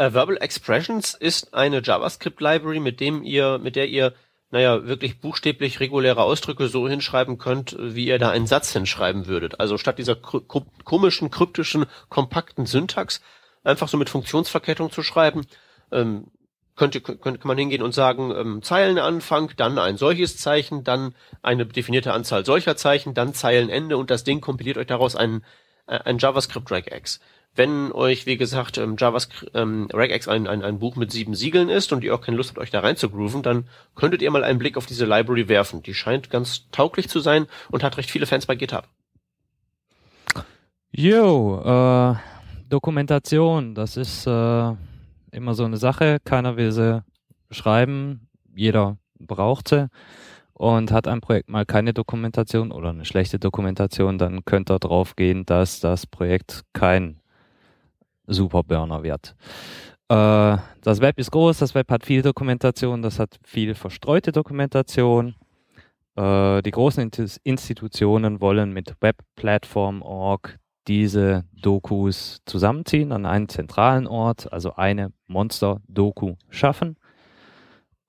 Uh, 0.00 0.12
Verbal 0.12 0.38
Expressions 0.38 1.14
ist 1.14 1.54
eine 1.54 1.80
JavaScript-Library, 1.80 2.80
mit 2.80 2.98
dem 2.98 3.22
ihr, 3.22 3.58
mit 3.58 3.76
der 3.76 3.88
ihr, 3.88 4.12
naja, 4.50 4.86
wirklich 4.86 5.20
buchstäblich 5.20 5.78
reguläre 5.78 6.22
Ausdrücke 6.22 6.66
so 6.68 6.88
hinschreiben 6.88 7.38
könnt, 7.38 7.76
wie 7.78 8.06
ihr 8.06 8.18
da 8.18 8.30
einen 8.30 8.48
Satz 8.48 8.72
hinschreiben 8.72 9.26
würdet. 9.26 9.60
Also 9.60 9.78
statt 9.78 9.98
dieser 9.98 10.16
komischen, 10.16 11.30
kryptischen, 11.30 11.86
kompakten 12.08 12.66
Syntax 12.66 13.20
einfach 13.62 13.88
so 13.88 13.96
mit 13.96 14.10
Funktionsverkettung 14.10 14.90
zu 14.90 15.02
schreiben, 15.02 15.46
ähm, 15.92 16.26
könnte, 16.76 17.00
könnte 17.00 17.46
man 17.46 17.56
hingehen 17.56 17.82
und 17.82 17.94
sagen, 17.94 18.32
ähm, 18.36 18.62
Zeilenanfang, 18.62 19.52
dann 19.56 19.78
ein 19.78 19.96
solches 19.96 20.38
Zeichen, 20.38 20.82
dann 20.82 21.14
eine 21.40 21.66
definierte 21.66 22.12
Anzahl 22.12 22.44
solcher 22.44 22.76
Zeichen, 22.76 23.14
dann 23.14 23.32
Zeilenende 23.32 23.96
und 23.96 24.10
das 24.10 24.24
Ding 24.24 24.40
kompiliert 24.40 24.76
euch 24.76 24.88
daraus 24.88 25.14
einen 25.14 25.44
ein 25.86 26.18
JavaScript 26.18 26.70
Regex. 26.70 27.20
Wenn 27.56 27.92
euch, 27.92 28.26
wie 28.26 28.36
gesagt, 28.36 28.78
ähm, 28.78 28.96
JavaScript 28.98 29.52
ähm, 29.54 29.88
Regex 29.92 30.26
ein, 30.26 30.48
ein, 30.48 30.62
ein 30.62 30.80
Buch 30.80 30.96
mit 30.96 31.12
sieben 31.12 31.34
Siegeln 31.34 31.68
ist 31.68 31.92
und 31.92 32.02
ihr 32.02 32.14
auch 32.14 32.20
keine 32.20 32.36
Lust 32.36 32.50
habt, 32.50 32.58
euch 32.58 32.70
da 32.70 32.80
rein 32.80 32.96
zu 32.96 33.08
grooven, 33.10 33.42
dann 33.42 33.68
könntet 33.94 34.22
ihr 34.22 34.30
mal 34.30 34.42
einen 34.42 34.58
Blick 34.58 34.76
auf 34.76 34.86
diese 34.86 35.06
Library 35.06 35.48
werfen. 35.48 35.82
Die 35.82 35.94
scheint 35.94 36.30
ganz 36.30 36.68
tauglich 36.72 37.08
zu 37.08 37.20
sein 37.20 37.46
und 37.70 37.84
hat 37.84 37.96
recht 37.96 38.10
viele 38.10 38.26
Fans 38.26 38.46
bei 38.46 38.56
GitHub. 38.56 38.88
Jo, 40.90 41.60
äh, 41.64 42.16
Dokumentation, 42.68 43.74
das 43.74 43.96
ist 43.96 44.26
äh, 44.26 44.72
immer 45.30 45.54
so 45.54 45.64
eine 45.64 45.76
Sache. 45.76 46.18
Keiner 46.24 46.56
will 46.56 46.72
sie 46.72 47.04
schreiben, 47.50 48.28
jeder 48.54 48.96
braucht 49.18 49.68
sie 49.68 49.88
und 50.54 50.92
hat 50.92 51.08
ein 51.08 51.20
Projekt 51.20 51.50
mal 51.50 51.66
keine 51.66 51.92
Dokumentation 51.92 52.72
oder 52.72 52.90
eine 52.90 53.04
schlechte 53.04 53.38
Dokumentation, 53.38 54.18
dann 54.18 54.44
könnte 54.44 54.74
er 54.74 54.78
drauf 54.78 55.16
gehen, 55.16 55.44
dass 55.44 55.80
das 55.80 56.06
Projekt 56.06 56.62
kein 56.72 57.20
Superburner 58.26 59.02
wird. 59.02 59.34
Äh, 60.08 60.56
das 60.82 61.00
Web 61.00 61.18
ist 61.18 61.32
groß, 61.32 61.58
das 61.58 61.74
Web 61.74 61.90
hat 61.90 62.06
viel 62.06 62.22
Dokumentation, 62.22 63.02
das 63.02 63.18
hat 63.18 63.38
viel 63.42 63.74
verstreute 63.74 64.32
Dokumentation. 64.32 65.34
Äh, 66.16 66.62
die 66.62 66.70
großen 66.70 67.10
Institutionen 67.42 68.40
wollen 68.40 68.72
mit 68.72 68.94
Webplatform.org 69.00 70.58
diese 70.86 71.44
Dokus 71.60 72.42
zusammenziehen 72.44 73.10
an 73.12 73.26
einen 73.26 73.48
zentralen 73.48 74.06
Ort, 74.06 74.52
also 74.52 74.74
eine 74.74 75.12
Monster-Doku 75.26 76.34
schaffen 76.50 76.96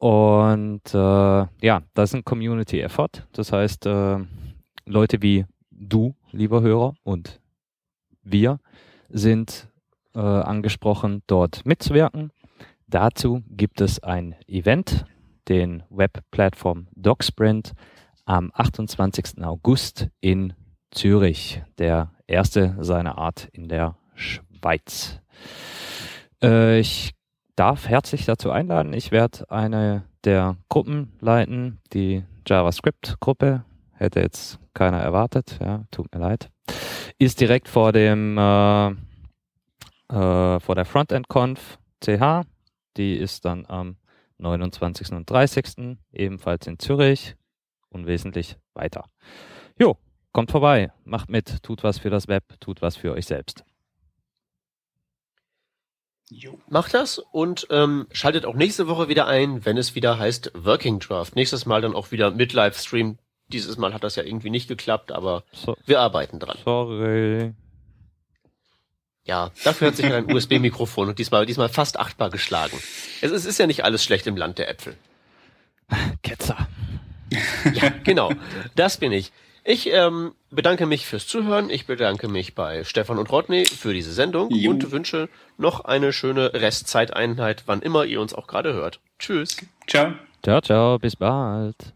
und 0.05 0.93
äh, 0.93 0.97
ja, 1.65 1.81
das 1.95 2.11
ist 2.11 2.13
ein 2.13 2.23
Community 2.23 2.79
Effort. 2.79 3.09
Das 3.31 3.51
heißt, 3.51 3.87
äh, 3.87 4.19
Leute 4.85 5.23
wie 5.23 5.45
du, 5.71 6.13
lieber 6.31 6.61
Hörer, 6.61 6.93
und 7.01 7.41
wir 8.21 8.59
sind 9.09 9.67
äh, 10.13 10.19
angesprochen, 10.19 11.23
dort 11.25 11.65
mitzuwirken. 11.65 12.31
Dazu 12.85 13.41
gibt 13.49 13.81
es 13.81 13.97
ein 14.03 14.35
Event, 14.45 15.07
den 15.47 15.81
Web-Plattform 15.89 16.85
DocSprint 16.95 17.73
am 18.25 18.51
28. 18.53 19.43
August 19.43 20.09
in 20.21 20.53
Zürich, 20.91 21.63
der 21.79 22.11
erste 22.27 22.77
seiner 22.79 23.17
Art 23.17 23.49
in 23.53 23.69
der 23.69 23.97
Schweiz. 24.13 25.19
Äh, 26.43 26.79
ich 26.79 27.15
darf 27.55 27.87
herzlich 27.87 28.25
dazu 28.25 28.51
einladen. 28.51 28.93
Ich 28.93 29.11
werde 29.11 29.49
eine 29.49 30.03
der 30.23 30.57
Gruppen 30.69 31.13
leiten, 31.19 31.79
die 31.93 32.23
JavaScript-Gruppe. 32.47 33.63
Hätte 33.93 34.19
jetzt 34.19 34.59
keiner 34.73 34.99
erwartet, 34.99 35.57
ja, 35.61 35.85
tut 35.91 36.13
mir 36.13 36.19
leid. 36.19 36.49
Ist 37.17 37.39
direkt 37.39 37.69
vor 37.69 37.93
dem 37.93 38.37
äh, 38.37 38.89
äh, 40.09 40.59
vor 40.59 40.75
der 40.75 40.85
Frontend-Conf 40.85 41.79
CH. 42.01 42.43
Die 42.97 43.15
ist 43.15 43.45
dann 43.45 43.65
am 43.65 43.97
29. 44.37 45.11
und 45.13 45.29
30. 45.29 45.97
ebenfalls 46.11 46.67
in 46.67 46.79
Zürich 46.79 47.35
und 47.89 48.05
wesentlich 48.05 48.57
weiter. 48.73 49.05
Jo, 49.79 49.97
kommt 50.33 50.51
vorbei, 50.51 50.91
macht 51.03 51.29
mit, 51.29 51.63
tut 51.63 51.83
was 51.83 51.99
für 51.99 52.09
das 52.09 52.27
Web, 52.27 52.43
tut 52.59 52.81
was 52.81 52.95
für 52.95 53.13
euch 53.13 53.25
selbst. 53.25 53.63
Jo. 56.29 56.59
Macht 56.67 56.93
das 56.93 57.19
und 57.19 57.67
ähm, 57.69 58.07
schaltet 58.11 58.45
auch 58.45 58.55
nächste 58.55 58.87
Woche 58.87 59.09
wieder 59.09 59.27
ein, 59.27 59.63
wenn 59.63 59.77
es 59.77 59.93
wieder 59.93 60.17
heißt 60.17 60.51
Working 60.55 60.99
Draft. 60.99 61.35
Nächstes 61.35 61.65
Mal 61.65 61.81
dann 61.81 61.93
auch 61.95 62.11
wieder 62.11 62.31
mit 62.31 62.53
Livestream. 62.53 63.19
Dieses 63.49 63.77
Mal 63.77 63.93
hat 63.93 64.03
das 64.03 64.15
ja 64.15 64.23
irgendwie 64.23 64.49
nicht 64.49 64.67
geklappt, 64.67 65.11
aber 65.11 65.43
so, 65.51 65.77
wir 65.85 65.99
arbeiten 65.99 66.39
dran. 66.39 66.57
Sorry. 66.65 67.53
Ja, 69.23 69.51
dafür 69.63 69.87
hat 69.87 69.95
sich 69.95 70.05
ein 70.05 70.31
USB-Mikrofon 70.31 71.09
und 71.09 71.19
diesmal, 71.19 71.45
diesmal 71.45 71.69
fast 71.69 71.99
achtbar 71.99 72.31
geschlagen. 72.31 72.77
Es, 73.21 73.31
es 73.31 73.45
ist 73.45 73.59
ja 73.59 73.67
nicht 73.67 73.83
alles 73.83 74.03
schlecht 74.03 74.25
im 74.25 74.37
Land 74.37 74.57
der 74.57 74.69
Äpfel. 74.69 74.95
Ketzer. 76.23 76.67
Ja, 77.73 77.89
genau. 78.03 78.31
Das 78.75 78.97
bin 78.97 79.11
ich. 79.11 79.31
Ich 79.67 79.91
ähm, 79.91 80.33
bedanke 80.51 80.85
mich 80.85 81.07
fürs 81.07 81.25
Zuhören. 81.25 81.71
Ich 81.71 81.87
bedanke 81.87 82.27
mich 82.27 82.53
bei 82.53 82.83
Stefan 82.83 83.17
und 83.17 83.31
Rodney 83.31 83.65
für 83.65 83.95
diese 83.95 84.13
Sendung 84.13 84.51
jo. 84.51 84.69
und 84.69 84.91
wünsche 84.91 85.27
noch 85.57 85.85
eine 85.85 86.13
schöne 86.13 86.53
Restzeiteinheit, 86.53 87.63
wann 87.65 87.81
immer 87.81 88.05
ihr 88.05 88.21
uns 88.21 88.35
auch 88.35 88.45
gerade 88.45 88.73
hört. 88.73 88.99
Tschüss. 89.17 89.57
Ciao. 89.87 90.13
Ciao, 90.43 90.61
ciao. 90.61 90.99
Bis 90.99 91.15
bald. 91.15 91.95